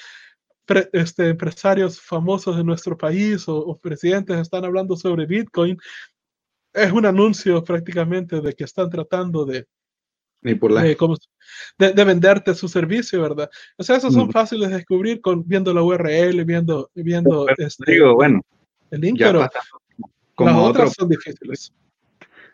[0.94, 5.78] este, empresarios famosos de nuestro país o, presidentes están hablando sobre Bitcoin,
[6.74, 9.68] es un anuncio prácticamente de que están tratando de,
[10.42, 13.50] de, de, venderte su servicio, ¿verdad?
[13.78, 14.32] O sea, esos son mm.
[14.32, 18.42] fáciles de descubrir con viendo la URL, viendo, viendo este, digo, bueno,
[18.92, 19.48] el link, pero
[20.36, 21.74] como las otras son difíciles.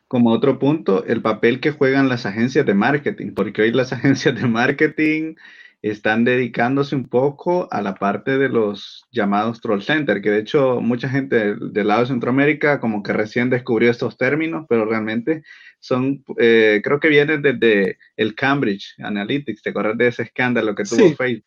[0.08, 4.36] Como otro punto, el papel que juegan las agencias de marketing, porque hoy las agencias
[4.36, 5.36] de marketing
[5.82, 10.82] están dedicándose un poco a la parte de los llamados troll center, que de hecho
[10.82, 15.44] mucha gente del lado de Centroamérica como que recién descubrió estos términos, pero realmente
[15.80, 20.84] son, eh, creo que vienen desde el Cambridge Analytics, ¿te acuerdas de ese escándalo que
[20.84, 21.46] tuvo Facebook?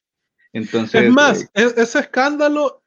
[0.54, 2.82] Entonces, es más, eh, e-, ese escándalo,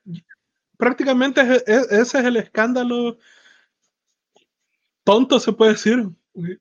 [0.78, 3.18] prácticamente ese es el escándalo
[5.04, 6.10] tonto, se puede decir,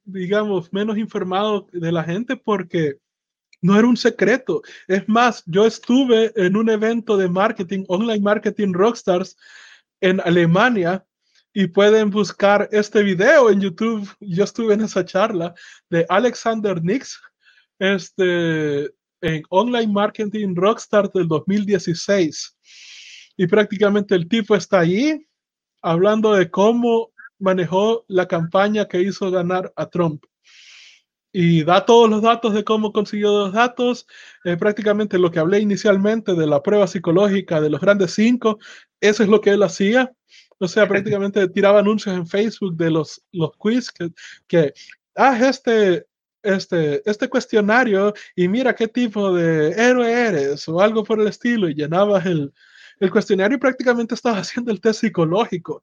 [0.05, 2.98] digamos, menos informado de la gente, porque
[3.65, 4.61] no era un secreto.
[4.86, 9.39] Es más, yo estuve en un evento de marketing, online marketing rockstars
[10.03, 11.03] en Alemania
[11.55, 14.07] y pueden buscar este video en YouTube.
[14.20, 15.55] Yo estuve en esa charla
[15.89, 17.19] de Alexander Nix,
[17.78, 18.85] este,
[19.23, 22.59] en Online Marketing Rockstars del 2016.
[23.39, 25.27] Y prácticamente el tipo está ahí
[25.81, 30.23] hablando de cómo manejó la campaña que hizo ganar a Trump
[31.36, 34.06] y da todos los datos de cómo consiguió los datos,
[34.44, 38.61] eh, prácticamente lo que hablé inicialmente de la prueba psicológica de los grandes cinco,
[39.01, 40.12] eso es lo que él hacía.
[40.59, 44.11] O sea, prácticamente tiraba anuncios en Facebook de los, los quiz que,
[44.47, 44.73] que
[45.16, 46.06] haz este,
[46.44, 51.69] este, este cuestionario y mira qué tipo de héroe eres o algo por el estilo
[51.69, 52.52] y llenabas el,
[53.01, 55.82] el cuestionario y prácticamente estabas haciendo el test psicológico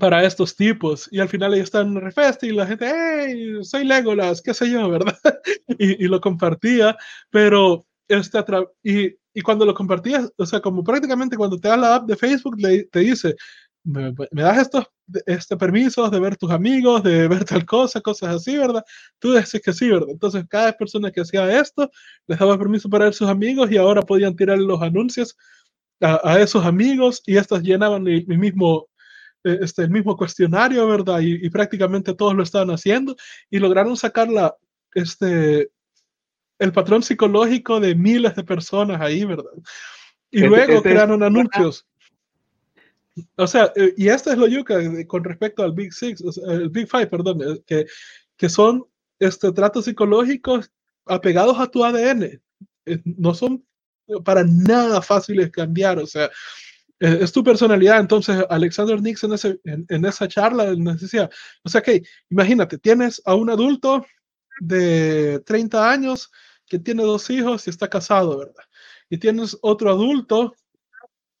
[0.00, 1.08] para estos tipos.
[1.12, 4.68] Y al final ahí está en Refest y la gente, hey, soy Legolas, qué sé
[4.68, 5.16] yo, ¿verdad?
[5.78, 6.96] y, y, lo compartía,
[7.30, 8.38] pero este
[8.82, 12.16] y, y, cuando lo compartías, o sea, como prácticamente cuando te da la app de
[12.16, 13.36] Facebook, le, te dice,
[13.84, 14.86] me, me, das estos
[15.26, 18.84] este permisos de ver tus amigos, de ver tal cosa, cosas así, ¿verdad?
[19.18, 20.10] Tú dices que sí, ¿verdad?
[20.10, 21.90] Entonces, cada persona que hacía esto,
[22.26, 25.36] les daba permiso para ver sus amigos y ahora podían tirar los anuncios
[26.00, 28.89] a, a esos amigos y estos llenaban mi, mi mismo
[29.42, 31.20] este, el mismo cuestionario, ¿verdad?
[31.20, 33.16] Y, prácticamente todos lo estaban haciendo
[33.48, 34.54] y lograron sacar la,
[34.94, 35.70] este,
[36.58, 39.52] el patrón psicológico de miles de personas ahí, ¿verdad?
[40.30, 41.86] Y luego crearon anuncios.
[43.36, 46.88] O sea, eh, y esta es lo yuca con respecto al Big Six, el Big
[46.88, 47.86] Five, perdón, eh, que,
[48.36, 48.86] que son
[49.18, 50.70] este, tratos psicológicos
[51.06, 52.40] apegados a tu ADN.
[53.04, 53.64] No son
[54.24, 56.30] para nada fáciles cambiar, o sea,
[57.00, 57.98] eh, es tu personalidad.
[57.98, 61.28] Entonces, Alexander Nixon en, en, esa charla nos decía,
[61.64, 64.06] o sea que, imagínate, tienes a un adulto
[64.60, 66.30] de 30 años
[66.66, 68.64] que tiene dos hijos y está casado, ¿verdad?
[69.08, 70.54] Y tienes otro adulto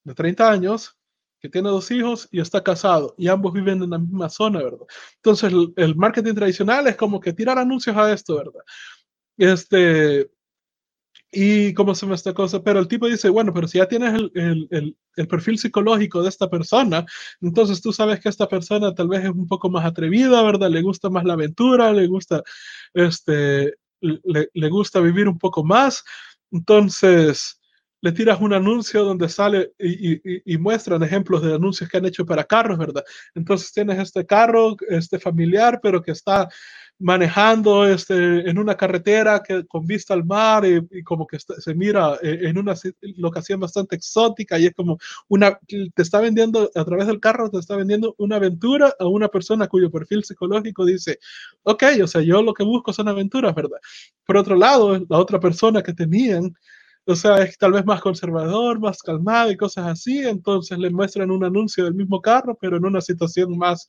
[0.02, 0.96] de 30 años
[1.38, 4.86] que tiene dos hijos y está casado y ambos viven en la misma zona, ¿verdad?
[5.16, 8.62] Entonces, el, el marketing tradicional es como que tirar anuncios a esto, ¿verdad?
[9.36, 10.30] Este,
[11.32, 14.14] y cómo se llama esta cosa, pero el tipo dice, bueno, pero si ya tienes
[14.14, 17.06] el, el, el, perfil psicológico de esta persona,
[17.40, 20.70] entonces tú sabes que esta persona tal vez es un poco más atrevida, ¿verdad?
[20.70, 22.42] Le gusta más la aventura, le gusta,
[22.94, 26.02] este, le, le gusta vivir un poco más,
[26.50, 27.59] entonces
[28.00, 32.24] le tiras un anuncio donde sale y, y, muestran ejemplos de anuncios que han hecho
[32.24, 33.04] para carros, ¿verdad?
[33.34, 36.48] Entonces tienes este carro, este familiar, pero que está
[37.00, 42.18] manejando este, en una carretera que, con vista al mar y, como que se mira
[42.22, 42.74] eh, en una
[43.16, 44.98] locación bastante exótica y es como
[45.28, 49.28] una, te está vendiendo a través del carro, te está vendiendo una aventura a una
[49.28, 51.18] persona cuyo perfil psicológico dice,
[51.62, 53.78] ok, o sea, yo lo que busco son aventuras, ¿verdad?
[54.26, 56.54] Por otro lado, la otra persona que tenían
[57.06, 61.30] o sea, es tal vez más conservador, más calmado y cosas así, entonces le muestran
[61.30, 63.88] un anuncio del mismo carro, pero en una situación más,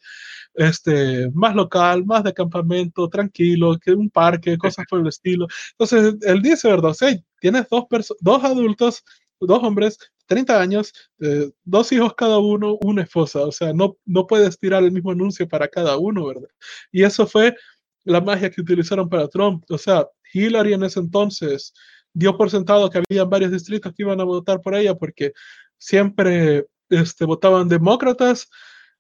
[0.54, 5.48] este, más local, más de campamento, tranquilo, que un parque, cosas por el estilo.
[5.78, 6.92] Entonces, él dice, ¿verdad?
[6.92, 7.86] O tienes dos,
[8.20, 9.04] dos adultos,
[9.40, 9.98] dos hombres,
[10.28, 14.84] 30 años, eh, dos hijos cada uno, una esposa, o sea, no, no puedes tirar
[14.84, 16.48] el mismo anuncio para cada uno, ¿verdad?
[16.92, 17.56] Y eso fue
[18.04, 21.74] la magia que utilizaron para Trump, o sea, Hillary en ese entonces
[22.14, 25.34] dio por sentado que había varios distritos que iban a votar por ella porque
[25.78, 28.50] siempre este, votaban demócratas.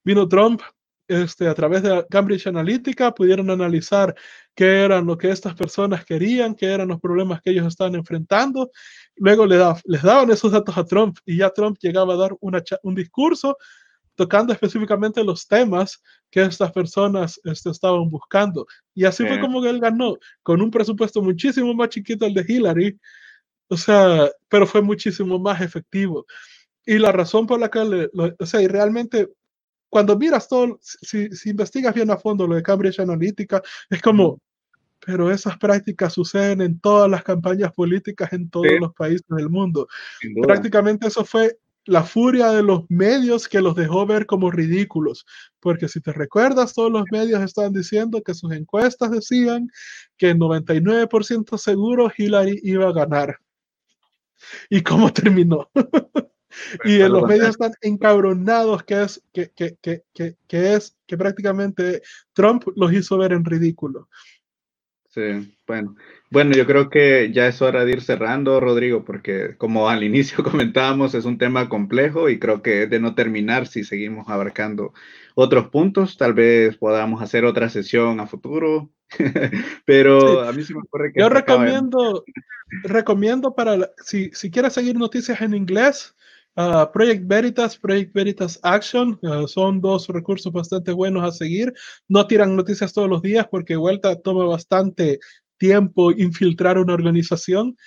[0.03, 0.61] Vino Trump
[1.07, 4.15] este, a través de Cambridge Analytica, pudieron analizar
[4.55, 8.71] qué eran lo que estas personas querían, qué eran los problemas que ellos estaban enfrentando.
[9.17, 12.31] Luego le da, les daban esos datos a Trump y ya Trump llegaba a dar
[12.39, 13.57] una, un discurso
[14.22, 15.99] tocando específicamente los temas
[16.30, 18.68] que estas personas este, estaban buscando.
[18.93, 22.99] Y así fue como él ganó, con un presupuesto muchísimo más chiquito el de Hillary,
[23.68, 26.27] o sea, pero fue muchísimo más efectivo.
[26.85, 29.27] Y la razón por la que, o sea, y realmente,
[29.89, 34.39] cuando miras todo, si, si, investigas bien a fondo lo de Cambridge Analytica, es como,
[35.03, 39.88] pero esas prácticas suceden en todas las campañas políticas en todos los países del mundo.
[40.43, 45.25] Prácticamente eso fue la furia de los medios que los dejó ver como ridículos,
[45.59, 49.69] porque si te recuerdas, todos los medios estaban diciendo que sus encuestas decían
[50.17, 53.37] que 99% seguro Hillary iba a ganar.
[54.69, 55.69] ¿Y cómo terminó?
[56.83, 60.03] y en los medios están encabronados que es que, que, que,
[60.47, 62.01] que, es que prácticamente
[62.33, 64.09] Trump los hizo ver en ridículo.
[65.09, 65.95] Sí, bueno.
[66.31, 70.43] Bueno, yo creo que ya es hora de ir cerrando, Rodrigo, porque como al inicio
[70.45, 74.93] comentábamos, es un tema complejo y creo que es de no terminar si seguimos abarcando
[75.35, 76.15] otros puntos.
[76.17, 78.89] Tal vez podamos hacer otra sesión a futuro,
[79.85, 81.19] pero a mí sí me ocurre que...
[81.19, 82.23] Yo recomiendo,
[82.83, 86.15] recomiendo para, si, si quieres seguir noticias en inglés,
[86.57, 91.73] Uh, Project Veritas, Project Veritas Action, uh, son dos recursos bastante buenos a seguir.
[92.09, 95.19] No tiran noticias todos los días porque vuelta toma bastante
[95.61, 97.77] tiempo infiltrar una organización.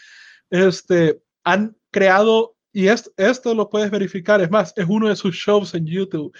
[0.48, 5.34] Este, han creado, y esto, esto lo puedes verificar, es más, es uno de sus
[5.34, 6.32] shows en YouTube,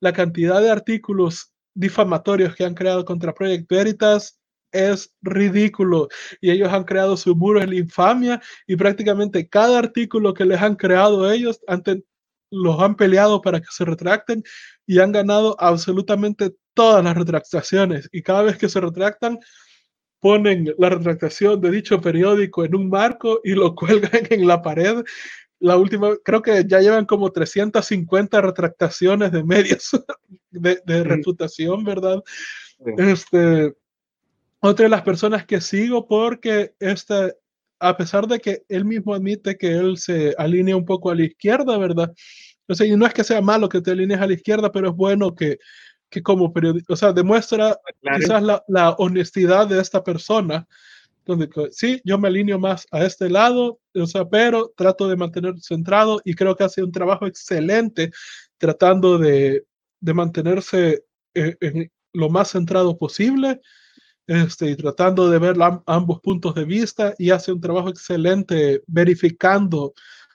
[0.00, 4.38] la cantidad de artículos difamatorios que han creado contra Project Veritas
[4.70, 6.08] es ridículo.
[6.42, 10.60] Y ellos han creado su muro en la infamia y prácticamente cada artículo que les
[10.60, 11.58] han creado ellos
[12.50, 14.42] los han peleado para que se retracten
[14.86, 18.10] y han ganado absolutamente todas las retractaciones.
[18.12, 19.38] Y cada vez que se retractan,
[20.22, 25.02] ponen la retractación de dicho periódico en un marco y lo cuelgan en la pared.
[25.58, 29.90] La última, creo que ya llevan como 350 retractaciones de medios
[30.50, 32.22] de, de reputación, ¿verdad?
[32.98, 33.74] Este,
[34.60, 37.34] otra de las personas que sigo porque este,
[37.80, 41.24] a pesar de que él mismo admite que él se alinea un poco a la
[41.24, 42.12] izquierda, ¿verdad?
[42.68, 44.90] O sea, y no es que sea malo que te alinees a la izquierda, pero
[44.90, 45.58] es bueno que,
[46.12, 47.80] que como periodista, o sea, demuestra
[48.16, 50.68] quizás la, la, honestidad de esta persona,
[51.24, 55.54] donde sí, yo me alineo más a este lado, o sea, pero trato de mantener
[55.60, 58.10] centrado y creo que hace un trabajo excelente
[58.58, 59.64] tratando de,
[60.00, 63.60] de mantenerse en, en lo más centrado posible
[64.26, 65.56] este, y tratando de ver
[65.86, 69.94] ambos puntos de vista y hace un trabajo excelente verificando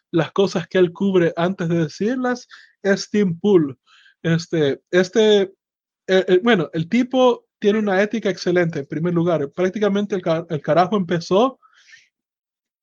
[0.09, 2.47] las cosas que él cubre antes de decirlas,
[2.81, 3.77] es Tim Pool.
[4.23, 5.53] Este, este,
[6.07, 9.51] eh, eh, bueno, el tipo tiene una ética excelente, en primer lugar.
[9.51, 11.59] Prácticamente el, el carajo empezó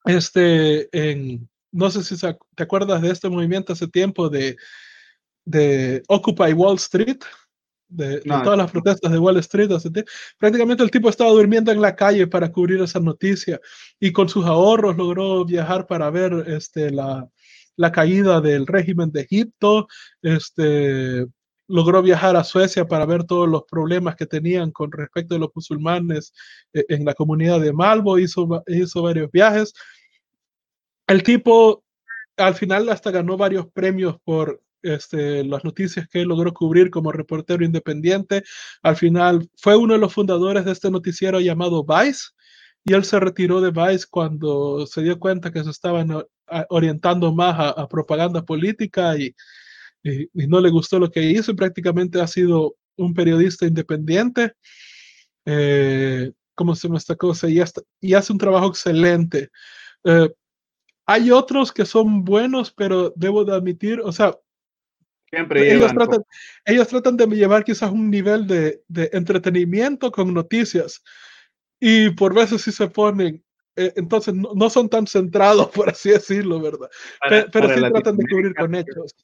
[0.05, 2.17] este, en, no sé si
[2.55, 4.57] te acuerdas de este movimiento hace tiempo de,
[5.45, 7.19] de Occupy Wall Street,
[7.89, 9.71] de, todas las protestas de Wall Street.
[10.39, 13.61] Prácticamente el tipo estaba durmiendo en la calle para cubrir esa noticia
[14.01, 17.29] y con sus ahorros logró viajar para ver este, la,
[17.77, 19.87] la caída del régimen de Egipto,
[20.23, 21.27] este,
[21.69, 25.51] logró viajar a Suecia para ver todos los problemas que tenían con respecto a los
[25.55, 26.33] musulmanes
[26.73, 29.75] eh, en la comunidad de Malvo, hizo, hizo varios viajes.
[31.07, 31.85] El tipo
[32.37, 37.65] al final hasta ganó varios premios por este, las noticias que logró cubrir como reportero
[37.65, 38.45] independiente.
[38.83, 42.31] Al final fue uno de los fundadores de este noticiero llamado Vice
[42.85, 46.11] y él se retiró de Vice cuando se dio cuenta que se estaban
[46.69, 49.35] orientando más a, propaganda política y,
[50.05, 54.53] y, no le gustó lo que hizo y prácticamente ha sido un periodista independiente.
[55.47, 57.49] eh, ¿cómo se llama esta cosa?
[57.49, 57.61] Y,
[58.01, 59.51] y hace un trabajo excelente.
[60.05, 60.33] Eh,
[61.07, 64.35] hay otros que son buenos, pero debo de admitir, o sea,
[65.31, 66.23] Siempre ellos, tratan,
[66.65, 71.03] ellos tratan de llevar quizás un nivel de, de, entretenimiento con noticias
[71.81, 73.45] y por veces sí se ponen,
[73.75, 76.89] eh, entonces no, no, son tan centrados, por así decirlo, ¿verdad?
[77.21, 79.15] Para, pero para sí tratan de cubrir con hechos.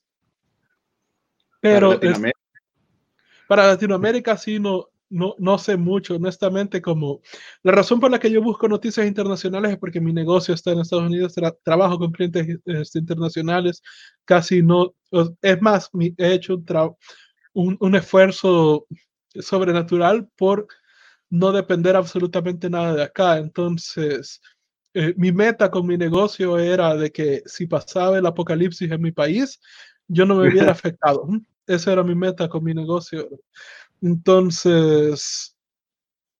[1.60, 7.20] Pero para Latinoamérica, es, para Latinoamérica sí no, no, no sé mucho, honestamente, como
[7.62, 10.80] la razón por la que yo busco noticias internacionales es porque mi negocio está en
[10.80, 13.82] Estados Unidos, tra trabajo con clientes este, internacionales,
[14.24, 14.94] casi no,
[15.42, 16.96] es más, mi, he hecho un,
[17.52, 18.86] un, un, esfuerzo
[19.34, 20.68] sobrenatural por
[21.28, 23.38] no depender absolutamente nada de acá.
[23.38, 24.40] Entonces,
[24.94, 29.12] eh, mi meta con mi negocio era de que si pasaba el apocalipsis en mi
[29.12, 29.60] país,
[30.08, 31.26] yo no me hubiera afectado.
[31.70, 33.28] Esa era mi meta con mi negocio.
[34.02, 35.56] Entonces,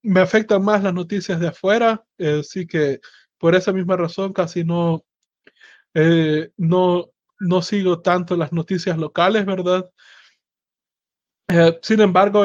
[0.02, 3.00] me afectan más las noticias de afuera, eh, así que
[3.38, 5.04] por esa misma razón casi no,
[5.94, 9.88] eh, no, no sigo tanto las noticias locales, ¿verdad?
[11.46, 12.44] Eh, sin embargo,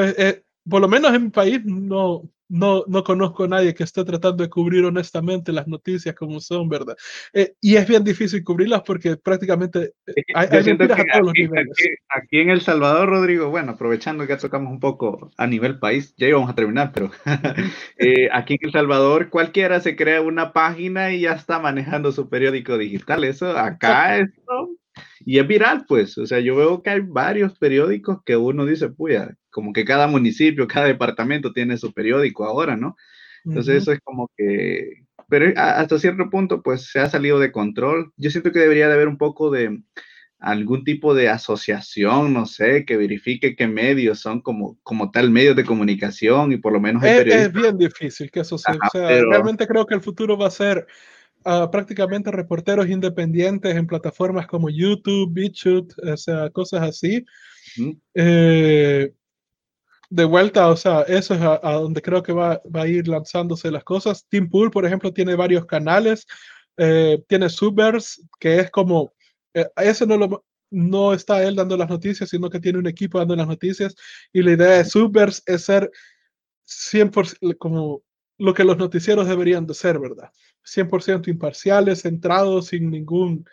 [0.70, 4.44] por lo menos en mi país no, no, no conozco a nadie que esté tratando
[4.44, 6.96] de cubrir honestamente las noticias como son, ¿verdad?
[7.34, 9.94] Eh, y es bien difícil cubrirlas porque prácticamente
[10.34, 11.72] hay, hay mentiras a todos aquí, los niveles.
[11.72, 15.80] Aquí, aquí, en El Salvador, Rodrigo, bueno, aprovechando que ya tocamos un poco a nivel
[15.80, 17.12] país, ya íbamos a terminar, pero
[17.98, 22.30] eh, aquí en El Salvador cualquiera se crea una página y ya está manejando su
[22.30, 23.24] periódico digital.
[23.24, 24.30] Eso acá es...
[25.26, 26.18] Y es viral, pues.
[26.18, 30.08] O sea, yo veo que hay varios periódicos que uno dice, puya, como que cada
[30.08, 32.98] municipio, cada departamento tiene su periódico ahora, ¿no?
[33.46, 33.82] Entonces, uh -huh.
[33.82, 35.06] eso es como que.
[35.30, 38.12] Pero hasta cierto punto, pues se ha salido de control.
[38.18, 39.80] Yo siento que debería de haber un poco de
[40.40, 45.56] algún tipo de asociación, no sé, que verifique qué medios son como, como tal medios
[45.56, 48.76] de comunicación y por lo menos es, es bien difícil que eso sea.
[48.76, 49.30] Ajá, o sea, pero...
[49.30, 50.86] realmente creo que el futuro va a ser
[51.46, 57.26] uh, prácticamente reporteros independientes en plataformas como YouTube, BitChute, o sea, cosas así.
[57.78, 58.00] Uh -huh.
[58.16, 59.14] eh,
[60.10, 63.72] de vuelta, o sea, eso es a, donde creo que va, va, a ir lanzándose
[63.72, 64.26] las cosas.
[64.30, 66.26] Tim Pool, por ejemplo, tiene varios canales,
[66.78, 69.14] eh, tiene Subverse, que es como,
[69.54, 73.20] eh, ese no lo, no está él dando las noticias, sino que tiene un equipo
[73.20, 73.96] dando las noticias,
[74.34, 75.92] y la idea de Subverse es ser
[76.66, 78.04] 100% como
[78.38, 80.32] lo que los noticieros deberían de ser, ¿verdad?
[80.64, 83.46] 100% imparciales, centrados, sin ningún,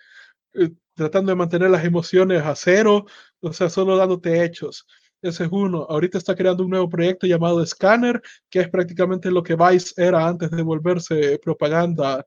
[0.55, 3.07] eh, tratando de mantener las emociones a cero,
[3.41, 4.87] o sea, solo dándote hechos.
[5.23, 5.87] Ese es uno.
[5.89, 8.21] Ahorita está creando un nuevo proyecto llamado Scanner,
[8.51, 12.27] que es prácticamente lo que Vice era antes de volverse propaganda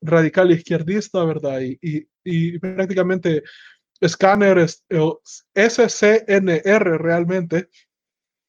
[0.00, 1.60] radical izquierdista, ¿verdad?
[1.60, 3.42] Y, y, prácticamente
[4.06, 4.84] Scanner es
[5.54, 7.68] SCNR realmente.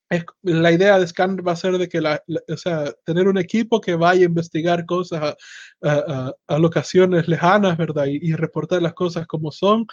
[0.08, 3.40] Es, la idea de Scanner va a ser de que la, o sea, tener un
[3.40, 5.36] equipo que vaya a investigar cosas
[5.82, 8.06] a, a, a locaciones lejanas, ¿verdad?
[8.06, 9.88] Y, y, reportar las cosas como son.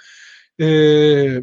[0.59, 1.43] Eh,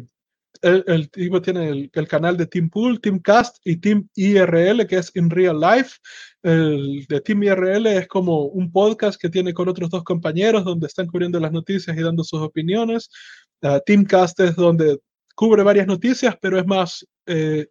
[0.62, 4.96] el, el, tipo tiene el, canal de Team Pool, Team Cast y Team IRL, que
[4.96, 5.98] es In Real Life.
[6.42, 10.86] El de Team IRL es como un podcast que tiene con otros dos compañeros donde
[10.86, 13.10] están cubriendo las noticias y dando sus opiniones.
[13.62, 14.98] Uh, Team Cast es donde
[15.34, 17.66] cubre varias noticias, pero es más, eh,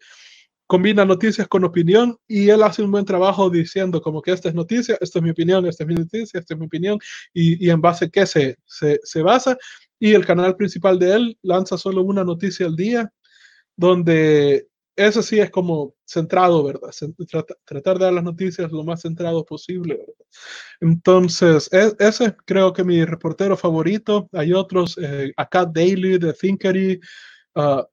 [0.66, 4.56] combina noticias con opinión y él hace un buen trabajo diciendo como que esta es
[4.56, 6.98] noticia, esta es mi opinión, esta es mi noticia, esta es mi opinión
[7.34, 9.58] y, y en base a qué se, se, se basa
[10.04, 13.10] y el canal principal de él lanza solo una noticia al día,
[13.74, 14.68] donde
[14.98, 16.90] eso sí es como centrado, ¿verdad?
[17.64, 20.06] Tratar de dar las noticias lo más centrado posible.
[20.82, 24.28] Entonces, es, ese creo que mi reportero favorito.
[24.34, 27.00] Hay otros, eh, acá Daily, de Thinkery,
[27.56, 27.84] uh,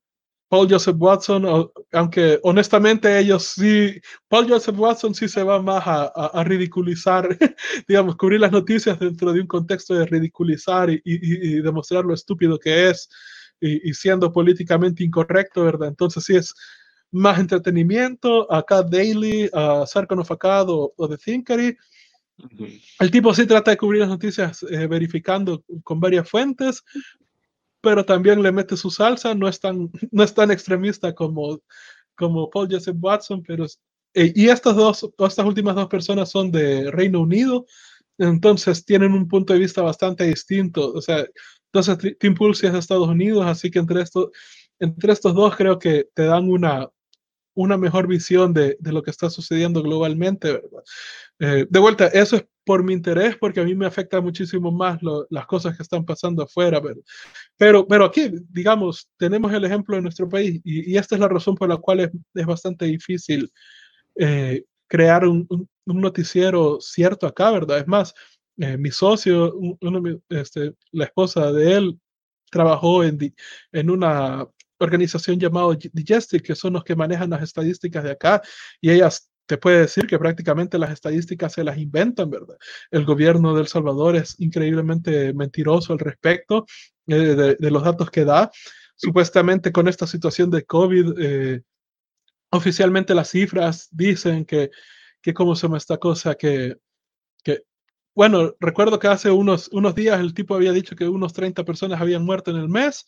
[0.50, 6.12] Paul Joseph Watson, aunque honestamente ellos sí, Paul Joseph Watson sí se va más a,
[6.14, 7.28] a, a ridiculizar,
[7.88, 12.14] digamos, cubrir las noticias dentro de un contexto de ridiculizar y, y, y demostrar lo
[12.14, 13.08] estúpido que es
[13.60, 15.88] y, siendo políticamente incorrecto, ¿verdad?
[15.88, 16.52] Entonces sí es
[17.12, 21.76] más entretenimiento, acá Daily, uh, Sarcon of Akkad o, o The Thinkery.
[22.98, 26.82] El tipo sí trata de cubrir las noticias eh, verificando con varias fuentes,
[27.80, 31.60] pero también le mete su salsa, no es tan, no es tan extremista como,
[32.14, 33.66] como Paul Joseph Watson, pero
[34.14, 37.66] eh, y estas dos, estas últimas dos personas son de Reino Unido,
[38.18, 41.24] entonces tienen un punto de vista bastante distinto, o sea,
[41.72, 44.32] entonces Tim Pulse es de Estados Unidos, así que entre, esto,
[44.78, 46.90] entre estos dos creo que te dan una,
[47.54, 50.60] una mejor visión de, de lo que está sucediendo globalmente.
[51.38, 55.02] Eh, de vuelta, eso es por mi interés, porque a mí me afecta muchísimo más
[55.02, 56.80] lo, las cosas que están pasando afuera.
[56.80, 57.00] Pero,
[57.56, 61.26] pero, pero, aquí, digamos, tenemos el ejemplo de nuestro país y, y, esta es la
[61.26, 63.50] razón por la cual es, es bastante difícil
[64.14, 65.48] eh, crear un,
[65.84, 67.78] noticiero cierto acá, ¿verdad?
[67.78, 68.14] Es más,
[68.58, 69.52] eh, mi socio,
[70.28, 72.00] este, la esposa de él,
[72.52, 73.34] trabajó en,
[73.72, 74.46] en una
[74.78, 78.40] organización llamada Digestic, que son los que manejan las estadísticas de acá,
[78.80, 82.56] y ellas te puede decir que prácticamente las estadísticas se las inventan, ¿verdad?
[82.92, 86.66] El gobierno de El Salvador es increíblemente mentiroso al respecto
[87.08, 88.52] eh, de, los datos que da.
[88.94, 91.62] Supuestamente con esta situación de COVID, eh,
[92.50, 94.70] oficialmente las cifras dicen que,
[95.20, 96.36] que ¿cómo se llama esta cosa?
[96.36, 96.76] Que,
[97.42, 97.64] que,
[98.14, 102.00] bueno, recuerdo que hace unos, unos días el tipo había dicho que unos 30 personas
[102.00, 103.04] habían muerto en el mes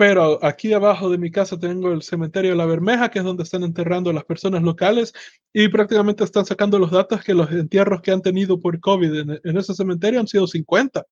[0.00, 3.42] pero aquí abajo de mi casa tengo el cementerio de la Bermeja, que es donde
[3.42, 5.12] están enterrando a las personas locales,
[5.52, 9.58] y prácticamente están sacando los datos que los entierros que han tenido por COVID en,
[9.58, 11.04] ese cementerio han sido 50.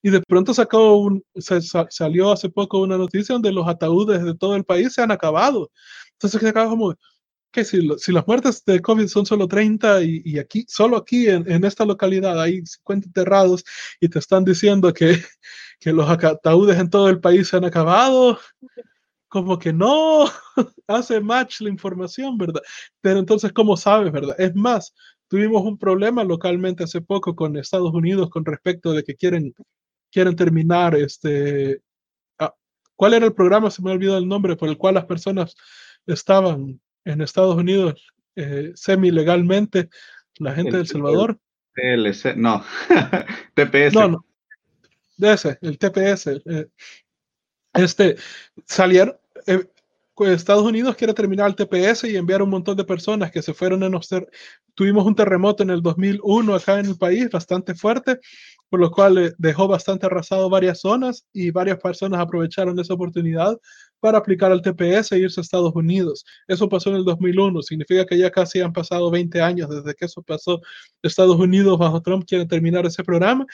[0.00, 1.22] Y de pronto sacó un,
[1.90, 5.70] salió hace poco una noticia donde los ataúdes de todo el país se han acabado.
[6.12, 6.94] Entonces se acaba como,
[7.52, 11.28] que si, si, las muertes de COVID son solo 30 y, y aquí, solo aquí
[11.28, 13.64] en, en, esta localidad hay 50 enterrados
[14.00, 15.22] y te están diciendo que,
[15.84, 18.38] que los ataúdes en todo el país se han acabado,
[19.28, 20.24] como que no
[20.88, 22.62] hace match la información, ¿verdad?
[23.02, 24.34] Pero entonces, ¿cómo sabes, verdad?
[24.38, 24.94] Es más,
[25.28, 29.52] tuvimos un problema localmente hace poco con Estados Unidos con respecto de que quieren,
[30.10, 31.82] quieren terminar este...
[32.38, 32.54] Ah,
[32.96, 33.70] ¿Cuál era el programa?
[33.70, 35.54] Se me ha olvidado el nombre por el cual las personas
[36.06, 39.90] estaban en Estados Unidos eh, semi legalmente,
[40.38, 41.38] la gente de El Salvador.
[41.74, 42.64] TLC, no,
[43.54, 43.92] TPS.
[43.92, 44.26] No, no,
[45.16, 46.42] de ese, el TPS.
[46.44, 46.66] Eh,
[47.74, 48.16] este,
[48.66, 49.16] salieron,
[49.46, 49.64] eh,
[50.20, 53.82] Estados Unidos quiere terminar el TPS y enviar un montón de personas que se fueron
[53.82, 54.30] a ser.
[54.74, 58.20] Tuvimos un terremoto en el 2001 acá en el país, bastante fuerte,
[58.74, 63.56] por lo cual dejó bastante arrasado varias zonas y varias personas aprovecharon esa oportunidad
[64.00, 66.24] para aplicar al TPS e irse a Estados Unidos.
[66.48, 70.06] Eso pasó en el 2001, significa que ya casi han pasado 20 años desde que
[70.06, 70.60] eso pasó.
[71.02, 73.46] Estados Unidos bajo Trump quiere terminar ese programa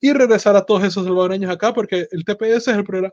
[0.00, 3.12] y regresar a todos esos salvadoreños acá porque el TPS es el programa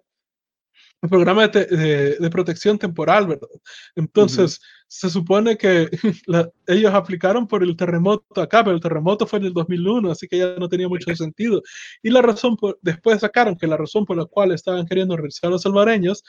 [1.06, 3.48] el programa de, de, protección temporal, ¿verdad?
[3.95, 5.90] Entonces, se supone que
[6.68, 10.38] ellos aplicaron por el terremoto acá, pero el terremoto fue en el 2001, así que
[10.38, 11.61] ya no tenía mucho sentido.
[12.02, 15.49] Y la razón, por, después sacaron que la razón por la cual estaban queriendo regresar
[15.49, 16.23] a los salvadoreños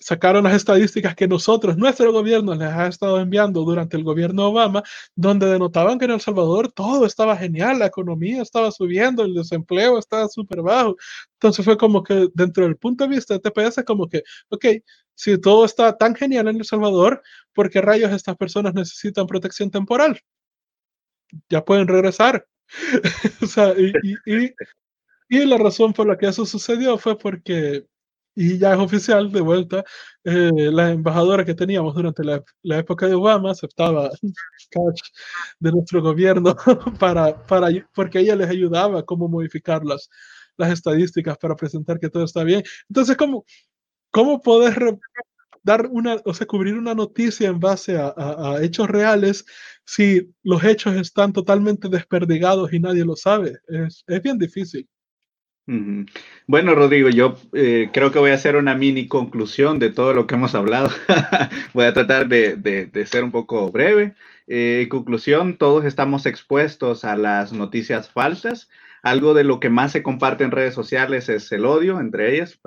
[0.00, 4.82] sacaron las estadísticas que nosotros, nuestro gobierno, les ha estado enviando durante el gobierno Obama,
[5.14, 9.98] donde denotaban que en El Salvador todo estaba genial, la economía estaba subiendo, el desempleo
[9.98, 10.96] estaba súper bajo.
[11.34, 14.66] Entonces fue como que dentro del punto de vista de TPS, como que, ok,
[15.14, 17.22] si todo está tan genial en El Salvador,
[17.52, 20.20] ¿por qué rayos estas personas necesitan protección temporal?
[21.48, 22.46] Ya pueden regresar.
[23.42, 23.92] o sea, y,
[24.26, 24.54] y,
[25.28, 27.86] y la razón por la que eso sucedió fue porque
[28.38, 29.84] y ya es oficial de vuelta,
[30.22, 34.10] eh, la embajadora que teníamos durante la, la, época de Obama aceptaba
[34.70, 35.00] cash
[35.58, 36.54] de nuestro gobierno
[37.00, 40.08] para, para, porque ella les ayudaba a cómo modificar las,
[40.56, 42.62] las estadísticas para presentar que todo está bien.
[42.88, 43.44] Entonces, ¿cómo,
[44.12, 44.98] cómo poder
[45.64, 49.44] dar una, o sea, cubrir una noticia en base a, a, a, hechos reales
[49.84, 53.58] si los hechos están totalmente desperdigados y nadie lo sabe?
[53.66, 54.88] Es, es bien difícil.
[56.46, 60.26] Bueno, Rodrigo, yo eh, creo que voy a hacer una mini conclusión de todo lo
[60.26, 60.90] que hemos hablado.
[61.74, 64.14] voy a tratar de, ser un poco breve.
[64.46, 68.70] Eh, conclusión, todos estamos expuestos a las noticias falsas.
[69.02, 72.58] Algo de lo que más se comparte en redes sociales es el odio entre ellas.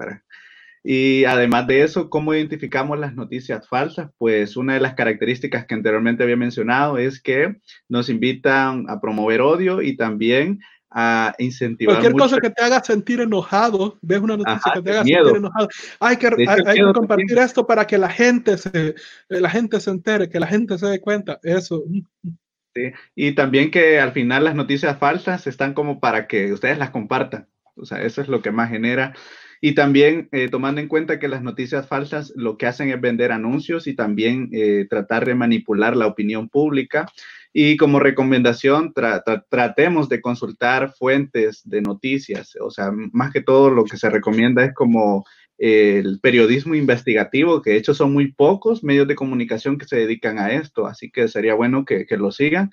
[0.84, 4.12] Y además de eso, ¿cómo identificamos las noticias falsas?
[4.20, 7.56] Pues una de las características que anteriormente había mencionado es que
[7.90, 10.60] nos invitan a promover odio y también
[10.92, 11.96] a incentivar.
[11.96, 15.70] Cualquier cosa que te haga sentir enojado, ves una noticia que te haga sentir enojado,
[16.00, 18.96] hay que, hay, que compartir esto para que la gente, se,
[19.30, 21.84] la gente se entere, que la gente se dé cuenta, eso.
[22.76, 22.92] Sí.
[23.16, 27.48] Y también que al final las noticias falsas están como para que ustedes las compartan,
[27.76, 29.14] o sea, eso es lo que más genera.
[29.64, 33.32] Y también eh, tomando en cuenta que las noticias falsas lo que hacen es vender
[33.32, 37.06] anuncios y también eh, tratar de manipular la opinión pública.
[37.54, 38.94] Y como recomendación,
[39.50, 42.56] tratemos de consultar fuentes de noticias.
[42.62, 45.26] O sea, más que todo lo que se recomienda es como
[45.58, 50.40] el periodismo investigativo, que de hecho son muy pocos medios de comunicación que se dedican
[50.40, 50.88] a esto.
[50.88, 52.72] Así que sería bueno que, lo sigan.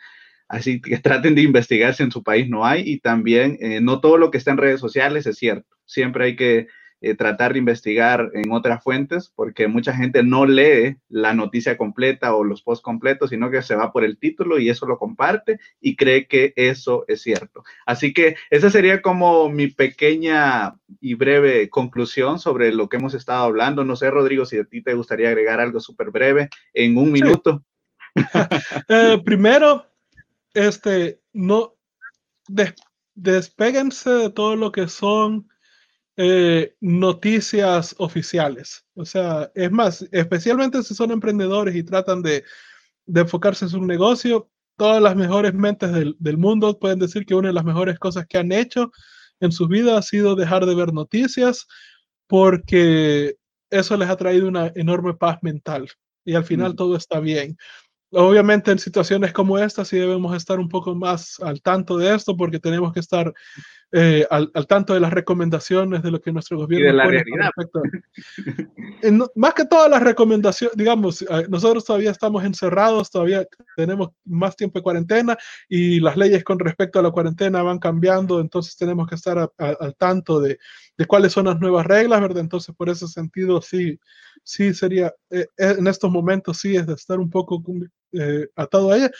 [0.49, 2.83] Así que traten de investigar si en su país no hay.
[2.87, 5.77] Y también, eh, no todo lo que está en redes sociales es cierto.
[5.87, 6.69] Siempre hay que
[7.01, 12.35] eh, tratar de investigar en otras fuentes, porque mucha gente no lee la noticia completa
[12.35, 15.61] o los posts completos, sino que se va por el título y eso lo comparte
[15.81, 17.63] y cree que eso es cierto.
[17.87, 23.45] Así que esa sería como mi pequeña y breve conclusión sobre lo que hemos estado
[23.45, 23.85] hablando.
[23.85, 27.65] No sé, Rodrigo, si a ti te gustaría agregar algo súper breve en un minuto.
[28.89, 29.87] Eh, primero,
[30.53, 31.77] este, no
[33.15, 35.49] despeguense de todo lo que son
[36.21, 38.85] eh, noticias oficiales.
[38.95, 42.43] O sea, es más, especialmente si son emprendedores y tratan de,
[43.07, 47.37] de enfocarse en su negocio, todas las mejores mentes del, del, mundo pueden decir que
[47.37, 48.91] una de las mejores cosas que han hecho
[49.39, 51.69] en su vida ha sido dejar de ver noticias
[52.27, 53.37] porque
[53.71, 55.89] eso les ha traído una enorme paz mental
[56.25, 56.77] y al final mm.
[56.77, 57.57] todo está bien.
[58.11, 62.37] Obviamente en situaciones como esta sí debemos estar un poco más al tanto de esto
[62.37, 63.35] porque tenemos que estar
[63.91, 66.89] eh, al, al, tanto de las recomendaciones de lo que nuestro gobierno...
[66.89, 67.51] Y de la realidad.
[69.03, 74.57] En, más que todas las recomendaciones, digamos, eh, nosotros todavía estamos encerrados, todavía tenemos más
[74.57, 79.09] tiempo de cuarentena y las leyes con respecto a la cuarentena van cambiando, entonces tenemos
[79.09, 80.59] que estar a, a, al tanto de,
[80.99, 82.41] de, cuáles son las nuevas reglas, ¿verdad?
[82.41, 83.99] Entonces, por ese sentido, sí,
[84.49, 87.63] sí sería, eh, en estos momentos sí es de estar un poco
[88.13, 89.11] eh, atado a ella,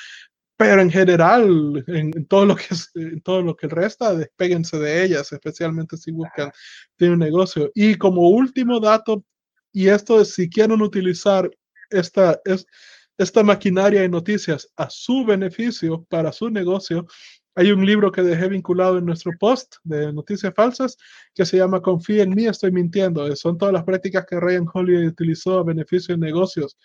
[0.57, 2.65] pero en general, en, todo lo que
[2.95, 6.51] en todo lo que resta, despéguense de ellas, especialmente si buscan
[6.97, 7.71] tener un negocio.
[7.75, 9.23] Y como último dato,
[9.71, 11.51] y esto es si quieren utilizar
[11.91, 12.67] esta, es,
[13.19, 17.07] esta maquinaria de noticias a su beneficio para su negocio,
[17.59, 20.97] hay un libro que dejé vinculado en nuestro post de noticias falsas
[21.35, 23.35] que se llama Confía en mí, estoy mintiendo.
[23.35, 26.79] Son todas las prácticas que Ryan Holiday utilizó a beneficio de negocios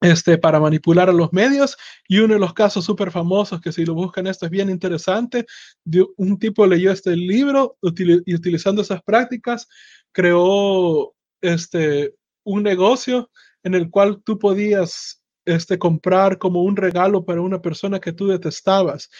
[0.00, 1.76] este, para manipular a los medios.
[2.08, 5.44] Y uno de los casos súper famosos, que si lo buscan esto es bien interesante,
[5.84, 9.68] de un tipo leyó este libro y utilizando esas prácticas
[10.10, 12.14] creó este,
[12.44, 13.30] un negocio
[13.62, 18.26] en el cual tú podías este, comprar como un regalo para una persona que tú
[18.26, 19.10] detestabas.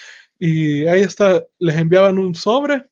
[0.40, 2.86] Y ahí está, les enviaban un sobre.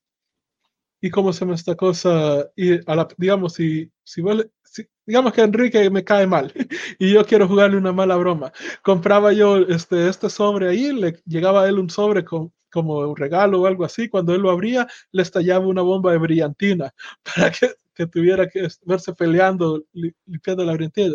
[1.00, 2.46] ¿Y cómo se llama esta cosa?
[2.54, 4.22] Y a la, digamos, si, si,
[4.64, 6.52] si, digamos que Enrique me cae mal
[6.98, 8.52] y yo quiero jugarle una mala broma.
[8.82, 13.16] Compraba yo este, este sobre ahí, le llegaba a él un sobre con, como un
[13.16, 14.10] regalo o algo así.
[14.10, 16.92] Cuando él lo abría, le estallaba una bomba de brillantina
[17.22, 21.14] para que, que tuviera que verse peleando, limpiando la brillantina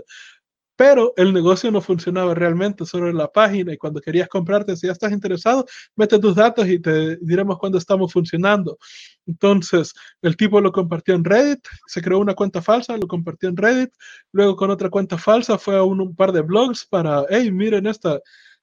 [0.86, 4.88] pero el negocio no funcionaba realmente solo en la página y cuando querías comprarte, si
[4.88, 5.66] ya estás interesado,
[5.96, 8.78] mete tus datos y te diremos cuándo estamos funcionando.
[9.26, 13.56] Entonces, el tipo lo compartió en Reddit, se creó una cuenta falsa, lo compartió en
[13.56, 13.94] Reddit,
[14.34, 18.20] luego con otra cuenta falsa fue a un, par de blogs para, hey, miren esta,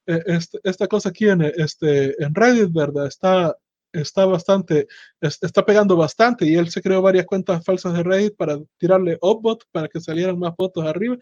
[0.06, 3.06] eh, esta, esta cosa aquí en, este, en Reddit, ¿verdad?
[3.06, 3.56] Está
[3.92, 4.86] está bastante,
[5.20, 9.66] está pegando bastante y él se creó varias cuentas falsas de Reddit para tirarle upvote
[9.72, 11.16] para que salieran más fotos arriba.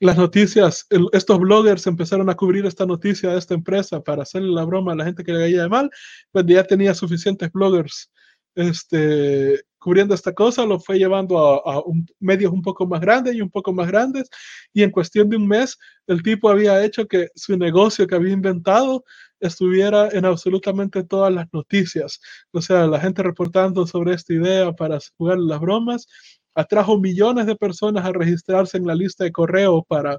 [0.00, 4.64] Las noticias, estos bloggers empezaron a cubrir esta noticia de esta empresa para hacerle la
[4.64, 5.90] broma a la gente que le caía de mal,
[6.32, 8.10] pues ya tenía suficientes bloggers
[8.54, 11.82] este, cubriendo esta cosa, lo fue llevando a, a
[12.18, 14.28] medios un poco más grandes y un poco más grandes,
[14.72, 18.32] y en cuestión de un mes, el tipo había hecho que su negocio que había
[18.32, 19.04] inventado
[19.40, 22.20] estuviera en absolutamente todas las noticias.
[22.52, 26.06] O sea, la gente reportando sobre esta idea para jugar las bromas,
[26.54, 30.18] atrajo millones de personas a registrarse en la lista de correo para,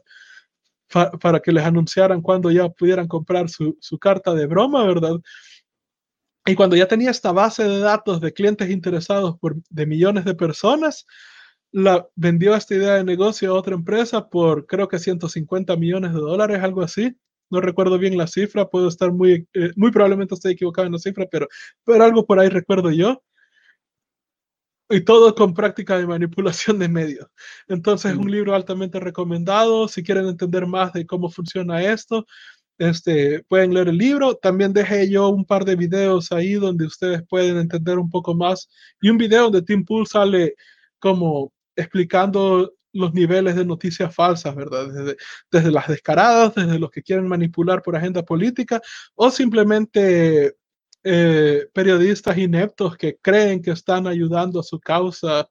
[1.22, 5.20] para que les anunciaran cuando ya pudieran comprar su, su carta de broma, ¿verdad?
[6.46, 10.34] Y cuando ya tenía esta base de datos de clientes interesados por, de millones de
[10.34, 11.06] personas,
[11.72, 16.20] la vendió esta idea de negocio a otra empresa por creo que 150 millones de
[16.20, 17.16] dólares, algo así.
[17.52, 21.00] No recuerdo bien la cifra, puedo estar muy, eh, muy probablemente estoy equivocado en la
[21.00, 21.48] cifra, pero,
[21.84, 23.22] pero algo por ahí recuerdo yo.
[24.90, 27.28] Y todo con práctica de manipulación de medios.
[27.68, 29.88] Entonces, es un libro altamente recomendado.
[29.88, 32.26] Si quieren entender más de cómo funciona esto,
[32.78, 34.36] este, pueden leer el libro.
[34.36, 38.70] También dejé yo un par de videos ahí donde ustedes pueden entender un poco más.
[39.02, 40.56] Y un video donde Tim Pool sale
[41.00, 44.88] como explicando los niveles de noticias falsas, ¿verdad?
[44.88, 45.18] Desde,
[45.52, 48.82] desde, las descaradas, desde los que quieren manipular por agenda política,
[49.16, 50.56] o simplemente
[51.04, 55.50] eh, periodistas ineptos que creen que están ayudando a su causa,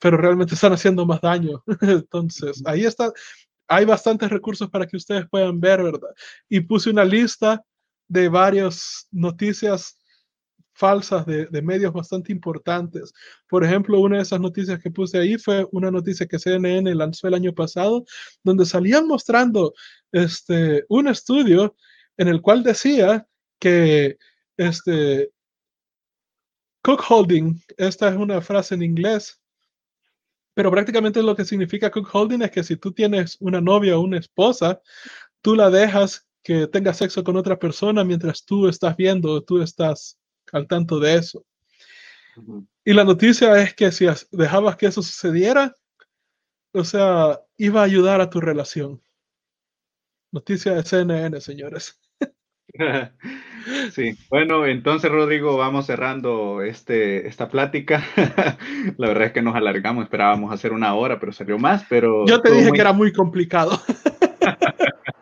[0.00, 1.62] pero realmente están haciendo más daño.
[1.82, 3.12] Entonces, ahí está,
[3.68, 6.10] hay bastantes recursos para que ustedes puedan ver, ¿verdad?
[6.48, 7.62] Y puse una lista
[8.08, 9.98] de varias noticias
[10.76, 13.12] falsas de, de, medios bastante importantes.
[13.48, 17.28] Por ejemplo, una de esas noticias que puse ahí fue una noticia que CNN lanzó
[17.28, 18.04] el año pasado,
[18.44, 19.74] donde salían mostrando
[20.12, 21.74] este, un estudio
[22.16, 23.26] en el cual decía
[23.58, 24.18] que
[24.56, 25.30] este,
[26.82, 29.40] Cook Holding, esta es una frase en inglés,
[30.56, 34.00] pero prácticamente lo que significa cook holding es que si tú tienes una novia o
[34.00, 34.80] una esposa,
[35.42, 40.18] tú la dejas que tenga sexo con otra persona mientras tú estás viendo, tú estás
[40.56, 41.44] al tanto de eso.
[42.36, 42.66] Uh -huh.
[42.84, 45.74] Y la noticia es que si dejabas que eso sucediera,
[46.72, 49.02] o sea, iba a ayudar a tu relación.
[50.32, 52.00] Noticia de CNN, señores.
[53.90, 58.04] Sí, bueno, entonces Rodrigo, vamos cerrando este, esta plática.
[58.96, 62.24] La verdad es que nos alargamos, esperábamos hacer una hora, pero salió más, pero...
[62.26, 63.72] Yo te dije que era muy complicado.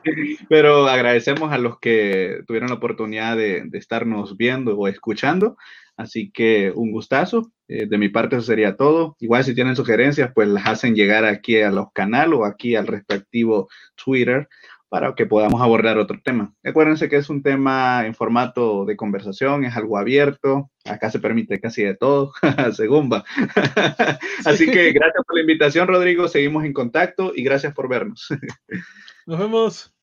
[0.49, 5.57] Pero agradecemos a los que tuvieron la oportunidad de, estarnos viendo o escuchando.
[5.97, 7.53] Así que un gustazo.
[7.69, 9.17] Eh, de mi parte eso sería todo.
[9.21, 12.87] Igual si tienen sugerencias, pues las hacen llegar aquí a los canales o aquí al
[12.87, 14.49] respectivo Twitter
[14.95, 16.55] para que podamos abordar otro tema.
[16.63, 21.61] Acuérdense que es un tema en formato de conversación, es algo abierto, acá se permite
[21.61, 22.33] casi de todo,
[22.77, 23.25] según va.
[24.45, 28.29] Así que gracias por la invitación, Rodrigo, seguimos en contacto y gracias por vernos.
[29.27, 29.95] Nos vemos.